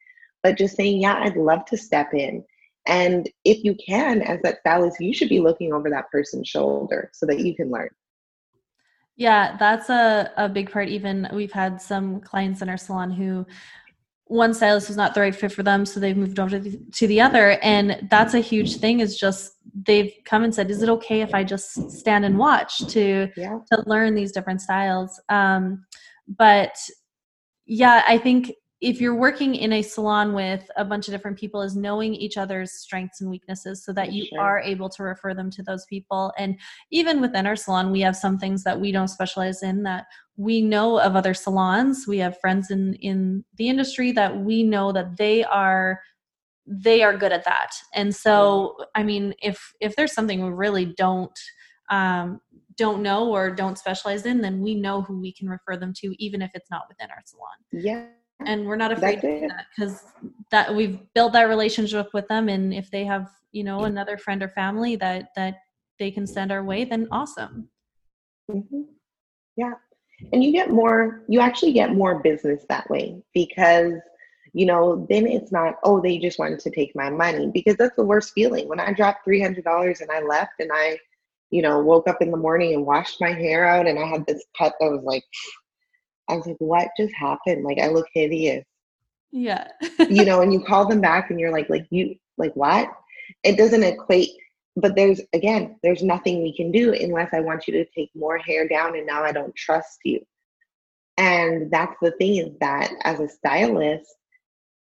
but 0.43 0.59
just 0.59 0.77
saying, 0.77 1.01
yeah, 1.01 1.21
I'd 1.23 1.37
love 1.37 1.65
to 1.67 1.77
step 1.77 2.13
in. 2.15 2.45
And 2.87 3.29
if 3.45 3.65
you 3.65 3.75
can, 3.75 4.23
as 4.23 4.41
that 4.43 4.61
stylist, 4.61 5.01
you 5.01 5.13
should 5.13 5.29
be 5.29 5.41
looking 5.41 5.73
over 5.73 5.91
that 5.91 6.11
person's 6.11 6.49
shoulder 6.49 7.11
so 7.13 7.27
that 7.27 7.41
you 7.41 7.55
can 7.55 7.71
learn. 7.71 7.89
Yeah, 9.17 9.57
that's 9.59 9.89
a, 9.89 10.31
a 10.37 10.49
big 10.49 10.71
part. 10.71 10.89
Even 10.89 11.29
we've 11.33 11.53
had 11.53 11.81
some 11.81 12.21
clients 12.21 12.63
in 12.63 12.69
our 12.69 12.77
salon 12.77 13.11
who 13.11 13.47
one 14.27 14.53
stylist 14.53 14.89
was 14.89 14.97
not 14.97 15.15
the 15.15 15.21
right 15.21 15.35
fit 15.35 15.53
for 15.53 15.63
them 15.63 15.87
so 15.87 16.01
they've 16.01 16.17
moved 16.17 16.41
over 16.41 16.51
to 16.51 16.59
the, 16.59 16.81
to 16.91 17.07
the 17.07 17.21
other 17.21 17.59
and 17.63 18.09
that's 18.11 18.35
a 18.35 18.41
huge 18.41 18.77
thing 18.79 18.99
is 18.99 19.17
just 19.17 19.53
they've 19.85 20.13
come 20.25 20.45
and 20.45 20.55
said 20.55 20.71
is 20.71 20.83
it 20.83 20.89
okay 20.89 21.21
if 21.21 21.35
i 21.35 21.45
just 21.45 21.91
stand 21.91 22.25
and 22.25 22.39
watch 22.39 22.79
to 22.87 23.29
yeah. 23.37 23.59
to 23.71 23.83
learn 23.87 24.15
these 24.15 24.33
different 24.33 24.61
styles 24.61 25.21
um, 25.29 25.85
but 26.39 26.77
yeah 27.67 28.03
i 28.09 28.17
think 28.17 28.53
if 28.83 29.01
you're 29.01 29.15
working 29.15 29.55
in 29.55 29.73
a 29.73 29.83
salon 29.83 30.35
with 30.35 30.71
a 30.77 30.85
bunch 30.85 31.09
of 31.09 31.13
different 31.13 31.39
people 31.39 31.63
is 31.63 31.75
knowing 31.75 32.15
each 32.15 32.37
other's 32.37 32.73
strengths 32.73 33.23
and 33.23 33.31
weaknesses 33.31 33.83
so 33.83 33.93
that 33.93 34.13
you 34.13 34.27
sure. 34.27 34.41
are 34.41 34.61
able 34.61 34.89
to 34.89 35.03
refer 35.03 35.33
them 35.33 35.51
to 35.51 35.63
those 35.63 35.87
people 35.87 36.33
and 36.39 36.59
even 36.91 37.21
within 37.21 37.47
our 37.47 37.57
salon 37.57 37.91
we 37.91 38.01
have 38.01 38.17
some 38.17 38.39
things 38.39 38.63
that 38.63 38.79
we 38.79 38.93
don't 38.93 39.09
specialize 39.09 39.63
in 39.63 39.83
that 39.83 40.07
we 40.37 40.61
know 40.61 41.01
of 41.01 41.17
other 41.17 41.35
salons 41.35 42.07
we 42.07 42.19
have 42.19 42.39
friends 42.41 42.71
in 42.71 42.95
in 42.95 43.45
the 43.57 43.69
industry 43.69 44.13
that 44.13 44.37
we 44.37 44.63
know 44.63 44.93
that 44.93 45.17
they 45.17 45.43
are 45.45 46.01
they 46.67 47.03
are 47.03 47.17
good 47.17 47.33
at 47.33 47.45
that. 47.45 47.71
And 47.95 48.15
so 48.15 48.77
i 48.95 49.03
mean 49.03 49.35
if 49.43 49.73
if 49.81 49.95
there's 49.97 50.13
something 50.13 50.43
we 50.43 50.51
really 50.51 50.87
don't 50.87 51.39
um 51.91 52.41
don't 52.77 53.03
know 53.03 53.31
or 53.31 53.51
don't 53.51 53.79
specialize 53.79 54.27
in 54.27 54.41
then 54.41 54.61
we 54.61 54.75
know 54.75 55.01
who 55.01 55.19
we 55.21 55.33
can 55.33 55.49
refer 55.49 55.77
them 55.77 55.93
to 55.95 56.15
even 56.23 56.43
if 56.43 56.51
it's 56.55 56.71
not 56.71 56.83
within 56.89 57.11
our 57.11 57.23
salon. 57.25 57.57
Yeah. 57.73 58.07
And 58.45 58.67
we're 58.67 58.77
not 58.77 58.93
afraid 58.93 59.23
to 59.23 59.41
do 59.41 59.49
that 59.49 59.65
because 59.75 60.03
that 60.51 60.75
we've 60.75 60.99
built 61.15 61.33
that 61.33 61.45
relationship 61.45 62.11
with 62.13 62.29
them 62.29 62.49
and 62.49 62.75
if 62.75 62.91
they 62.91 63.05
have 63.05 63.29
you 63.53 63.65
know 63.65 63.85
another 63.85 64.19
friend 64.19 64.43
or 64.43 64.49
family 64.51 64.97
that 64.97 65.29
that 65.37 65.55
they 65.99 66.11
can 66.11 66.27
send 66.27 66.53
our 66.53 66.65
way 66.65 66.85
then 66.85 67.09
awesome. 67.11 67.69
Mm-hmm. 68.51 68.83
yeah. 69.57 69.73
And 70.33 70.43
you 70.43 70.53
get 70.53 70.71
more 70.71 71.23
you 71.29 71.41
actually 71.41 71.73
get 71.73 71.95
more 71.95 72.23
business 72.23 72.65
that 72.69 72.89
way 72.91 73.23
because 73.33 73.95
you 74.57 74.65
know 74.65 75.07
then 75.11 75.27
it's 75.27 75.53
not 75.53 75.75
oh 75.85 76.01
they 76.01 76.19
just 76.19 76.39
wanted 76.39 76.59
to 76.59 76.71
take 76.71 76.95
my 76.95 77.11
money 77.11 77.51
because 77.53 77.77
that's 77.77 77.97
the 77.97 78.05
worst 78.05 78.33
feeling 78.35 78.69
when 78.69 78.81
i 78.81 78.93
dropped 78.93 79.27
$300 79.27 80.01
and 80.01 80.11
i 80.11 80.21
left 80.21 80.53
and 80.61 80.71
i 80.73 80.99
you 81.51 81.63
know 81.63 81.81
woke 81.81 82.09
up 82.09 82.23
in 82.23 82.31
the 82.31 82.37
morning 82.37 82.75
and 82.75 82.87
washed 82.87 83.21
my 83.21 83.33
hair 83.33 83.67
out 83.67 83.87
and 83.87 83.99
i 83.99 84.07
had 84.07 84.27
this 84.27 84.45
cut 84.59 84.75
that 84.81 84.91
was 84.91 85.03
like 85.05 85.25
I 86.29 86.37
was 86.37 86.47
like, 86.47 86.57
what 86.59 86.89
just 86.97 87.15
happened? 87.15 87.65
Like, 87.65 87.79
I 87.79 87.89
look 87.89 88.07
hideous. 88.13 88.65
Yeah. 89.33 89.69
you 89.99 90.25
know, 90.25 90.41
and 90.41 90.53
you 90.53 90.61
call 90.67 90.89
them 90.89 91.01
back 91.01 91.31
and 91.31 91.39
you're 91.39 91.53
like, 91.53 91.69
like, 91.69 91.87
you, 91.91 92.17
like, 92.37 92.55
what? 92.55 92.89
It 93.43 93.57
doesn't 93.57 93.83
equate. 93.83 94.31
But 94.77 94.95
there's, 94.95 95.21
again, 95.33 95.77
there's 95.83 96.03
nothing 96.03 96.43
we 96.43 96.55
can 96.55 96.71
do 96.71 96.93
unless 96.93 97.33
I 97.33 97.41
want 97.41 97.67
you 97.67 97.75
to 97.75 97.87
take 97.97 98.11
more 98.15 98.39
hair 98.39 98.69
down 98.69 98.97
and 98.97 99.07
now 99.07 99.25
I 99.25 99.33
don't 99.33 99.55
trust 99.57 99.99
you. 100.05 100.21
And 101.17 101.71
that's 101.71 101.97
the 102.03 102.11
thing 102.13 102.37
is 102.37 102.51
that 102.61 102.93
as 103.05 103.21
a 103.21 103.29
stylist, 103.29 104.15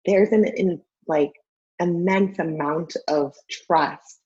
there's 0.06 0.30
an, 0.32 0.44
in, 0.44 0.80
like, 1.06 1.32
immense 1.80 2.38
amount 2.38 2.96
of 3.08 3.34
trust 3.50 4.20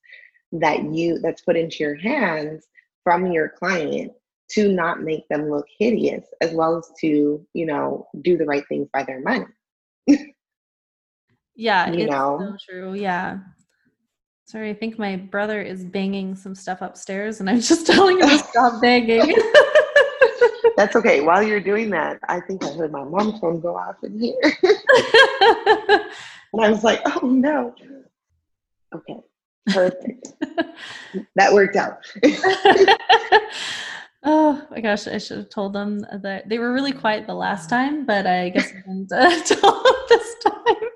that 0.53 0.85
you, 0.85 1.18
that's 1.18 1.43
put 1.43 1.57
into 1.57 1.83
your 1.83 1.97
hands 1.97 2.66
from 3.05 3.33
your 3.33 3.49
client 3.49 4.12
to 4.53 4.70
not 4.70 5.03
make 5.03 5.27
them 5.29 5.51
look 5.51 5.66
hideous 5.79 6.27
as 6.41 6.53
well 6.53 6.77
as 6.77 6.91
to 7.01 7.45
you 7.55 7.66
know 7.66 8.07
do 8.23 8.37
the 8.37 8.45
right 8.45 8.64
things 8.68 8.89
by 8.93 9.03
their 9.03 9.20
money. 9.20 9.47
Yeah 11.57 11.91
you 11.93 12.07
know 12.07 12.39
so 12.39 12.57
true 12.70 12.95
yeah. 12.95 13.39
Sorry 14.45 14.70
i 14.70 14.75
think 14.75 14.99
my 14.99 15.16
brother 15.16 15.62
is 15.62 15.85
banging 15.85 16.35
some 16.35 16.55
stuff 16.55 16.83
upstairs 16.83 17.41
and 17.41 17.49
i'm 17.49 17.61
just 17.61 17.87
telling 17.93 18.20
him 18.20 18.29
to 18.29 18.39
stop 18.39 18.83
banging 18.83 19.20
that's 20.77 20.97
okay 20.97 21.20
while 21.20 21.43
you're 21.43 21.61
doing 21.61 21.91
that 21.91 22.18
i 22.29 22.41
think 22.41 22.64
i 22.64 22.73
heard 22.73 22.93
my 22.93 23.05
mom's 23.05 23.39
phone 23.41 23.61
go 23.61 23.77
off 23.77 23.97
in 24.03 24.18
here 24.18 24.35
and 24.62 26.64
i 26.64 26.70
was 26.70 26.85
like 26.85 27.01
oh 27.07 27.27
no 27.27 27.75
okay 28.95 29.20
perfect 29.68 30.29
that 31.37 31.53
worked 31.53 31.77
out 31.77 31.99
Oh 34.25 34.64
my 34.70 34.81
gosh, 34.81 35.09
I 35.09 35.18
should 35.18 35.39
have 35.39 35.49
told 35.49 35.73
them 35.73 36.07
that 36.23 36.49
they 36.49 36.59
were 36.59 36.73
really 36.73 36.93
quiet 36.93 37.27
the 37.27 37.35
last 37.35 37.68
time, 37.68 38.07
but 38.07 38.25
I 38.25 38.51
guess 38.51 38.70
I 38.70 38.75
didn't 38.87 39.11
uh, 39.11 39.43
tell 39.45 39.83
them 39.83 39.95
this 40.09 40.35
time. 40.45 40.89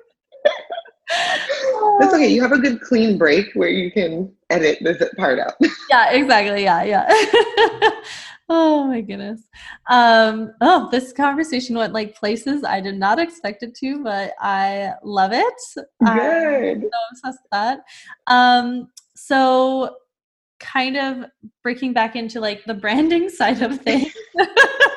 That's 1.98 2.14
okay. 2.14 2.28
You 2.28 2.40
have 2.42 2.52
a 2.52 2.58
good 2.58 2.80
clean 2.80 3.18
break 3.18 3.46
where 3.54 3.68
you 3.68 3.90
can 3.90 4.32
edit 4.50 4.78
this 4.80 5.02
part 5.16 5.40
out. 5.40 5.54
yeah, 5.90 6.12
exactly. 6.12 6.62
Yeah, 6.62 6.84
yeah. 6.84 7.90
Oh 8.48 8.86
my 8.86 9.00
goodness. 9.00 9.42
Um, 9.90 10.52
oh, 10.60 10.88
this 10.90 11.12
conversation 11.12 11.76
went 11.76 11.92
like 11.92 12.14
places 12.14 12.64
I 12.64 12.80
did 12.80 12.96
not 12.96 13.18
expect 13.18 13.62
it 13.62 13.74
to, 13.76 14.02
but 14.02 14.32
I 14.40 14.92
love 15.02 15.32
it. 15.32 15.54
Good. 16.04 16.76
I'm 16.76 16.80
so 16.82 16.88
obsessed 17.10 17.40
with 17.42 17.50
that. 17.52 17.80
Um, 18.26 18.88
so 19.14 19.96
kind 20.60 20.96
of 20.96 21.24
breaking 21.62 21.92
back 21.92 22.16
into 22.16 22.40
like 22.40 22.64
the 22.64 22.74
branding 22.74 23.28
side 23.30 23.60
of 23.62 23.80
things 23.80 24.14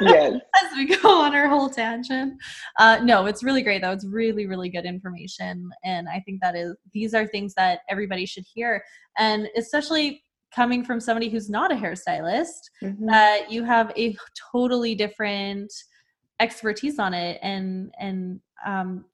yes. 0.01 0.33
as 0.63 0.71
we 0.77 0.85
go 0.95 1.21
on 1.21 1.35
our 1.35 1.47
whole 1.49 1.69
tangent 1.69 2.33
uh, 2.79 2.99
no 3.03 3.25
it's 3.25 3.43
really 3.43 3.61
great 3.61 3.81
though 3.81 3.91
it's 3.91 4.05
really 4.05 4.47
really 4.47 4.69
good 4.69 4.85
information 4.85 5.69
and 5.83 6.07
i 6.07 6.21
think 6.25 6.39
that 6.41 6.55
is 6.55 6.75
these 6.93 7.13
are 7.13 7.27
things 7.27 7.53
that 7.55 7.81
everybody 7.89 8.25
should 8.25 8.45
hear 8.53 8.81
and 9.17 9.49
especially 9.57 10.23
coming 10.53 10.83
from 10.83 10.99
somebody 10.99 11.29
who's 11.29 11.49
not 11.49 11.71
a 11.71 11.75
hairstylist 11.75 12.69
mm-hmm. 12.83 13.05
that 13.05 13.51
you 13.51 13.63
have 13.63 13.91
a 13.97 14.15
totally 14.51 14.95
different 14.95 15.71
expertise 16.39 16.99
on 16.99 17.13
it 17.13 17.39
and 17.41 17.93
and 17.99 18.39
um 18.65 19.05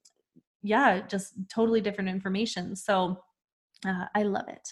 yeah 0.62 1.02
just 1.08 1.34
totally 1.54 1.82
different 1.82 2.10
information 2.10 2.76
so 2.76 3.18
uh, 3.86 4.06
i 4.14 4.24
love 4.24 4.48
it 4.48 4.68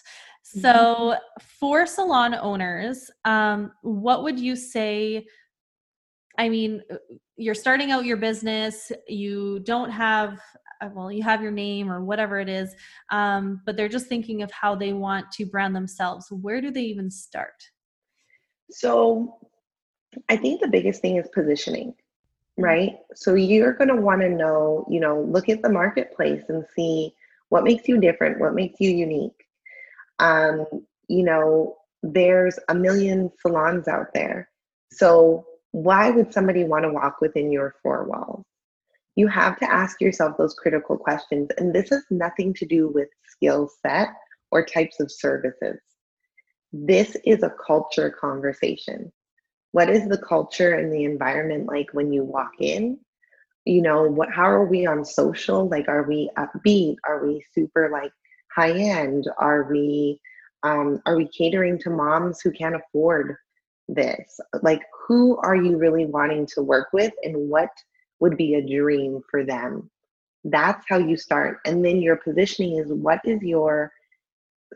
mm-hmm. 0.56 0.60
so 0.60 1.16
for 1.40 1.86
salon 1.86 2.34
owners 2.34 3.10
um 3.24 3.72
what 3.82 4.22
would 4.22 4.38
you 4.38 4.54
say 4.56 5.24
i 6.38 6.48
mean 6.48 6.80
uh, 6.92 6.96
you're 7.36 7.54
starting 7.54 7.90
out 7.90 8.04
your 8.04 8.16
business 8.16 8.92
you 9.08 9.58
don't 9.60 9.90
have 9.90 10.40
well 10.94 11.10
you 11.10 11.22
have 11.22 11.42
your 11.42 11.50
name 11.50 11.90
or 11.90 12.02
whatever 12.02 12.38
it 12.38 12.48
is 12.48 12.74
um, 13.10 13.60
but 13.64 13.76
they're 13.76 13.88
just 13.88 14.06
thinking 14.06 14.42
of 14.42 14.50
how 14.50 14.74
they 14.74 14.92
want 14.92 15.30
to 15.32 15.46
brand 15.46 15.74
themselves. 15.74 16.26
Where 16.30 16.60
do 16.60 16.70
they 16.70 16.82
even 16.82 17.10
start? 17.10 17.62
So 18.70 19.38
i 20.28 20.36
think 20.36 20.60
the 20.60 20.68
biggest 20.68 21.02
thing 21.02 21.16
is 21.16 21.28
positioning 21.34 21.88
mm-hmm. 21.90 22.64
right? 22.64 22.96
So 23.14 23.34
you're 23.34 23.72
going 23.72 23.88
to 23.88 23.96
want 23.96 24.20
to 24.22 24.28
know 24.28 24.86
you 24.90 25.00
know 25.00 25.20
look 25.20 25.48
at 25.48 25.62
the 25.62 25.68
marketplace 25.68 26.44
and 26.48 26.64
see 26.74 27.14
what 27.48 27.64
makes 27.64 27.88
you 27.88 28.00
different 28.00 28.40
what 28.40 28.54
makes 28.54 28.80
you 28.80 28.90
unique. 28.90 29.44
Um, 30.18 30.66
you 31.08 31.24
know 31.24 31.76
there's 32.02 32.58
a 32.68 32.74
million 32.74 33.30
salons 33.40 33.88
out 33.88 34.12
there. 34.14 34.50
So 34.92 35.46
why 35.72 36.10
would 36.10 36.32
somebody 36.32 36.64
want 36.64 36.84
to 36.84 36.92
walk 36.92 37.20
within 37.20 37.50
your 37.50 37.74
four 37.82 38.04
walls 38.04 38.33
you 39.16 39.28
have 39.28 39.58
to 39.60 39.72
ask 39.72 40.00
yourself 40.00 40.36
those 40.36 40.54
critical 40.54 40.96
questions. 40.96 41.48
And 41.58 41.74
this 41.74 41.90
has 41.90 42.04
nothing 42.10 42.52
to 42.54 42.66
do 42.66 42.88
with 42.88 43.08
skill 43.28 43.70
set 43.82 44.08
or 44.50 44.64
types 44.64 45.00
of 45.00 45.10
services. 45.10 45.78
This 46.72 47.16
is 47.24 47.42
a 47.42 47.54
culture 47.64 48.10
conversation. 48.10 49.12
What 49.72 49.88
is 49.88 50.08
the 50.08 50.18
culture 50.18 50.74
and 50.74 50.92
the 50.92 51.04
environment 51.04 51.66
like 51.66 51.88
when 51.92 52.12
you 52.12 52.24
walk 52.24 52.52
in? 52.58 52.98
You 53.64 53.82
know, 53.82 54.02
what 54.04 54.30
how 54.30 54.44
are 54.44 54.66
we 54.66 54.86
on 54.86 55.04
social? 55.04 55.68
Like 55.68 55.88
are 55.88 56.02
we 56.02 56.30
upbeat? 56.36 56.96
Are 57.06 57.24
we 57.24 57.44
super 57.52 57.90
like 57.92 58.12
high 58.54 58.72
end? 58.72 59.28
Are 59.38 59.64
we 59.70 60.20
um, 60.64 61.00
are 61.06 61.16
we 61.16 61.28
catering 61.28 61.78
to 61.80 61.90
moms 61.90 62.40
who 62.40 62.50
can't 62.50 62.74
afford 62.74 63.36
this? 63.88 64.40
Like 64.62 64.82
who 65.06 65.36
are 65.38 65.56
you 65.56 65.76
really 65.76 66.06
wanting 66.06 66.46
to 66.54 66.62
work 66.62 66.88
with 66.92 67.12
and 67.22 67.48
what 67.48 67.70
would 68.24 68.38
be 68.38 68.54
a 68.54 68.66
dream 68.66 69.20
for 69.30 69.44
them. 69.44 69.90
That's 70.44 70.82
how 70.88 70.96
you 70.96 71.14
start. 71.14 71.58
And 71.66 71.84
then 71.84 72.00
your 72.00 72.16
positioning 72.16 72.78
is 72.78 72.90
what 72.90 73.20
is 73.22 73.42
your 73.42 73.92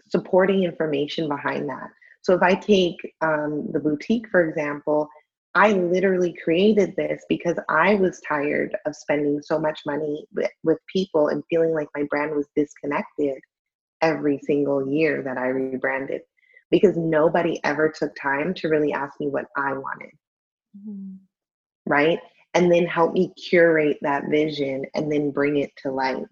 supporting 0.07 0.65
information 0.65 1.29
behind 1.29 1.67
that? 1.71 1.89
So 2.21 2.35
if 2.35 2.43
I 2.43 2.55
take 2.55 2.97
um, 3.23 3.67
the 3.73 3.81
boutique, 3.81 4.29
for 4.29 4.47
example, 4.47 5.09
I 5.55 5.73
literally 5.73 6.37
created 6.45 6.95
this 6.95 7.25
because 7.27 7.57
I 7.71 7.95
was 7.95 8.21
tired 8.21 8.77
of 8.85 8.95
spending 8.95 9.41
so 9.41 9.59
much 9.59 9.81
money 9.87 10.27
with, 10.35 10.51
with 10.63 10.79
people 10.95 11.29
and 11.29 11.43
feeling 11.49 11.73
like 11.73 11.89
my 11.97 12.05
brand 12.11 12.37
was 12.37 12.49
disconnected 12.55 13.39
every 14.03 14.39
single 14.43 14.87
year 14.87 15.23
that 15.23 15.39
I 15.39 15.47
rebranded 15.47 16.21
because 16.71 16.99
nobody 16.99 17.59
ever 17.65 17.89
took 17.89 18.15
time 18.15 18.53
to 18.57 18.69
really 18.69 18.93
ask 18.93 19.19
me 19.19 19.29
what 19.29 19.47
I 19.57 19.73
wanted. 19.73 20.11
Mm-hmm. 20.77 21.15
Right 21.87 22.21
and 22.55 22.73
then 22.73 22.87
help 22.87 23.13
me 23.13 23.33
curate 23.35 23.99
that 24.03 24.25
vision 24.29 24.85
and 24.95 25.11
then 25.13 25.31
bring 25.31 25.59
it 25.59 25.71
to 25.83 25.91
life. 25.91 26.27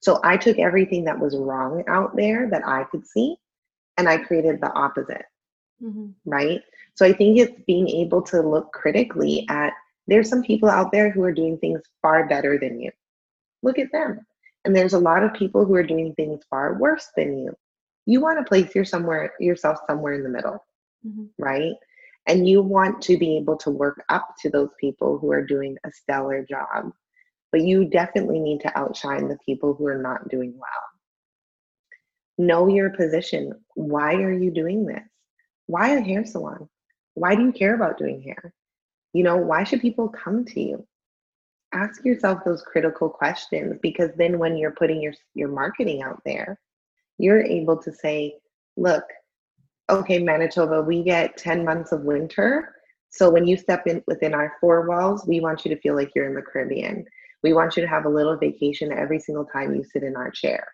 So 0.00 0.20
I 0.22 0.36
took 0.36 0.58
everything 0.58 1.04
that 1.04 1.18
was 1.18 1.36
wrong 1.36 1.82
out 1.88 2.14
there 2.16 2.48
that 2.50 2.66
I 2.66 2.84
could 2.84 3.06
see 3.06 3.36
and 3.96 4.08
I 4.08 4.18
created 4.18 4.60
the 4.60 4.72
opposite. 4.72 5.24
Mm-hmm. 5.82 6.08
Right. 6.24 6.60
So 6.94 7.04
I 7.04 7.12
think 7.12 7.38
it's 7.38 7.60
being 7.66 7.88
able 7.88 8.22
to 8.22 8.40
look 8.40 8.72
critically 8.72 9.46
at 9.48 9.72
there's 10.06 10.28
some 10.28 10.42
people 10.42 10.68
out 10.68 10.92
there 10.92 11.10
who 11.10 11.22
are 11.24 11.32
doing 11.32 11.58
things 11.58 11.80
far 12.00 12.28
better 12.28 12.58
than 12.58 12.80
you. 12.80 12.90
Look 13.62 13.78
at 13.78 13.92
them. 13.92 14.20
And 14.64 14.74
there's 14.74 14.94
a 14.94 14.98
lot 14.98 15.22
of 15.22 15.34
people 15.34 15.64
who 15.64 15.74
are 15.74 15.82
doing 15.82 16.14
things 16.14 16.42
far 16.48 16.78
worse 16.78 17.10
than 17.16 17.38
you. 17.38 17.54
You 18.04 18.20
want 18.20 18.38
to 18.38 18.44
place 18.44 18.74
your 18.74 18.84
somewhere 18.84 19.32
yourself 19.40 19.78
somewhere 19.86 20.14
in 20.14 20.22
the 20.22 20.28
middle. 20.28 20.64
Mm-hmm. 21.04 21.24
Right 21.38 21.74
and 22.26 22.48
you 22.48 22.62
want 22.62 23.00
to 23.02 23.16
be 23.16 23.36
able 23.36 23.56
to 23.56 23.70
work 23.70 24.04
up 24.08 24.34
to 24.40 24.50
those 24.50 24.70
people 24.80 25.18
who 25.18 25.30
are 25.30 25.44
doing 25.44 25.76
a 25.84 25.92
stellar 25.92 26.44
job 26.44 26.92
but 27.52 27.62
you 27.62 27.86
definitely 27.86 28.38
need 28.38 28.60
to 28.60 28.78
outshine 28.78 29.28
the 29.28 29.38
people 29.46 29.72
who 29.74 29.86
are 29.86 29.96
not 30.02 30.28
doing 30.28 30.52
well. 30.58 30.68
Know 32.38 32.68
your 32.68 32.90
position. 32.90 33.52
Why 33.74 34.16
are 34.16 34.32
you 34.32 34.50
doing 34.50 34.84
this? 34.84 35.08
Why 35.66 35.96
a 35.96 36.00
hair 36.00 36.24
salon? 36.26 36.68
Why 37.14 37.34
do 37.34 37.42
you 37.42 37.52
care 37.52 37.74
about 37.74 37.98
doing 37.98 38.20
hair? 38.20 38.52
You 39.14 39.22
know 39.22 39.38
why 39.38 39.64
should 39.64 39.80
people 39.80 40.08
come 40.10 40.44
to 40.44 40.60
you? 40.60 40.86
Ask 41.72 42.04
yourself 42.04 42.44
those 42.44 42.62
critical 42.62 43.08
questions 43.08 43.78
because 43.80 44.10
then 44.18 44.38
when 44.38 44.56
you're 44.56 44.72
putting 44.72 45.00
your 45.00 45.14
your 45.34 45.48
marketing 45.48 46.02
out 46.02 46.20
there 46.24 46.60
you're 47.18 47.42
able 47.42 47.78
to 47.82 47.92
say 47.92 48.34
look 48.76 49.04
okay, 49.88 50.18
Manitoba, 50.18 50.82
we 50.82 51.02
get 51.02 51.36
10 51.36 51.64
months 51.64 51.92
of 51.92 52.02
winter. 52.02 52.74
So 53.10 53.30
when 53.30 53.46
you 53.46 53.56
step 53.56 53.86
in 53.86 54.02
within 54.06 54.34
our 54.34 54.54
four 54.60 54.86
walls, 54.86 55.24
we 55.26 55.40
want 55.40 55.64
you 55.64 55.74
to 55.74 55.80
feel 55.80 55.94
like 55.94 56.12
you're 56.14 56.26
in 56.26 56.34
the 56.34 56.42
Caribbean. 56.42 57.04
We 57.42 57.52
want 57.52 57.76
you 57.76 57.82
to 57.82 57.88
have 57.88 58.04
a 58.04 58.10
little 58.10 58.36
vacation 58.36 58.92
every 58.92 59.20
single 59.20 59.44
time 59.44 59.74
you 59.74 59.84
sit 59.84 60.02
in 60.02 60.16
our 60.16 60.30
chair. 60.30 60.66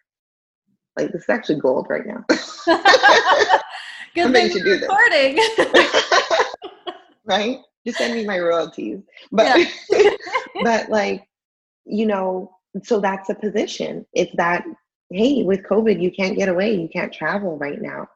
Like 0.98 1.12
this 1.12 1.22
is 1.22 1.28
actually 1.28 1.60
gold 1.60 1.86
right 1.88 2.06
now. 2.06 2.24
Good 4.14 4.32
thing 4.32 4.50
you 4.52 4.64
do 4.64 4.80
recording. 4.80 5.38
right? 7.24 7.58
Just 7.86 7.98
send 7.98 8.14
me 8.14 8.26
my 8.26 8.38
royalties. 8.38 9.00
But 9.30 9.66
yeah. 9.90 10.10
but 10.62 10.90
like, 10.90 11.26
you 11.84 12.06
know, 12.06 12.54
so 12.82 13.00
that's 13.00 13.28
a 13.30 13.34
position. 13.34 14.06
It's 14.14 14.34
that, 14.36 14.64
hey, 15.10 15.42
with 15.42 15.62
COVID, 15.64 16.00
you 16.00 16.10
can't 16.10 16.36
get 16.36 16.48
away, 16.48 16.74
you 16.74 16.88
can't 16.88 17.12
travel 17.12 17.58
right 17.58 17.80
now 17.80 18.06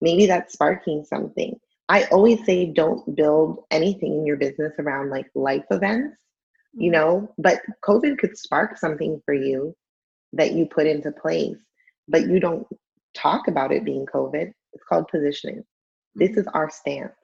maybe 0.00 0.26
that's 0.26 0.52
sparking 0.52 1.04
something. 1.04 1.58
I 1.88 2.04
always 2.04 2.44
say 2.44 2.66
don't 2.66 3.16
build 3.16 3.64
anything 3.70 4.14
in 4.14 4.26
your 4.26 4.36
business 4.36 4.72
around 4.78 5.10
like 5.10 5.26
life 5.34 5.64
events, 5.70 6.16
you 6.74 6.90
mm-hmm. 6.90 7.00
know, 7.00 7.34
but 7.38 7.60
COVID 7.84 8.18
could 8.18 8.36
spark 8.36 8.76
something 8.76 9.20
for 9.24 9.34
you 9.34 9.74
that 10.34 10.52
you 10.52 10.66
put 10.66 10.86
into 10.86 11.10
place, 11.12 11.56
but 12.08 12.28
you 12.28 12.40
don't 12.40 12.66
talk 13.14 13.48
about 13.48 13.72
it 13.72 13.84
being 13.84 14.06
COVID. 14.06 14.52
It's 14.72 14.84
called 14.84 15.08
positioning. 15.08 15.64
This 16.14 16.30
mm-hmm. 16.30 16.40
is 16.40 16.46
our 16.48 16.70
stance. 16.70 17.14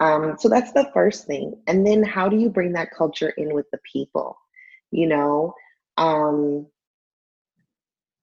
Um, 0.00 0.36
so 0.38 0.48
that's 0.48 0.72
the 0.72 0.90
first 0.92 1.26
thing. 1.26 1.54
And 1.66 1.86
then 1.86 2.02
how 2.02 2.28
do 2.28 2.36
you 2.36 2.48
bring 2.48 2.72
that 2.72 2.90
culture 2.96 3.30
in 3.36 3.54
with 3.54 3.66
the 3.70 3.78
people? 3.90 4.36
You 4.90 5.06
know, 5.06 5.54
um, 5.96 6.66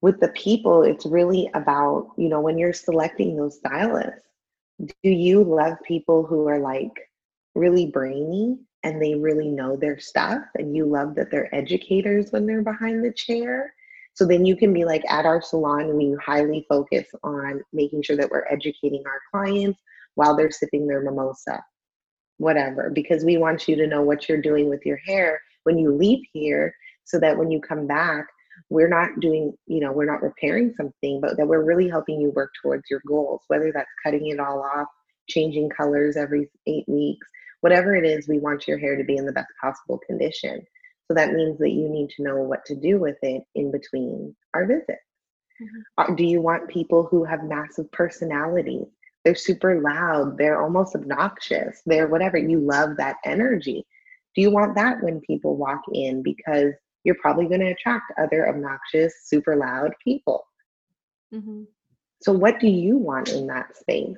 with 0.01 0.19
the 0.19 0.29
people, 0.29 0.83
it's 0.83 1.05
really 1.05 1.49
about, 1.53 2.11
you 2.17 2.27
know, 2.27 2.41
when 2.41 2.57
you're 2.57 2.73
selecting 2.73 3.35
those 3.35 3.57
stylists, 3.57 4.27
do 4.79 5.09
you 5.09 5.43
love 5.43 5.77
people 5.85 6.25
who 6.25 6.47
are 6.47 6.59
like 6.59 7.09
really 7.53 7.85
brainy 7.85 8.57
and 8.83 8.99
they 8.99 9.13
really 9.13 9.47
know 9.47 9.75
their 9.75 9.99
stuff 9.99 10.41
and 10.55 10.75
you 10.75 10.85
love 10.85 11.13
that 11.15 11.29
they're 11.29 11.53
educators 11.53 12.31
when 12.31 12.47
they're 12.47 12.63
behind 12.63 13.05
the 13.05 13.13
chair? 13.13 13.71
So 14.13 14.25
then 14.25 14.45
you 14.45 14.55
can 14.55 14.73
be 14.73 14.85
like 14.85 15.03
at 15.09 15.25
our 15.25 15.41
salon, 15.41 15.95
we 15.95 16.15
highly 16.23 16.65
focus 16.67 17.07
on 17.23 17.61
making 17.71 18.01
sure 18.01 18.17
that 18.17 18.29
we're 18.29 18.47
educating 18.49 19.03
our 19.05 19.21
clients 19.31 19.79
while 20.15 20.35
they're 20.35 20.51
sipping 20.51 20.87
their 20.87 21.01
mimosa, 21.01 21.63
whatever, 22.37 22.89
because 22.89 23.23
we 23.23 23.37
want 23.37 23.67
you 23.67 23.75
to 23.75 23.87
know 23.87 24.01
what 24.01 24.27
you're 24.27 24.41
doing 24.41 24.67
with 24.67 24.85
your 24.85 24.97
hair 24.97 25.39
when 25.63 25.77
you 25.77 25.95
leave 25.95 26.25
here 26.33 26.73
so 27.03 27.19
that 27.19 27.37
when 27.37 27.51
you 27.51 27.61
come 27.61 27.87
back, 27.87 28.27
we're 28.69 28.89
not 28.89 29.19
doing, 29.19 29.53
you 29.67 29.79
know, 29.79 29.91
we're 29.91 30.11
not 30.11 30.21
repairing 30.21 30.73
something, 30.75 31.19
but 31.21 31.37
that 31.37 31.47
we're 31.47 31.63
really 31.63 31.89
helping 31.89 32.19
you 32.19 32.31
work 32.31 32.51
towards 32.61 32.83
your 32.89 33.01
goals, 33.07 33.41
whether 33.47 33.71
that's 33.71 33.89
cutting 34.03 34.27
it 34.27 34.39
all 34.39 34.61
off, 34.61 34.87
changing 35.27 35.69
colors 35.69 36.17
every 36.17 36.49
eight 36.67 36.85
weeks, 36.87 37.27
whatever 37.61 37.95
it 37.95 38.05
is, 38.05 38.27
we 38.27 38.39
want 38.39 38.67
your 38.67 38.77
hair 38.77 38.97
to 38.97 39.03
be 39.03 39.17
in 39.17 39.25
the 39.25 39.31
best 39.31 39.51
possible 39.61 39.99
condition. 40.07 40.61
So 41.07 41.15
that 41.15 41.33
means 41.33 41.59
that 41.59 41.71
you 41.71 41.89
need 41.89 42.09
to 42.11 42.23
know 42.23 42.37
what 42.37 42.65
to 42.65 42.75
do 42.75 42.97
with 42.97 43.17
it 43.21 43.43
in 43.55 43.71
between 43.71 44.35
our 44.53 44.65
visits. 44.65 45.03
Mm-hmm. 45.61 45.79
Uh, 45.97 46.15
do 46.15 46.23
you 46.25 46.41
want 46.41 46.69
people 46.69 47.03
who 47.03 47.23
have 47.23 47.43
massive 47.43 47.91
personalities? 47.91 48.87
They're 49.23 49.35
super 49.35 49.81
loud, 49.81 50.37
they're 50.37 50.61
almost 50.61 50.95
obnoxious, 50.95 51.81
they're 51.85 52.07
whatever. 52.07 52.37
You 52.37 52.59
love 52.59 52.97
that 52.97 53.17
energy. 53.23 53.85
Do 54.35 54.41
you 54.41 54.49
want 54.49 54.75
that 54.75 55.03
when 55.03 55.19
people 55.21 55.57
walk 55.57 55.81
in? 55.93 56.23
Because 56.23 56.73
you're 57.03 57.15
probably 57.21 57.47
going 57.47 57.61
to 57.61 57.71
attract 57.71 58.13
other 58.19 58.47
obnoxious, 58.47 59.13
super 59.25 59.55
loud 59.55 59.91
people. 60.03 60.45
Mm-hmm. 61.33 61.63
So, 62.21 62.31
what 62.31 62.59
do 62.59 62.67
you 62.67 62.97
want 62.97 63.29
in 63.29 63.47
that 63.47 63.75
space? 63.75 64.17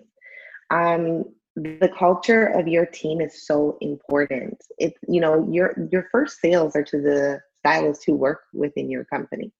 Um, 0.69 1.25
the 1.55 1.91
culture 1.97 2.47
of 2.47 2.67
your 2.67 2.85
team 2.85 3.21
is 3.21 3.45
so 3.45 3.77
important. 3.81 4.57
It's 4.77 4.97
you 5.07 5.21
know 5.21 5.47
your 5.51 5.75
your 5.91 6.07
first 6.11 6.39
sales 6.39 6.75
are 6.75 6.83
to 6.83 7.01
the 7.01 7.41
stylists 7.59 8.03
who 8.03 8.15
work 8.15 8.41
within 8.53 8.89
your 8.89 9.05
company. 9.05 9.51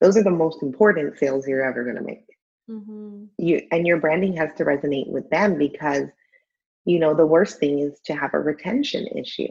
Those 0.00 0.16
are 0.16 0.24
the 0.24 0.30
most 0.30 0.62
important 0.62 1.18
sales 1.18 1.46
you're 1.46 1.64
ever 1.64 1.84
going 1.84 1.96
to 1.96 2.02
make. 2.02 2.26
mm-hmm. 2.70 3.24
you 3.38 3.62
and 3.70 3.86
your 3.86 3.98
branding 3.98 4.36
has 4.36 4.52
to 4.54 4.64
resonate 4.64 5.08
with 5.08 5.28
them 5.30 5.58
because 5.58 6.04
you 6.84 6.98
know 6.98 7.14
the 7.14 7.26
worst 7.26 7.58
thing 7.58 7.80
is 7.80 8.00
to 8.04 8.14
have 8.14 8.32
a 8.34 8.38
retention 8.38 9.06
issue 9.08 9.48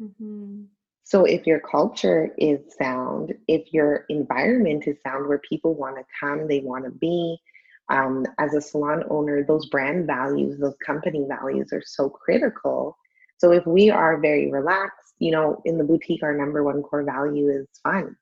mm-hmm. 0.00 0.64
So 1.06 1.24
if 1.24 1.46
your 1.46 1.60
culture 1.60 2.34
is 2.36 2.58
sound 2.76 3.32
if 3.46 3.72
your 3.72 4.04
environment 4.08 4.84
is 4.86 4.96
sound 5.06 5.28
where 5.28 5.40
people 5.48 5.74
want 5.74 5.96
to 5.96 6.04
come 6.18 6.48
they 6.48 6.60
want 6.60 6.84
to 6.84 6.90
be 6.90 7.36
um, 7.88 8.26
as 8.38 8.54
a 8.54 8.60
salon 8.60 9.04
owner 9.10 9.44
those 9.44 9.66
brand 9.66 10.06
values 10.06 10.58
those 10.58 10.76
company 10.84 11.24
values 11.28 11.72
are 11.72 11.82
so 11.84 12.08
critical 12.08 12.96
so 13.38 13.52
if 13.52 13.66
we 13.66 13.90
are 13.90 14.20
very 14.20 14.50
relaxed 14.50 15.14
you 15.18 15.30
know 15.30 15.62
in 15.64 15.78
the 15.78 15.84
boutique 15.84 16.22
our 16.22 16.36
number 16.36 16.64
one 16.64 16.82
core 16.82 17.04
value 17.04 17.48
is 17.48 17.66
fun 17.82 18.16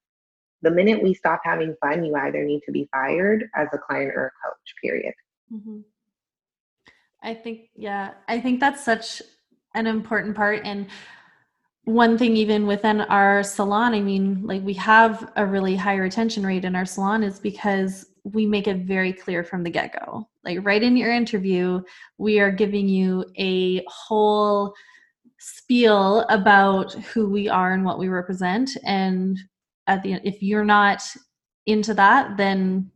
the 0.63 0.71
minute 0.71 1.03
we 1.03 1.15
stop 1.15 1.41
having 1.45 1.75
fun 1.81 2.05
you 2.05 2.15
either 2.17 2.45
need 2.45 2.61
to 2.67 2.73
be 2.73 2.89
fired 2.93 3.49
as 3.55 3.69
a 3.73 3.79
client 3.79 4.13
or 4.15 4.27
a 4.27 4.49
coach 4.49 4.75
period 4.83 5.15
mm-hmm. 5.53 5.81
I 7.25 7.35
think, 7.35 7.71
yeah, 7.75 8.13
I 8.29 8.39
think 8.39 8.61
that's 8.61 8.85
such 8.85 9.23
an 9.75 9.87
important 9.87 10.37
part. 10.37 10.61
And 10.65 10.87
one 11.85 12.17
thing, 12.17 12.37
even 12.37 12.67
within 12.67 13.03
our 13.03 13.43
salon, 13.43 13.95
I 13.95 14.01
mean, 14.01 14.43
like 14.47 14.63
we 14.63 14.75
have 14.75 15.31
a 15.37 15.45
really 15.45 15.77
high 15.77 15.97
retention 15.97 16.45
rate 16.45 16.65
in 16.65 16.75
our 16.75 16.87
salon, 16.87 17.23
is 17.23 17.39
because 17.39 18.07
we 18.25 18.47
make 18.47 18.67
it 18.67 18.87
very 18.87 19.13
clear 19.13 19.45
from 19.45 19.63
the 19.63 19.71
get 19.71 19.93
go. 19.93 20.27
Like 20.45 20.59
right 20.63 20.83
in 20.83 20.97
your 20.97 21.13
interview, 21.13 21.83
we 22.17 22.41
are 22.41 22.51
giving 22.51 22.89
you 22.89 23.25
a 23.39 23.85
whole 23.87 24.75
spiel 25.39 26.21
about 26.31 26.93
who 26.95 27.29
we 27.29 27.49
are 27.49 27.73
and 27.73 27.85
what 27.85 27.99
we 27.99 28.09
represent. 28.09 28.71
And 28.85 29.39
at 29.87 30.03
the 30.03 30.15
end, 30.15 30.23
if 30.25 30.43
you're 30.43 30.65
not 30.65 31.03
into 31.67 31.93
that, 31.95 32.39
then 32.39 32.91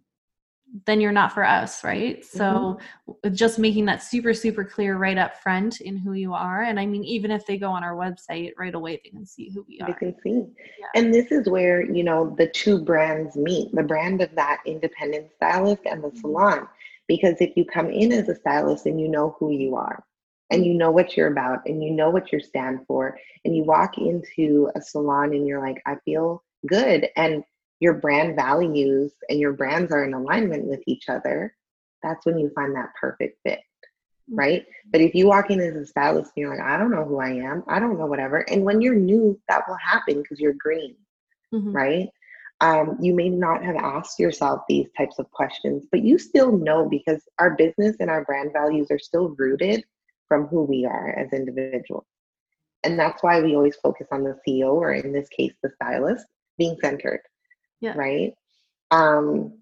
then 0.84 1.00
you're 1.00 1.12
not 1.12 1.32
for 1.32 1.44
us 1.44 1.82
right 1.82 2.24
so 2.24 2.78
mm-hmm. 3.08 3.34
just 3.34 3.58
making 3.58 3.84
that 3.86 4.02
super 4.02 4.34
super 4.34 4.64
clear 4.64 4.96
right 4.96 5.16
up 5.16 5.36
front 5.42 5.80
in 5.80 5.96
who 5.96 6.12
you 6.12 6.34
are 6.34 6.62
and 6.62 6.78
i 6.78 6.84
mean 6.84 7.02
even 7.04 7.30
if 7.30 7.46
they 7.46 7.56
go 7.56 7.70
on 7.70 7.82
our 7.82 7.94
website 7.94 8.52
right 8.58 8.74
away 8.74 9.00
they 9.02 9.10
can 9.10 9.24
see 9.24 9.50
who 9.50 9.64
we 9.66 9.80
are 9.80 9.86
they 9.86 9.94
can 9.94 10.14
see 10.22 10.44
yeah. 10.78 10.86
and 10.94 11.12
this 11.12 11.32
is 11.32 11.48
where 11.48 11.80
you 11.82 12.04
know 12.04 12.34
the 12.38 12.48
two 12.48 12.78
brands 12.78 13.36
meet 13.36 13.74
the 13.74 13.82
brand 13.82 14.20
of 14.20 14.34
that 14.34 14.60
independent 14.66 15.28
stylist 15.36 15.82
and 15.86 16.02
the 16.02 16.08
mm-hmm. 16.08 16.20
salon 16.20 16.68
because 17.06 17.36
if 17.40 17.56
you 17.56 17.64
come 17.64 17.90
in 17.90 18.12
as 18.12 18.28
a 18.28 18.34
stylist 18.34 18.84
and 18.84 19.00
you 19.00 19.08
know 19.08 19.36
who 19.38 19.50
you 19.50 19.74
are 19.74 20.04
and 20.50 20.64
you 20.64 20.74
know 20.74 20.90
what 20.90 21.16
you're 21.16 21.32
about 21.32 21.60
and 21.66 21.82
you 21.82 21.90
know 21.90 22.10
what 22.10 22.30
you 22.30 22.40
stand 22.40 22.80
for 22.86 23.18
and 23.44 23.56
you 23.56 23.64
walk 23.64 23.96
into 23.96 24.70
a 24.76 24.82
salon 24.82 25.32
and 25.32 25.46
you're 25.46 25.60
like 25.60 25.80
i 25.86 25.96
feel 26.04 26.42
good 26.66 27.08
and 27.16 27.42
your 27.80 27.94
brand 27.94 28.36
values 28.36 29.12
and 29.28 29.38
your 29.38 29.52
brands 29.52 29.92
are 29.92 30.04
in 30.04 30.14
alignment 30.14 30.64
with 30.64 30.80
each 30.86 31.08
other, 31.08 31.54
that's 32.02 32.24
when 32.26 32.38
you 32.38 32.50
find 32.54 32.74
that 32.74 32.92
perfect 33.00 33.38
fit. 33.44 33.60
Mm-hmm. 34.30 34.38
Right. 34.38 34.66
But 34.90 35.00
if 35.00 35.14
you 35.14 35.26
walk 35.26 35.50
in 35.50 35.60
as 35.60 35.76
a 35.76 35.86
stylist 35.86 36.32
and 36.36 36.42
you're 36.42 36.50
like, 36.50 36.64
I 36.64 36.76
don't 36.76 36.90
know 36.90 37.04
who 37.04 37.18
I 37.18 37.30
am, 37.30 37.64
I 37.68 37.78
don't 37.78 37.98
know 37.98 38.06
whatever. 38.06 38.38
And 38.50 38.64
when 38.64 38.80
you're 38.80 38.94
new, 38.94 39.40
that 39.48 39.64
will 39.68 39.76
happen 39.76 40.22
because 40.22 40.40
you're 40.40 40.54
green. 40.54 40.96
Mm-hmm. 41.54 41.72
Right. 41.72 42.08
Um, 42.60 42.98
you 43.00 43.14
may 43.14 43.28
not 43.28 43.64
have 43.64 43.76
asked 43.76 44.18
yourself 44.18 44.62
these 44.68 44.88
types 44.96 45.20
of 45.20 45.30
questions, 45.30 45.86
but 45.92 46.02
you 46.02 46.18
still 46.18 46.58
know 46.58 46.88
because 46.88 47.22
our 47.38 47.54
business 47.54 47.96
and 48.00 48.10
our 48.10 48.24
brand 48.24 48.52
values 48.52 48.88
are 48.90 48.98
still 48.98 49.34
rooted 49.38 49.84
from 50.26 50.48
who 50.48 50.64
we 50.64 50.84
are 50.84 51.10
as 51.10 51.32
individuals. 51.32 52.04
And 52.82 52.98
that's 52.98 53.22
why 53.22 53.40
we 53.40 53.54
always 53.54 53.76
focus 53.76 54.08
on 54.10 54.24
the 54.24 54.38
CEO, 54.46 54.72
or 54.72 54.92
in 54.92 55.12
this 55.12 55.28
case, 55.28 55.52
the 55.62 55.70
stylist, 55.70 56.26
being 56.58 56.76
centered 56.82 57.20
yeah. 57.80 57.94
right? 57.96 58.34
Um 58.90 59.58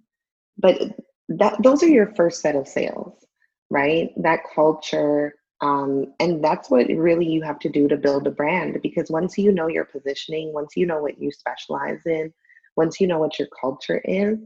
but 0.59 0.81
that 1.29 1.63
those 1.63 1.83
are 1.83 1.89
your 1.89 2.15
first 2.15 2.41
set 2.41 2.57
of 2.57 2.69
sales 2.69 3.27
right? 3.71 4.11
That 4.17 4.41
culture 4.55 5.35
um, 5.63 6.13
and 6.21 6.45
that's 6.45 6.69
what 6.69 6.87
really 6.89 7.27
you 7.27 7.41
have 7.43 7.59
to 7.61 7.71
do 7.71 7.89
to 7.89 7.97
build 7.97 8.27
a 8.27 8.31
brand 8.31 8.79
because 8.83 9.11
once 9.11 9.39
you 9.39 9.51
know 9.53 9.69
your 9.69 9.87
positioning 9.87 10.53
once 10.53 10.77
you 10.77 10.85
know 10.87 11.01
what 11.01 11.19
you 11.19 11.31
specialize 11.33 12.01
in 12.05 12.33
once 12.77 13.01
you 13.01 13.07
know 13.07 13.19
what 13.19 13.39
your 13.39 13.49
culture 13.59 14.03
is 14.05 14.39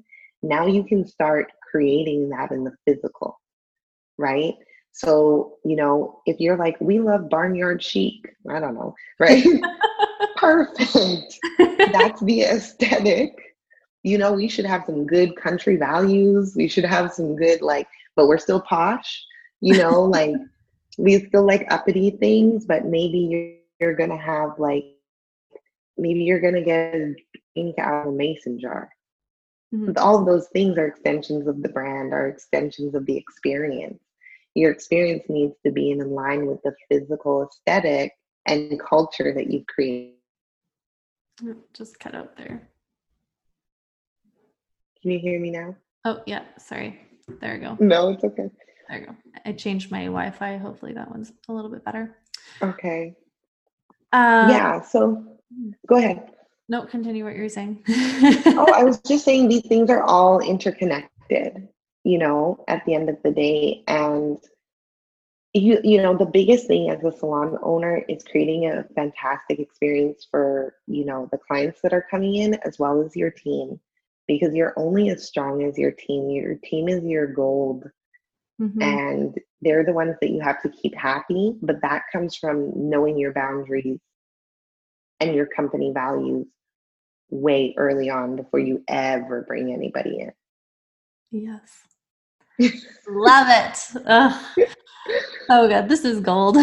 now 0.43 0.67
you 0.67 0.85
can 0.85 1.05
start 1.05 1.51
creating 1.69 2.29
that 2.29 2.53
in 2.53 2.65
the 2.65 2.73
physical 2.87 3.41
right? 4.19 4.55
So 4.93 5.57
you 5.65 5.77
know 5.77 6.21
if 6.27 6.39
you're 6.39 6.57
like 6.57 6.81
we 6.81 7.01
love 7.01 7.29
barnyard 7.29 7.83
chic 7.83 8.15
i 8.49 8.61
don't 8.61 8.75
know. 8.75 8.95
Right. 9.19 9.45
Perfect. 10.37 11.39
That's 11.59 12.21
the 12.23 12.43
aesthetic 12.43 13.50
you 14.03 14.19
know, 14.19 14.33
we 14.33 14.49
should 14.49 14.65
have 14.65 14.85
some 14.87 15.07
good 15.07 15.37
country 15.37 15.77
values. 15.77 16.55
We 16.57 16.69
should 16.69 16.85
have 16.85 17.13
some 17.13 17.37
good, 17.37 17.61
like, 17.61 17.89
but 18.17 18.29
we're 18.29 18.39
still 18.39 18.61
posh, 18.61 19.25
you 19.61 19.77
know, 19.77 20.03
like 20.05 20.35
we 20.99 21.19
still 21.27 21.47
like 21.47 21.67
uppity 21.71 22.11
things, 22.11 22.65
but 22.65 22.87
maybe 22.87 23.19
you're, 23.19 23.55
you're 23.81 23.97
going 23.97 24.11
to 24.11 24.17
have 24.17 24.59
like, 24.59 24.85
maybe 25.97 26.21
you're 26.21 26.41
going 26.41 26.55
to 26.55 26.63
get 26.63 26.95
a 26.95 27.15
drink 27.55 27.79
out 27.79 28.07
of 28.07 28.13
a 28.13 28.17
mason 28.17 28.59
jar. 28.59 28.91
Mm-hmm. 29.75 29.93
All 29.99 30.19
of 30.19 30.27
those 30.27 30.49
things 30.49 30.79
are 30.79 30.87
extensions 30.87 31.47
of 31.47 31.63
the 31.63 31.69
brand, 31.69 32.13
are 32.13 32.29
extensions 32.29 32.95
of 32.95 33.07
the 33.07 33.17
experience. 33.17 34.01
Your 34.55 34.73
experience 34.73 35.25
needs 35.29 35.55
to 35.65 35.71
be 35.71 35.91
in 35.91 35.99
line 36.11 36.47
with 36.47 36.61
the 36.65 36.75
physical 36.89 37.49
aesthetic 37.49 38.13
and 38.47 38.81
culture 38.81 39.33
that 39.33 39.51
you've 39.51 39.67
created. 39.67 40.15
Just 41.73 42.01
cut 42.01 42.15
out 42.15 42.37
there. 42.37 42.70
Can 45.03 45.13
you 45.13 45.19
hear 45.19 45.41
me 45.41 45.51
now? 45.51 45.77
Oh, 46.05 46.21
yeah. 46.27 46.43
Sorry. 46.59 47.01
There 47.41 47.55
we 47.55 47.61
go. 47.61 47.77
No, 47.81 48.11
it's 48.11 48.25
okay. 48.25 48.51
There 48.89 49.01
you 49.01 49.07
go. 49.07 49.17
I 49.47 49.53
changed 49.53 49.91
my 49.91 50.05
Wi 50.05 50.31
Fi. 50.31 50.57
Hopefully 50.59 50.93
that 50.95 51.11
one's 51.11 51.33
a 51.49 51.53
little 51.53 51.71
bit 51.71 51.85
better. 51.85 52.19
Okay. 52.61 53.15
Um, 54.13 54.51
yeah. 54.51 54.83
So 54.83 55.25
go 55.87 55.97
ahead. 55.97 56.31
No, 56.69 56.85
continue 56.85 57.25
what 57.25 57.35
you 57.35 57.43
were 57.43 57.49
saying. 57.49 57.83
oh, 57.89 58.73
I 58.75 58.85
was 58.85 59.01
just 59.07 59.25
saying 59.25 59.49
these 59.49 59.67
things 59.67 59.91
are 59.91 60.03
all 60.03 60.41
interconnected, 60.41 61.69
you 62.05 62.19
know, 62.19 62.63
at 62.69 62.85
the 62.85 62.95
end 62.95 63.09
of 63.09 63.17
the 63.25 63.31
day. 63.31 63.85
And 63.89 64.39
you 65.53 65.81
you 65.83 66.01
know 66.01 66.17
the 66.17 66.27
biggest 66.27 66.69
thing 66.69 66.91
as 66.91 67.03
a 67.03 67.17
salon 67.17 67.59
owner 67.63 68.05
is 68.09 68.23
creating 68.23 68.67
a 68.67 68.85
fantastic 68.95 69.59
experience 69.59 70.27
for 70.31 70.75
you 70.87 71.05
know 71.05 71.29
the 71.33 71.39
clients 71.39 71.81
that 71.83 71.93
are 71.93 72.07
coming 72.09 72.37
in 72.37 72.55
as 72.65 72.79
well 72.79 73.03
as 73.03 73.17
your 73.17 73.31
team 73.31 73.81
because 74.31 74.55
you're 74.55 74.75
only 74.77 75.09
as 75.09 75.27
strong 75.27 75.65
as 75.65 75.77
your 75.77 75.91
team. 75.91 76.31
Your 76.31 76.55
team 76.55 76.89
is 76.89 77.03
your 77.03 77.27
gold. 77.27 77.83
Mm-hmm. 78.63 78.81
And 78.81 79.35
they're 79.61 79.85
the 79.85 79.93
ones 79.93 80.15
that 80.21 80.31
you 80.31 80.41
have 80.41 80.63
to 80.63 80.69
keep 80.69 80.95
happy. 80.95 81.57
But 81.61 81.83
that 81.83 82.05
comes 82.13 82.37
from 82.37 82.71
knowing 82.77 83.19
your 83.19 83.33
boundaries 83.33 83.99
and 85.19 85.35
your 85.35 85.47
company 85.47 85.91
values 85.93 86.47
way 87.31 87.75
early 87.77 88.09
on 88.09 88.37
before 88.37 88.61
you 88.61 88.85
ever 88.87 89.45
bring 89.49 89.73
anybody 89.73 90.21
in. 90.21 90.33
Yes. 91.33 91.81
Love 93.09 93.49
it. 93.51 94.03
Ugh. 94.07 94.69
Oh, 95.49 95.69
God, 95.69 95.89
this 95.89 96.05
is 96.05 96.21
gold. 96.21 96.57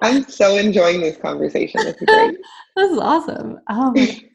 I'm 0.00 0.26
so 0.28 0.56
enjoying 0.56 1.02
this 1.02 1.18
conversation. 1.18 1.84
This 1.84 1.96
is 2.00 2.08
great. 2.08 2.38
this 2.74 2.90
is 2.90 2.98
awesome. 2.98 3.60
Oh, 3.68 3.92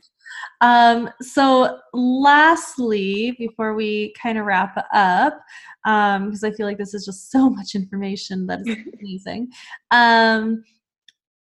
um, 0.61 1.09
so, 1.21 1.79
lastly, 1.93 3.35
before 3.37 3.75
we 3.75 4.13
kind 4.21 4.37
of 4.37 4.45
wrap 4.45 4.77
up, 4.93 5.39
because 5.83 6.43
um, 6.43 6.49
I 6.49 6.51
feel 6.51 6.65
like 6.65 6.77
this 6.77 6.93
is 6.93 7.05
just 7.05 7.31
so 7.31 7.49
much 7.49 7.75
information 7.75 8.47
that 8.47 8.61
is 8.65 8.77
amazing. 8.99 9.49
Um, 9.91 10.63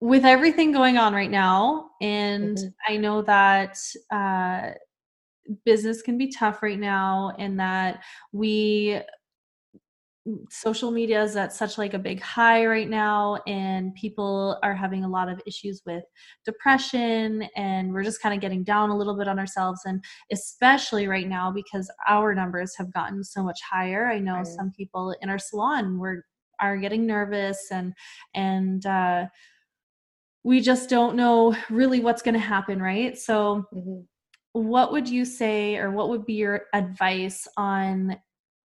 with 0.01 0.25
everything 0.25 0.73
going 0.73 0.99
on 0.99 1.15
right 1.15 1.31
now, 1.31 1.91
and 2.01 2.57
mm-hmm. 2.57 2.93
I 2.93 2.97
know 2.97 3.23
that 3.23 3.79
uh, 4.11 4.71
business 5.65 6.03
can 6.03 6.19
be 6.19 6.31
tough 6.31 6.63
right 6.63 6.79
now, 6.79 7.33
and 7.39 7.59
that 7.61 8.03
we 8.33 9.01
social 10.51 10.91
media 10.91 11.23
is 11.23 11.37
at 11.37 11.53
such 11.53 11.79
like 11.79 11.95
a 11.95 11.99
big 11.99 12.21
high 12.21 12.67
right 12.67 12.89
now 12.89 13.37
and 13.47 13.95
people 13.95 14.59
are 14.63 14.75
having 14.75 15.05
a 15.05 15.09
lot 15.09 15.29
of 15.29 15.41
issues 15.47 15.83
with 15.87 16.03
depression 16.45 17.43
and 17.55 17.93
we're 17.93 18.03
just 18.03 18.21
kind 18.21 18.35
of 18.35 18.41
getting 18.41 18.65
down 18.65 18.91
a 18.91 18.97
little 18.97 19.17
bit 19.17 19.29
on 19.29 19.39
ourselves 19.39 19.83
and 19.85 20.03
especially 20.33 21.07
right 21.07 21.29
now 21.29 21.51
because 21.51 21.91
our 22.09 22.35
numbers 22.35 22.75
have 22.77 22.93
gotten 22.93 23.23
so 23.23 23.43
much 23.43 23.61
higher 23.71 24.07
i 24.07 24.19
know 24.19 24.37
right. 24.37 24.47
some 24.47 24.73
people 24.77 25.15
in 25.23 25.29
our 25.29 25.39
salon 25.39 25.99
were 25.99 26.25
are 26.61 26.77
getting 26.77 27.07
nervous 27.07 27.69
and 27.71 27.93
and 28.35 28.85
uh 28.87 29.27
we 30.43 30.61
just 30.61 30.89
don't 30.89 31.17
know 31.17 31.57
really 31.71 32.01
what's 32.01 32.23
going 32.23 32.35
to 32.35 32.41
happen 32.41 32.81
right 32.81 33.17
so 33.17 33.65
mm-hmm. 33.73 34.01
what 34.53 34.91
would 34.91 35.09
you 35.09 35.25
say 35.25 35.77
or 35.77 35.91
what 35.91 36.09
would 36.09 36.25
be 36.25 36.35
your 36.35 36.63
advice 36.73 37.47
on 37.57 38.17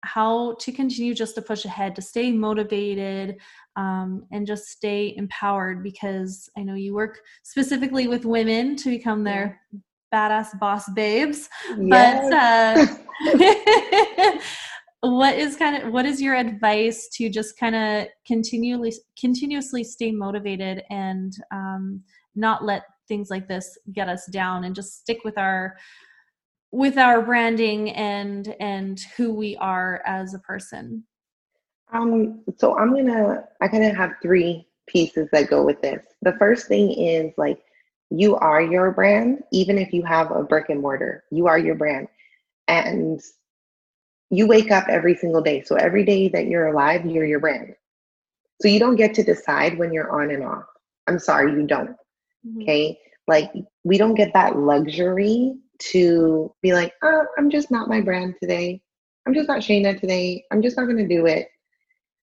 how 0.04 0.56
to 0.60 0.72
continue 0.72 1.14
just 1.14 1.36
to 1.36 1.42
push 1.42 1.66
ahead, 1.66 1.96
to 1.96 2.02
stay 2.02 2.32
motivated, 2.32 3.38
um, 3.76 4.26
and 4.32 4.48
just 4.48 4.68
stay 4.68 5.14
empowered 5.16 5.84
because 5.84 6.50
I 6.58 6.64
know 6.64 6.76
you 6.76 6.94
work 6.94 7.20
specifically 7.44 8.08
with 8.08 8.26
women 8.26 8.76
to 8.78 8.90
become 8.90 9.24
their 9.24 9.62
badass 10.14 10.60
boss 10.60 10.90
babes. 10.90 11.48
Yes. 11.80 12.30
But 12.30 12.94
uh, 13.34 14.40
what 15.02 15.36
is 15.36 15.56
kind 15.56 15.84
of 15.84 15.92
what 15.92 16.06
is 16.06 16.22
your 16.22 16.36
advice 16.36 17.10
to 17.14 17.30
just 17.30 17.58
kind 17.58 17.76
of 17.76 18.08
continually 18.26 18.94
continuously 19.20 19.84
stay 19.84 20.12
motivated 20.12 20.84
and 20.90 21.34
um, 21.52 22.02
not 22.36 22.64
let 22.64 22.84
things 23.08 23.30
like 23.30 23.48
this 23.48 23.78
get 23.94 24.08
us 24.08 24.26
down 24.28 24.64
and 24.64 24.76
just 24.76 25.00
stick 25.00 25.20
with 25.24 25.38
our 25.38 25.76
with 26.72 26.98
our 26.98 27.22
branding 27.22 27.90
and 27.92 28.56
and 28.60 29.02
who 29.18 29.34
we 29.34 29.56
are 29.58 30.02
as 30.06 30.34
a 30.34 30.40
person 30.40 31.04
um 31.94 32.42
so 32.58 32.78
i'm 32.78 32.96
gonna 32.96 33.44
i 33.62 33.68
kind 33.68 33.84
of 33.84 33.96
have 33.96 34.14
three 34.22 34.66
pieces 34.88 35.28
that 35.32 35.50
go 35.50 35.64
with 35.64 35.82
this 35.82 36.06
the 36.22 36.34
first 36.34 36.68
thing 36.68 36.92
is 36.92 37.32
like 37.38 37.60
you 38.10 38.36
are 38.38 38.62
your 38.62 38.92
brand 38.92 39.42
even 39.52 39.78
if 39.78 39.94
you 39.94 40.04
have 40.04 40.32
a 40.32 40.44
brick 40.44 40.70
and 40.70 40.82
mortar 40.82 41.24
you 41.32 41.48
are 41.48 41.60
your 41.60 41.76
brand 41.76 42.08
and 42.68 43.22
you 44.32 44.48
wake 44.48 44.72
up 44.72 44.86
every 44.88 45.14
single 45.14 45.42
day. 45.42 45.62
So 45.62 45.76
every 45.76 46.06
day 46.06 46.30
that 46.30 46.48
you're 46.48 46.68
alive, 46.68 47.06
you're 47.06 47.26
your 47.26 47.42
brand. 47.42 47.76
So 48.62 48.70
you 48.70 48.80
don't 48.80 48.96
get 48.96 49.14
to 49.16 49.24
decide 49.24 49.78
when 49.78 49.92
you're 49.92 50.10
on 50.10 50.32
and 50.32 50.44
off. 50.44 50.66
I'm 51.08 51.20
sorry, 51.20 51.52
you 51.52 51.68
don't. 51.68 51.92
Mm-hmm. 52.48 52.62
Okay. 52.62 53.00
Like 53.28 53.52
we 53.84 53.98
don't 53.98 54.16
get 54.16 54.34
that 54.34 54.58
luxury 54.58 55.56
to 55.92 56.54
be 56.62 56.74
like, 56.74 56.94
oh, 57.04 57.26
I'm 57.38 57.50
just 57.50 57.72
not 57.72 57.90
my 57.90 58.02
brand 58.02 58.36
today. 58.40 58.82
I'm 59.28 59.34
just 59.34 59.48
not 59.48 59.62
Shana 59.62 60.00
today. 60.00 60.44
I'm 60.52 60.62
just 60.62 60.78
not 60.78 60.86
going 60.86 60.98
to 60.98 61.08
do 61.08 61.26
it. 61.26 61.50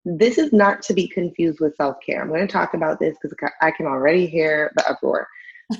This 0.04 0.38
is 0.38 0.52
not 0.52 0.82
to 0.82 0.94
be 0.94 1.08
confused 1.08 1.60
with 1.60 1.76
self 1.76 1.96
care. 2.04 2.22
I'm 2.22 2.28
going 2.28 2.46
to 2.46 2.52
talk 2.52 2.74
about 2.74 3.00
this 3.00 3.16
because 3.20 3.36
I 3.62 3.70
can 3.70 3.86
already 3.86 4.26
hear 4.26 4.70
the 4.76 4.88
uproar, 4.90 5.26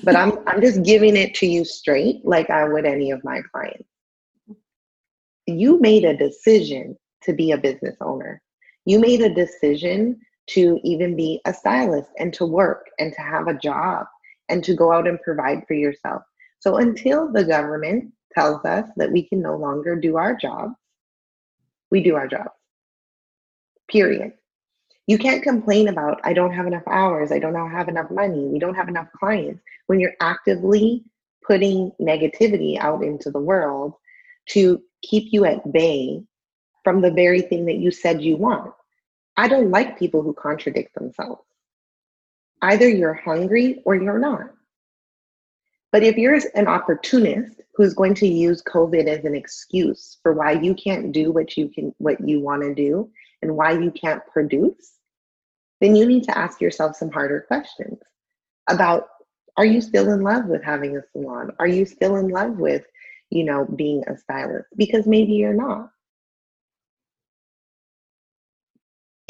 but 0.03 0.15
I'm 0.15 0.39
I'm 0.47 0.61
just 0.61 0.83
giving 0.83 1.15
it 1.15 1.35
to 1.35 1.45
you 1.45 1.63
straight, 1.63 2.25
like 2.25 2.49
I 2.49 2.67
would 2.67 2.85
any 2.85 3.11
of 3.11 3.23
my 3.23 3.41
clients 3.51 3.87
you 5.47 5.79
made 5.79 6.05
a 6.05 6.17
decision 6.17 6.97
to 7.23 7.33
be 7.33 7.51
a 7.51 7.57
business 7.57 7.95
owner. 8.01 8.41
You 8.85 8.99
made 8.99 9.21
a 9.21 9.33
decision 9.33 10.19
to 10.47 10.79
even 10.83 11.15
be 11.15 11.41
a 11.45 11.53
stylist 11.53 12.09
and 12.19 12.33
to 12.33 12.45
work 12.45 12.85
and 12.99 13.13
to 13.13 13.21
have 13.21 13.47
a 13.47 13.57
job 13.57 14.05
and 14.49 14.63
to 14.63 14.75
go 14.75 14.91
out 14.91 15.07
and 15.07 15.19
provide 15.21 15.63
for 15.67 15.73
yourself. 15.73 16.21
So 16.59 16.77
until 16.77 17.31
the 17.31 17.43
government 17.43 18.11
tells 18.33 18.63
us 18.65 18.89
that 18.97 19.11
we 19.11 19.23
can 19.23 19.41
no 19.41 19.55
longer 19.55 19.95
do 19.95 20.17
our 20.17 20.35
jobs, 20.35 20.73
we 21.91 22.01
do 22.01 22.15
our 22.15 22.27
jobs. 22.27 22.49
Period. 23.89 24.33
You 25.07 25.19
can't 25.19 25.43
complain 25.43 25.87
about, 25.87 26.19
I 26.23 26.33
don't 26.33 26.53
have 26.53 26.65
enough 26.65 26.87
hours, 26.87 27.31
I 27.31 27.37
don't 27.37 27.55
have 27.69 27.87
enough 27.87 28.09
money, 28.09 28.47
we 28.47 28.57
don't 28.57 28.73
have 28.73 28.89
enough 28.89 29.07
clients 29.17 29.61
when 29.85 29.99
you're 29.99 30.15
actively 30.19 31.03
putting 31.45 31.91
negativity 32.01 32.77
out 32.79 33.03
into 33.03 33.29
the 33.29 33.39
world 33.39 33.93
to 34.49 34.81
keep 35.03 35.31
you 35.31 35.45
at 35.45 35.71
bay 35.71 36.23
from 36.83 37.01
the 37.01 37.11
very 37.11 37.41
thing 37.41 37.65
that 37.65 37.77
you 37.77 37.91
said 37.91 38.21
you 38.21 38.35
want. 38.35 38.73
I 39.37 39.47
don't 39.47 39.69
like 39.69 39.99
people 39.99 40.23
who 40.23 40.33
contradict 40.33 40.95
themselves. 40.95 41.43
Either 42.61 42.89
you're 42.89 43.13
hungry 43.13 43.83
or 43.85 43.95
you're 43.95 44.17
not. 44.17 44.54
But 45.95 46.03
if 46.03 46.17
you're 46.17 46.37
an 46.55 46.67
opportunist 46.67 47.61
who's 47.73 47.93
going 47.93 48.15
to 48.15 48.27
use 48.27 48.61
COVID 48.61 49.07
as 49.07 49.23
an 49.23 49.33
excuse 49.33 50.17
for 50.21 50.33
why 50.33 50.51
you 50.51 50.73
can't 50.75 51.13
do 51.13 51.31
what 51.31 51.55
you 51.55 51.69
can 51.69 51.95
what 51.99 52.19
you 52.19 52.41
want 52.41 52.63
to 52.63 52.75
do 52.75 53.09
and 53.41 53.55
why 53.55 53.71
you 53.71 53.91
can't 53.91 54.21
produce, 54.27 54.91
then 55.79 55.95
you 55.95 56.05
need 56.05 56.25
to 56.25 56.37
ask 56.37 56.59
yourself 56.59 56.97
some 56.97 57.09
harder 57.09 57.45
questions 57.47 57.97
about 58.69 59.07
are 59.55 59.63
you 59.63 59.79
still 59.79 60.11
in 60.11 60.19
love 60.21 60.47
with 60.47 60.65
having 60.65 60.97
a 60.97 61.01
salon? 61.13 61.51
Are 61.59 61.67
you 61.67 61.85
still 61.85 62.17
in 62.17 62.27
love 62.27 62.57
with 62.57 62.83
you 63.29 63.45
know, 63.45 63.63
being 63.63 64.03
a 64.07 64.17
stylist 64.17 64.67
because 64.75 65.07
maybe 65.07 65.31
you're 65.31 65.53
not. 65.53 65.91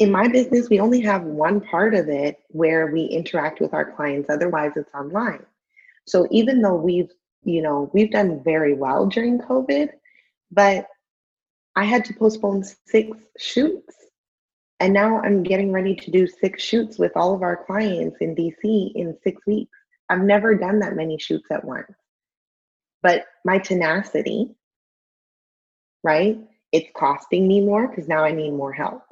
In 0.00 0.10
my 0.10 0.26
business, 0.26 0.68
we 0.68 0.80
only 0.80 1.00
have 1.02 1.22
one 1.22 1.60
part 1.60 1.94
of 1.94 2.08
it 2.08 2.40
where 2.48 2.88
we 2.88 3.04
interact 3.04 3.60
with 3.60 3.72
our 3.72 3.92
clients, 3.92 4.28
otherwise, 4.28 4.72
it's 4.74 4.90
online. 4.92 5.46
So 6.06 6.26
even 6.30 6.62
though 6.62 6.76
we've, 6.76 7.10
you 7.44 7.62
know, 7.62 7.90
we've 7.92 8.10
done 8.10 8.42
very 8.42 8.74
well 8.74 9.06
during 9.06 9.38
COVID, 9.38 9.90
but 10.50 10.86
I 11.74 11.84
had 11.84 12.04
to 12.06 12.14
postpone 12.14 12.64
six 12.86 13.18
shoots. 13.38 13.94
And 14.80 14.92
now 14.92 15.20
I'm 15.20 15.42
getting 15.42 15.72
ready 15.72 15.94
to 15.94 16.10
do 16.10 16.26
six 16.26 16.62
shoots 16.62 16.98
with 16.98 17.12
all 17.16 17.34
of 17.34 17.42
our 17.42 17.64
clients 17.64 18.18
in 18.20 18.34
DC 18.34 18.92
in 18.94 19.16
six 19.22 19.44
weeks. 19.46 19.76
I've 20.08 20.22
never 20.22 20.54
done 20.54 20.78
that 20.80 20.96
many 20.96 21.18
shoots 21.18 21.50
at 21.50 21.64
once. 21.64 21.92
But 23.02 23.24
my 23.44 23.58
tenacity, 23.58 24.54
right? 26.02 26.38
It's 26.72 26.90
costing 26.94 27.48
me 27.48 27.60
more 27.60 27.88
because 27.88 28.08
now 28.08 28.22
I 28.22 28.32
need 28.32 28.52
more 28.52 28.72
help, 28.72 29.02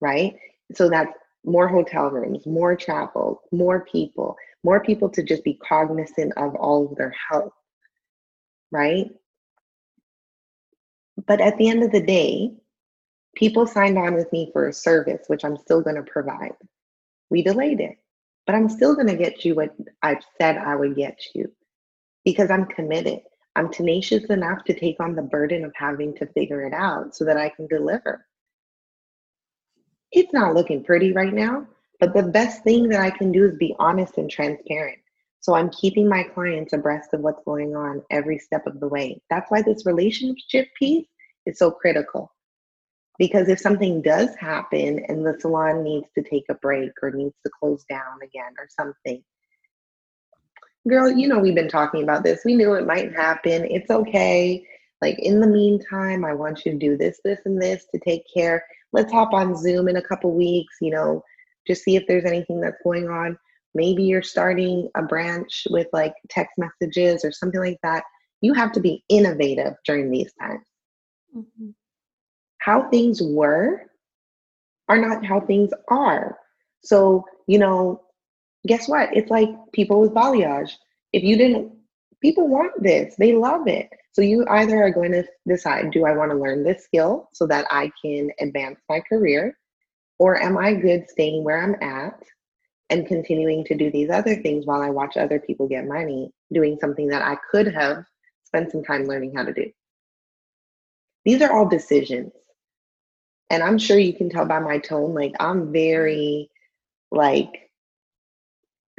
right? 0.00 0.36
So 0.74 0.88
that's 0.88 1.12
more 1.44 1.68
hotel 1.68 2.10
rooms, 2.10 2.46
more 2.46 2.76
travel, 2.76 3.42
more 3.52 3.84
people, 3.84 4.36
more 4.64 4.80
people 4.80 5.08
to 5.10 5.22
just 5.22 5.44
be 5.44 5.54
cognizant 5.54 6.32
of 6.36 6.54
all 6.54 6.86
of 6.86 6.96
their 6.96 7.14
health, 7.30 7.52
right? 8.70 9.10
But 11.26 11.40
at 11.40 11.56
the 11.56 11.68
end 11.68 11.82
of 11.82 11.92
the 11.92 12.02
day, 12.02 12.52
people 13.34 13.66
signed 13.66 13.98
on 13.98 14.14
with 14.14 14.32
me 14.32 14.50
for 14.52 14.68
a 14.68 14.72
service, 14.72 15.24
which 15.28 15.44
I'm 15.44 15.56
still 15.56 15.82
going 15.82 15.96
to 15.96 16.02
provide. 16.02 16.56
We 17.30 17.42
delayed 17.42 17.80
it, 17.80 17.96
but 18.46 18.54
I'm 18.54 18.68
still 18.68 18.94
going 18.94 19.08
to 19.08 19.16
get 19.16 19.44
you 19.44 19.54
what 19.54 19.74
I've 20.02 20.24
said 20.40 20.58
I 20.58 20.76
would 20.76 20.96
get 20.96 21.18
you 21.34 21.52
because 22.24 22.50
I'm 22.50 22.66
committed. 22.66 23.20
I'm 23.54 23.72
tenacious 23.72 24.24
enough 24.26 24.64
to 24.64 24.78
take 24.78 25.00
on 25.00 25.14
the 25.14 25.22
burden 25.22 25.64
of 25.64 25.72
having 25.74 26.14
to 26.16 26.26
figure 26.26 26.66
it 26.66 26.74
out 26.74 27.16
so 27.16 27.24
that 27.24 27.38
I 27.38 27.48
can 27.48 27.66
deliver. 27.66 28.26
It's 30.12 30.32
not 30.32 30.54
looking 30.54 30.84
pretty 30.84 31.12
right 31.12 31.32
now, 31.32 31.66
but 32.00 32.14
the 32.14 32.22
best 32.22 32.62
thing 32.62 32.88
that 32.88 33.00
I 33.00 33.10
can 33.10 33.32
do 33.32 33.46
is 33.46 33.56
be 33.58 33.74
honest 33.78 34.18
and 34.18 34.30
transparent. 34.30 34.98
So 35.40 35.54
I'm 35.54 35.70
keeping 35.70 36.08
my 36.08 36.24
clients 36.24 36.72
abreast 36.72 37.14
of 37.14 37.20
what's 37.20 37.44
going 37.44 37.76
on 37.76 38.02
every 38.10 38.38
step 38.38 38.66
of 38.66 38.80
the 38.80 38.88
way. 38.88 39.20
That's 39.30 39.50
why 39.50 39.62
this 39.62 39.86
relationship 39.86 40.68
piece 40.78 41.06
is 41.46 41.58
so 41.58 41.70
critical. 41.70 42.32
Because 43.18 43.48
if 43.48 43.60
something 43.60 44.02
does 44.02 44.34
happen 44.34 45.04
and 45.08 45.24
the 45.24 45.38
salon 45.40 45.82
needs 45.82 46.06
to 46.16 46.22
take 46.22 46.44
a 46.50 46.54
break 46.54 46.90
or 47.02 47.12
needs 47.12 47.36
to 47.44 47.52
close 47.60 47.84
down 47.88 48.18
again 48.22 48.52
or 48.58 48.68
something, 48.68 49.22
girl, 50.88 51.10
you 51.10 51.28
know, 51.28 51.38
we've 51.38 51.54
been 51.54 51.68
talking 51.68 52.02
about 52.02 52.24
this. 52.24 52.44
We 52.44 52.56
knew 52.56 52.74
it 52.74 52.86
might 52.86 53.14
happen. 53.14 53.64
It's 53.70 53.90
okay. 53.90 54.66
Like, 55.00 55.18
in 55.18 55.40
the 55.40 55.46
meantime, 55.46 56.24
I 56.24 56.34
want 56.34 56.66
you 56.66 56.72
to 56.72 56.78
do 56.78 56.96
this, 56.96 57.20
this, 57.24 57.40
and 57.44 57.60
this 57.60 57.86
to 57.94 58.00
take 58.00 58.22
care. 58.32 58.64
Let's 58.92 59.12
hop 59.12 59.32
on 59.32 59.56
Zoom 59.56 59.88
in 59.88 59.96
a 59.96 60.02
couple 60.02 60.32
weeks, 60.32 60.76
you 60.80 60.90
know, 60.90 61.22
just 61.66 61.82
see 61.82 61.96
if 61.96 62.06
there's 62.06 62.24
anything 62.24 62.60
that's 62.60 62.82
going 62.82 63.08
on. 63.08 63.38
Maybe 63.74 64.04
you're 64.04 64.22
starting 64.22 64.88
a 64.96 65.02
branch 65.02 65.66
with 65.70 65.86
like 65.92 66.14
text 66.30 66.54
messages 66.56 67.24
or 67.24 67.32
something 67.32 67.60
like 67.60 67.78
that. 67.82 68.04
You 68.40 68.54
have 68.54 68.72
to 68.72 68.80
be 68.80 69.04
innovative 69.08 69.74
during 69.84 70.10
these 70.10 70.32
times. 70.40 70.64
Mm-hmm. 71.36 71.70
How 72.58 72.88
things 72.90 73.20
were 73.22 73.82
are 74.88 74.98
not 74.98 75.24
how 75.24 75.40
things 75.40 75.70
are. 75.88 76.38
So, 76.82 77.24
you 77.46 77.58
know, 77.58 78.02
guess 78.66 78.88
what? 78.88 79.14
It's 79.16 79.30
like 79.30 79.50
people 79.72 80.00
with 80.00 80.12
balayage. 80.14 80.72
If 81.12 81.22
you 81.22 81.36
didn't, 81.36 81.72
people 82.22 82.48
want 82.48 82.72
this, 82.82 83.14
they 83.18 83.32
love 83.32 83.66
it. 83.66 83.88
So 84.12 84.22
you 84.22 84.46
either 84.48 84.82
are 84.82 84.90
going 84.90 85.12
to 85.12 85.24
decide, 85.46 85.90
do 85.90 86.06
I 86.06 86.12
want 86.12 86.30
to 86.30 86.36
learn 86.36 86.64
this 86.64 86.84
skill 86.84 87.28
so 87.32 87.46
that 87.48 87.66
I 87.70 87.90
can 88.02 88.30
advance 88.40 88.80
my 88.88 89.00
career? 89.00 89.56
Or 90.18 90.40
am 90.40 90.56
I 90.56 90.74
good 90.74 91.08
staying 91.08 91.44
where 91.44 91.62
I'm 91.62 91.76
at 91.82 92.22
and 92.88 93.06
continuing 93.06 93.64
to 93.64 93.74
do 93.74 93.90
these 93.90 94.10
other 94.10 94.36
things 94.36 94.64
while 94.64 94.80
I 94.80 94.90
watch 94.90 95.16
other 95.16 95.40
people 95.40 95.68
get 95.68 95.86
money, 95.86 96.32
doing 96.52 96.78
something 96.80 97.08
that 97.08 97.22
I 97.22 97.36
could 97.50 97.72
have 97.74 98.04
spent 98.44 98.72
some 98.72 98.84
time 98.84 99.04
learning 99.04 99.34
how 99.34 99.44
to 99.44 99.52
do? 99.52 99.70
These 101.24 101.42
are 101.42 101.52
all 101.52 101.68
decisions. 101.68 102.32
And 103.50 103.62
I'm 103.62 103.78
sure 103.78 103.98
you 103.98 104.14
can 104.14 104.30
tell 104.30 104.46
by 104.46 104.58
my 104.58 104.78
tone, 104.78 105.14
like 105.14 105.32
I'm 105.38 105.72
very 105.72 106.50
like 107.10 107.70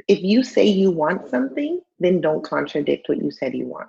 if 0.08 0.22
you 0.22 0.42
say 0.42 0.66
you 0.66 0.90
want 0.90 1.28
something, 1.28 1.80
then 1.98 2.20
don't 2.20 2.42
contradict 2.42 3.08
what 3.08 3.18
you 3.18 3.30
said 3.30 3.54
you 3.54 3.66
want. 3.66 3.88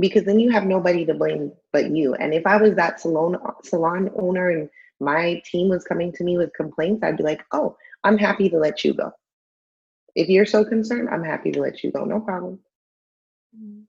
Because 0.00 0.24
then 0.24 0.40
you 0.40 0.50
have 0.50 0.64
nobody 0.64 1.04
to 1.04 1.14
blame 1.14 1.52
but 1.72 1.90
you. 1.90 2.14
And 2.14 2.34
if 2.34 2.46
I 2.46 2.56
was 2.56 2.74
that 2.74 3.00
salon 3.00 3.36
salon 3.62 4.10
owner 4.16 4.50
and 4.50 4.70
my 4.98 5.42
team 5.44 5.68
was 5.68 5.84
coming 5.84 6.12
to 6.12 6.24
me 6.24 6.36
with 6.38 6.52
complaints, 6.54 7.02
I'd 7.02 7.16
be 7.16 7.22
like, 7.22 7.44
"Oh, 7.52 7.76
I'm 8.02 8.18
happy 8.18 8.48
to 8.48 8.58
let 8.58 8.84
you 8.84 8.94
go. 8.94 9.12
If 10.14 10.28
you're 10.28 10.46
so 10.46 10.64
concerned, 10.64 11.08
I'm 11.10 11.24
happy 11.24 11.52
to 11.52 11.60
let 11.60 11.84
you 11.84 11.92
go. 11.92 12.04
No 12.04 12.20
problem." 12.20 12.58
Mm-hmm. 13.56 13.82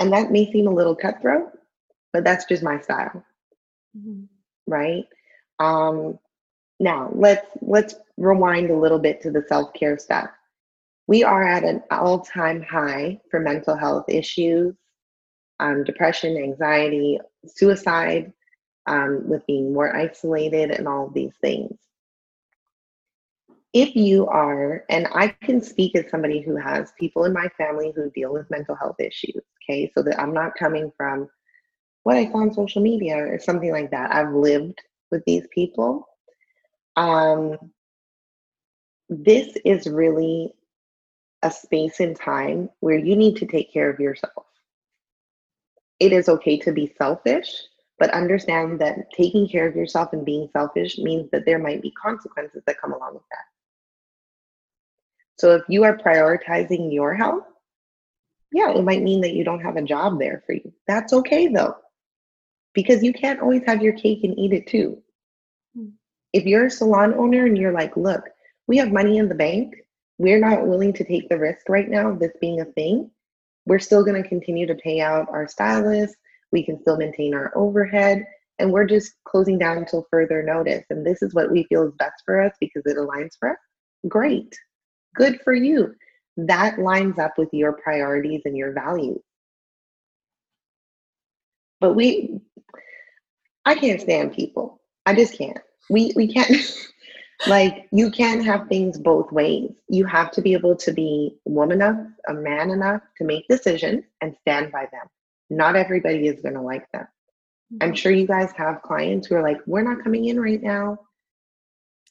And 0.00 0.12
that 0.12 0.30
may 0.30 0.50
seem 0.52 0.66
a 0.66 0.74
little 0.74 0.96
cutthroat, 0.96 1.52
but 2.12 2.24
that's 2.24 2.44
just 2.44 2.62
my 2.62 2.80
style. 2.80 3.24
Mm-hmm. 3.96 4.24
Right? 4.66 5.04
Um, 5.58 6.18
now 6.80 7.10
let's 7.14 7.46
let's 7.62 7.94
rewind 8.16 8.70
a 8.70 8.76
little 8.76 8.98
bit 8.98 9.20
to 9.22 9.30
the 9.30 9.44
self-care 9.48 9.98
stuff. 9.98 10.30
We 11.06 11.22
are 11.22 11.46
at 11.46 11.64
an 11.64 11.82
all-time 11.90 12.62
high 12.62 13.20
for 13.30 13.40
mental 13.40 13.76
health 13.76 14.06
issues 14.08 14.74
um, 15.60 15.84
depression, 15.84 16.36
anxiety, 16.36 17.18
suicide, 17.46 18.32
um, 18.86 19.28
with 19.28 19.46
being 19.46 19.72
more 19.72 19.94
isolated, 19.94 20.70
and 20.70 20.86
all 20.86 21.08
these 21.08 21.32
things. 21.40 21.76
If 23.72 23.94
you 23.94 24.26
are, 24.26 24.84
and 24.88 25.06
I 25.12 25.28
can 25.28 25.60
speak 25.60 25.96
as 25.96 26.10
somebody 26.10 26.40
who 26.40 26.56
has 26.56 26.92
people 26.98 27.24
in 27.24 27.32
my 27.32 27.48
family 27.58 27.92
who 27.94 28.10
deal 28.10 28.32
with 28.32 28.50
mental 28.50 28.74
health 28.74 28.96
issues, 28.98 29.42
okay, 29.62 29.90
so 29.94 30.02
that 30.02 30.20
I'm 30.20 30.32
not 30.32 30.54
coming 30.58 30.92
from 30.96 31.28
what 32.04 32.16
I 32.16 32.30
saw 32.30 32.38
on 32.38 32.54
social 32.54 32.80
media 32.80 33.16
or 33.16 33.38
something 33.38 33.72
like 33.72 33.90
that. 33.90 34.14
I've 34.14 34.32
lived 34.32 34.80
with 35.10 35.22
these 35.26 35.46
people. 35.52 36.06
Um, 36.96 37.58
this 39.08 39.56
is 39.64 39.86
really 39.86 40.54
a 41.46 41.50
space 41.50 42.00
and 42.00 42.16
time 42.16 42.68
where 42.80 42.98
you 42.98 43.16
need 43.16 43.36
to 43.36 43.46
take 43.46 43.72
care 43.72 43.88
of 43.88 44.00
yourself. 44.00 44.46
It 46.00 46.12
is 46.12 46.28
okay 46.28 46.58
to 46.58 46.72
be 46.72 46.92
selfish, 46.98 47.48
but 47.98 48.10
understand 48.10 48.80
that 48.80 49.10
taking 49.16 49.48
care 49.48 49.66
of 49.66 49.76
yourself 49.76 50.12
and 50.12 50.24
being 50.24 50.48
selfish 50.52 50.98
means 50.98 51.30
that 51.30 51.46
there 51.46 51.58
might 51.58 51.80
be 51.82 51.92
consequences 51.92 52.62
that 52.66 52.80
come 52.80 52.92
along 52.92 53.14
with 53.14 53.22
that. 53.30 53.46
So 55.38 55.54
if 55.54 55.62
you 55.68 55.84
are 55.84 55.96
prioritizing 55.96 56.92
your 56.92 57.14
health, 57.14 57.44
yeah, 58.52 58.70
it 58.72 58.84
might 58.84 59.02
mean 59.02 59.20
that 59.20 59.34
you 59.34 59.44
don't 59.44 59.60
have 59.60 59.76
a 59.76 59.82
job 59.82 60.18
there 60.18 60.42
for 60.46 60.54
you. 60.54 60.72
That's 60.86 61.12
okay 61.12 61.48
though, 61.48 61.76
because 62.74 63.02
you 63.02 63.12
can't 63.12 63.40
always 63.40 63.62
have 63.66 63.82
your 63.82 63.92
cake 63.92 64.24
and 64.24 64.38
eat 64.38 64.52
it 64.52 64.66
too. 64.66 65.02
Hmm. 65.74 65.90
If 66.32 66.44
you're 66.44 66.66
a 66.66 66.70
salon 66.70 67.14
owner 67.14 67.46
and 67.46 67.56
you're 67.56 67.72
like, 67.72 67.96
look, 67.96 68.24
we 68.66 68.76
have 68.78 68.92
money 68.92 69.18
in 69.18 69.28
the 69.28 69.34
bank, 69.34 69.74
we're 70.18 70.40
not 70.40 70.66
willing 70.66 70.92
to 70.94 71.04
take 71.04 71.28
the 71.28 71.38
risk 71.38 71.68
right 71.68 71.88
now 71.88 72.10
of 72.10 72.18
this 72.18 72.32
being 72.40 72.60
a 72.60 72.64
thing. 72.66 73.10
We're 73.66 73.78
still 73.78 74.04
going 74.04 74.22
to 74.22 74.28
continue 74.28 74.66
to 74.66 74.74
pay 74.76 75.00
out 75.00 75.28
our 75.30 75.48
stylists. 75.48 76.16
We 76.52 76.64
can 76.64 76.80
still 76.80 76.96
maintain 76.96 77.34
our 77.34 77.52
overhead. 77.56 78.24
And 78.58 78.72
we're 78.72 78.86
just 78.86 79.12
closing 79.26 79.58
down 79.58 79.78
until 79.78 80.06
further 80.10 80.42
notice. 80.42 80.84
And 80.90 81.04
this 81.04 81.22
is 81.22 81.34
what 81.34 81.50
we 81.50 81.64
feel 81.64 81.82
is 81.88 81.92
best 81.98 82.22
for 82.24 82.40
us 82.40 82.54
because 82.60 82.82
it 82.86 82.96
aligns 82.96 83.32
for 83.38 83.50
us. 83.50 83.58
Great. 84.08 84.54
Good 85.14 85.40
for 85.42 85.54
you. 85.54 85.94
That 86.38 86.78
lines 86.78 87.18
up 87.18 87.34
with 87.38 87.48
your 87.52 87.72
priorities 87.72 88.42
and 88.44 88.56
your 88.56 88.72
values. 88.72 89.20
But 91.80 91.94
we, 91.94 92.40
I 93.64 93.74
can't 93.74 94.00
stand 94.00 94.32
people. 94.34 94.80
I 95.06 95.14
just 95.14 95.36
can't. 95.36 95.58
We 95.90 96.12
we 96.16 96.32
can't 96.32 96.50
like 97.46 97.88
you 97.92 98.10
can't 98.10 98.44
have 98.44 98.68
things 98.68 98.98
both 98.98 99.30
ways. 99.30 99.70
You 99.88 100.04
have 100.06 100.30
to 100.32 100.42
be 100.42 100.52
able 100.52 100.76
to 100.76 100.92
be 100.92 101.36
woman 101.44 101.80
enough, 101.82 102.06
a 102.28 102.34
man 102.34 102.70
enough 102.70 103.02
to 103.18 103.24
make 103.24 103.46
decisions 103.48 104.04
and 104.20 104.36
stand 104.40 104.72
by 104.72 104.88
them. 104.92 105.06
Not 105.50 105.76
everybody 105.76 106.26
is 106.26 106.40
going 106.40 106.54
to 106.54 106.62
like 106.62 106.90
them. 106.92 107.06
Mm-hmm. 107.72 107.82
I'm 107.82 107.94
sure 107.94 108.12
you 108.12 108.26
guys 108.26 108.50
have 108.56 108.82
clients 108.82 109.26
who 109.26 109.36
are 109.36 109.42
like, 109.42 109.58
"We're 109.66 109.82
not 109.82 110.02
coming 110.02 110.26
in 110.26 110.40
right 110.40 110.62
now." 110.62 110.98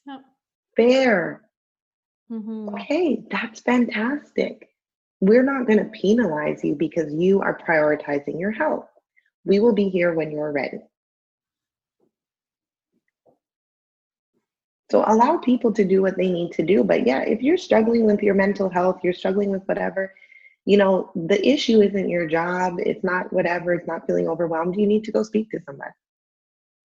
Yep. 0.06 0.20
Fair. 0.76 1.42
Mm-hmm. 2.30 2.68
Okay, 2.70 3.24
that's 3.30 3.60
fantastic. 3.60 4.68
We're 5.20 5.42
not 5.42 5.66
going 5.66 5.78
to 5.78 5.98
penalize 5.98 6.62
you 6.62 6.74
because 6.74 7.12
you 7.12 7.40
are 7.40 7.58
prioritizing 7.58 8.38
your 8.38 8.50
health. 8.50 8.86
We 9.44 9.60
will 9.60 9.72
be 9.72 9.88
here 9.88 10.12
when 10.14 10.30
you're 10.30 10.52
ready. 10.52 10.80
So 14.90 15.04
allow 15.06 15.38
people 15.38 15.72
to 15.72 15.84
do 15.84 16.00
what 16.02 16.16
they 16.16 16.30
need 16.30 16.52
to 16.52 16.62
do. 16.62 16.84
But 16.84 17.06
yeah, 17.06 17.20
if 17.20 17.42
you're 17.42 17.58
struggling 17.58 18.04
with 18.04 18.22
your 18.22 18.34
mental 18.34 18.68
health, 18.68 19.00
you're 19.02 19.12
struggling 19.12 19.50
with 19.50 19.64
whatever, 19.64 20.14
you 20.64 20.76
know, 20.76 21.10
the 21.14 21.44
issue 21.46 21.80
isn't 21.80 22.08
your 22.08 22.26
job, 22.26 22.76
it's 22.78 23.02
not 23.02 23.32
whatever, 23.32 23.72
it's 23.72 23.86
not 23.86 24.06
feeling 24.06 24.28
overwhelmed. 24.28 24.76
You 24.76 24.86
need 24.86 25.04
to 25.04 25.12
go 25.12 25.22
speak 25.22 25.50
to 25.50 25.60
somebody. 25.64 25.92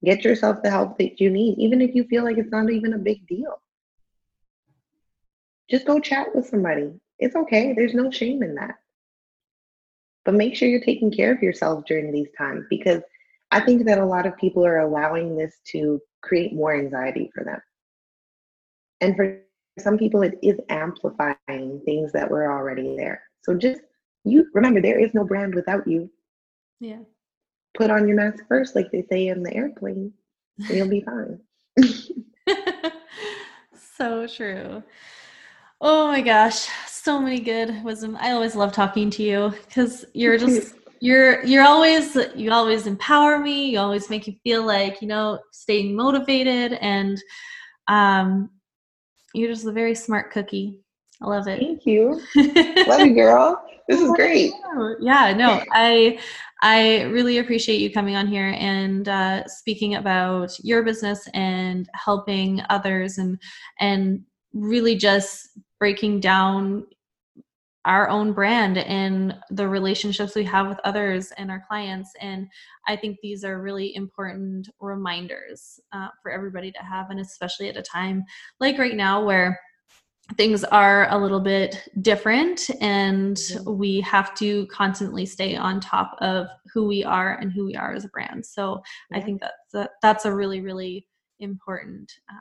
Get 0.03 0.23
yourself 0.23 0.63
the 0.63 0.71
help 0.71 0.97
that 0.97 1.19
you 1.19 1.29
need, 1.29 1.59
even 1.59 1.81
if 1.81 1.93
you 1.93 2.03
feel 2.05 2.23
like 2.23 2.37
it's 2.37 2.51
not 2.51 2.71
even 2.71 2.93
a 2.93 2.97
big 2.97 3.27
deal. 3.27 3.61
Just 5.69 5.85
go 5.85 5.99
chat 5.99 6.35
with 6.35 6.47
somebody. 6.47 6.91
It's 7.19 7.35
okay. 7.35 7.73
There's 7.73 7.93
no 7.93 8.09
shame 8.09 8.41
in 8.41 8.55
that. 8.55 8.75
But 10.25 10.35
make 10.35 10.55
sure 10.55 10.67
you're 10.67 10.81
taking 10.81 11.11
care 11.11 11.31
of 11.31 11.41
yourself 11.41 11.85
during 11.85 12.11
these 12.11 12.29
times 12.37 12.65
because 12.69 13.01
I 13.51 13.59
think 13.59 13.85
that 13.85 13.99
a 13.99 14.05
lot 14.05 14.25
of 14.25 14.37
people 14.37 14.65
are 14.65 14.79
allowing 14.79 15.35
this 15.35 15.59
to 15.67 16.01
create 16.21 16.53
more 16.53 16.75
anxiety 16.75 17.31
for 17.33 17.43
them. 17.43 17.61
And 19.01 19.15
for 19.15 19.41
some 19.79 19.97
people, 19.97 20.21
it 20.21 20.37
is 20.41 20.59
amplifying 20.69 21.81
things 21.85 22.11
that 22.13 22.29
were 22.29 22.51
already 22.51 22.95
there. 22.95 23.23
So 23.43 23.55
just 23.55 23.81
you 24.23 24.47
remember, 24.53 24.81
there 24.81 24.99
is 24.99 25.13
no 25.13 25.23
brand 25.23 25.55
without 25.55 25.87
you. 25.87 26.09
Yeah. 26.79 26.99
Put 27.75 27.89
on 27.89 28.07
your 28.07 28.17
mask 28.17 28.43
first, 28.47 28.75
like 28.75 28.91
they 28.91 29.03
say 29.09 29.27
in 29.27 29.43
the 29.43 29.53
airplane, 29.53 30.13
and 30.59 30.77
you'll 30.77 30.87
be 30.87 31.01
fine. 31.01 31.39
so 33.97 34.27
true. 34.27 34.83
Oh 35.79 36.07
my 36.07 36.21
gosh, 36.21 36.69
so 36.85 37.19
many 37.19 37.39
good 37.39 37.83
wisdom. 37.83 38.15
I 38.19 38.31
always 38.31 38.55
love 38.55 38.71
talking 38.71 39.09
to 39.11 39.23
you 39.23 39.53
because 39.67 40.05
you're 40.13 40.37
just 40.37 40.75
you're 40.99 41.43
you're 41.43 41.63
always 41.63 42.15
you 42.35 42.51
always 42.51 42.85
empower 42.85 43.39
me. 43.39 43.71
You 43.71 43.79
always 43.79 44.09
make 44.09 44.27
you 44.27 44.35
feel 44.43 44.63
like 44.63 45.01
you 45.01 45.07
know 45.07 45.39
staying 45.51 45.95
motivated 45.95 46.73
and 46.73 47.19
um 47.87 48.49
you're 49.33 49.51
just 49.51 49.65
a 49.65 49.71
very 49.71 49.95
smart 49.95 50.31
cookie. 50.31 50.79
I 51.21 51.27
love 51.27 51.47
it. 51.47 51.59
Thank 51.59 51.85
you. 51.85 52.21
love 52.87 53.01
you, 53.05 53.13
girl. 53.13 53.63
This 53.87 54.01
is 54.01 54.11
great. 54.11 54.53
Yeah, 54.99 55.33
no, 55.33 55.63
I 55.71 56.19
I 56.63 57.03
really 57.03 57.39
appreciate 57.39 57.81
you 57.81 57.91
coming 57.91 58.15
on 58.15 58.27
here 58.27 58.55
and 58.57 59.07
uh, 59.07 59.47
speaking 59.47 59.95
about 59.95 60.57
your 60.63 60.83
business 60.83 61.27
and 61.33 61.89
helping 61.93 62.61
others 62.69 63.17
and 63.17 63.39
and 63.79 64.23
really 64.53 64.95
just 64.95 65.49
breaking 65.79 66.19
down 66.19 66.85
our 67.85 68.09
own 68.09 68.31
brand 68.33 68.77
and 68.77 69.35
the 69.49 69.67
relationships 69.67 70.35
we 70.35 70.43
have 70.43 70.67
with 70.67 70.79
others 70.83 71.31
and 71.37 71.49
our 71.49 71.63
clients. 71.67 72.11
And 72.21 72.47
I 72.87 72.95
think 72.95 73.17
these 73.21 73.43
are 73.43 73.61
really 73.61 73.95
important 73.95 74.69
reminders 74.79 75.79
uh, 75.91 76.09
for 76.21 76.31
everybody 76.31 76.71
to 76.71 76.79
have, 76.79 77.09
and 77.09 77.19
especially 77.19 77.69
at 77.69 77.77
a 77.77 77.81
time 77.81 78.23
like 78.59 78.77
right 78.77 78.95
now 78.95 79.23
where 79.23 79.59
things 80.37 80.63
are 80.63 81.09
a 81.09 81.17
little 81.17 81.39
bit 81.39 81.89
different 82.01 82.69
and 82.79 83.39
we 83.65 84.01
have 84.01 84.33
to 84.35 84.65
constantly 84.67 85.25
stay 85.25 85.55
on 85.55 85.79
top 85.79 86.15
of 86.21 86.47
who 86.73 86.87
we 86.87 87.03
are 87.03 87.35
and 87.35 87.51
who 87.51 87.65
we 87.65 87.75
are 87.75 87.93
as 87.93 88.05
a 88.05 88.09
brand 88.09 88.45
so 88.45 88.81
yeah. 89.09 89.17
i 89.17 89.21
think 89.21 89.41
that's 89.41 89.73
a, 89.73 89.89
that's 90.01 90.25
a 90.25 90.33
really 90.33 90.61
really 90.61 91.05
important 91.39 92.11
um, 92.29 92.39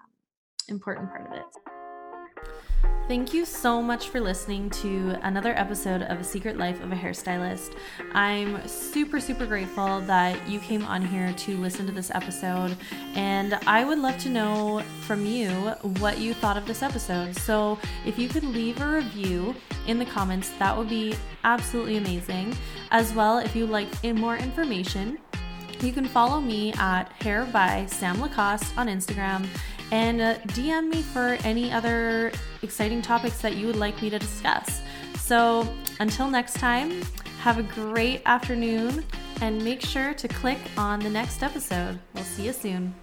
important 0.68 1.08
part 1.08 1.26
of 1.26 1.32
it 1.32 1.79
Thank 3.10 3.34
you 3.34 3.44
so 3.44 3.82
much 3.82 4.10
for 4.10 4.20
listening 4.20 4.70
to 4.70 5.18
another 5.22 5.52
episode 5.58 6.02
of 6.02 6.20
A 6.20 6.22
Secret 6.22 6.56
Life 6.56 6.80
of 6.80 6.92
a 6.92 6.94
Hairstylist. 6.94 7.74
I'm 8.12 8.64
super, 8.68 9.18
super 9.18 9.46
grateful 9.46 10.00
that 10.02 10.48
you 10.48 10.60
came 10.60 10.84
on 10.84 11.04
here 11.04 11.32
to 11.32 11.56
listen 11.56 11.86
to 11.86 11.92
this 11.92 12.12
episode, 12.14 12.76
and 13.16 13.54
I 13.66 13.84
would 13.84 13.98
love 13.98 14.16
to 14.18 14.28
know 14.28 14.84
from 15.00 15.26
you 15.26 15.50
what 15.98 16.18
you 16.18 16.34
thought 16.34 16.56
of 16.56 16.66
this 16.66 16.84
episode. 16.84 17.34
So, 17.34 17.80
if 18.06 18.16
you 18.16 18.28
could 18.28 18.44
leave 18.44 18.80
a 18.80 18.86
review 18.86 19.56
in 19.88 19.98
the 19.98 20.04
comments, 20.04 20.52
that 20.60 20.78
would 20.78 20.88
be 20.88 21.16
absolutely 21.42 21.96
amazing. 21.96 22.56
As 22.92 23.12
well, 23.12 23.38
if 23.38 23.56
you'd 23.56 23.70
like 23.70 23.88
more 24.04 24.36
information, 24.36 25.18
you 25.80 25.92
can 25.92 26.04
follow 26.04 26.40
me 26.40 26.72
at 26.74 27.10
Hair 27.22 27.46
by 27.46 27.86
Sam 27.86 28.20
Lacoste 28.20 28.78
on 28.78 28.86
Instagram 28.86 29.48
and 29.90 30.20
uh, 30.20 30.34
DM 30.48 30.88
me 30.88 31.02
for 31.02 31.36
any 31.44 31.72
other 31.72 32.32
exciting 32.62 33.02
topics 33.02 33.40
that 33.40 33.56
you 33.56 33.66
would 33.66 33.76
like 33.76 34.00
me 34.02 34.10
to 34.10 34.18
discuss. 34.18 34.80
So 35.18 35.72
until 36.00 36.28
next 36.28 36.54
time, 36.54 37.02
have 37.40 37.58
a 37.58 37.62
great 37.62 38.22
afternoon 38.26 39.04
and 39.40 39.62
make 39.64 39.80
sure 39.80 40.14
to 40.14 40.28
click 40.28 40.58
on 40.76 41.00
the 41.00 41.10
next 41.10 41.42
episode. 41.42 41.98
We'll 42.14 42.24
see 42.24 42.46
you 42.46 42.52
soon. 42.52 42.94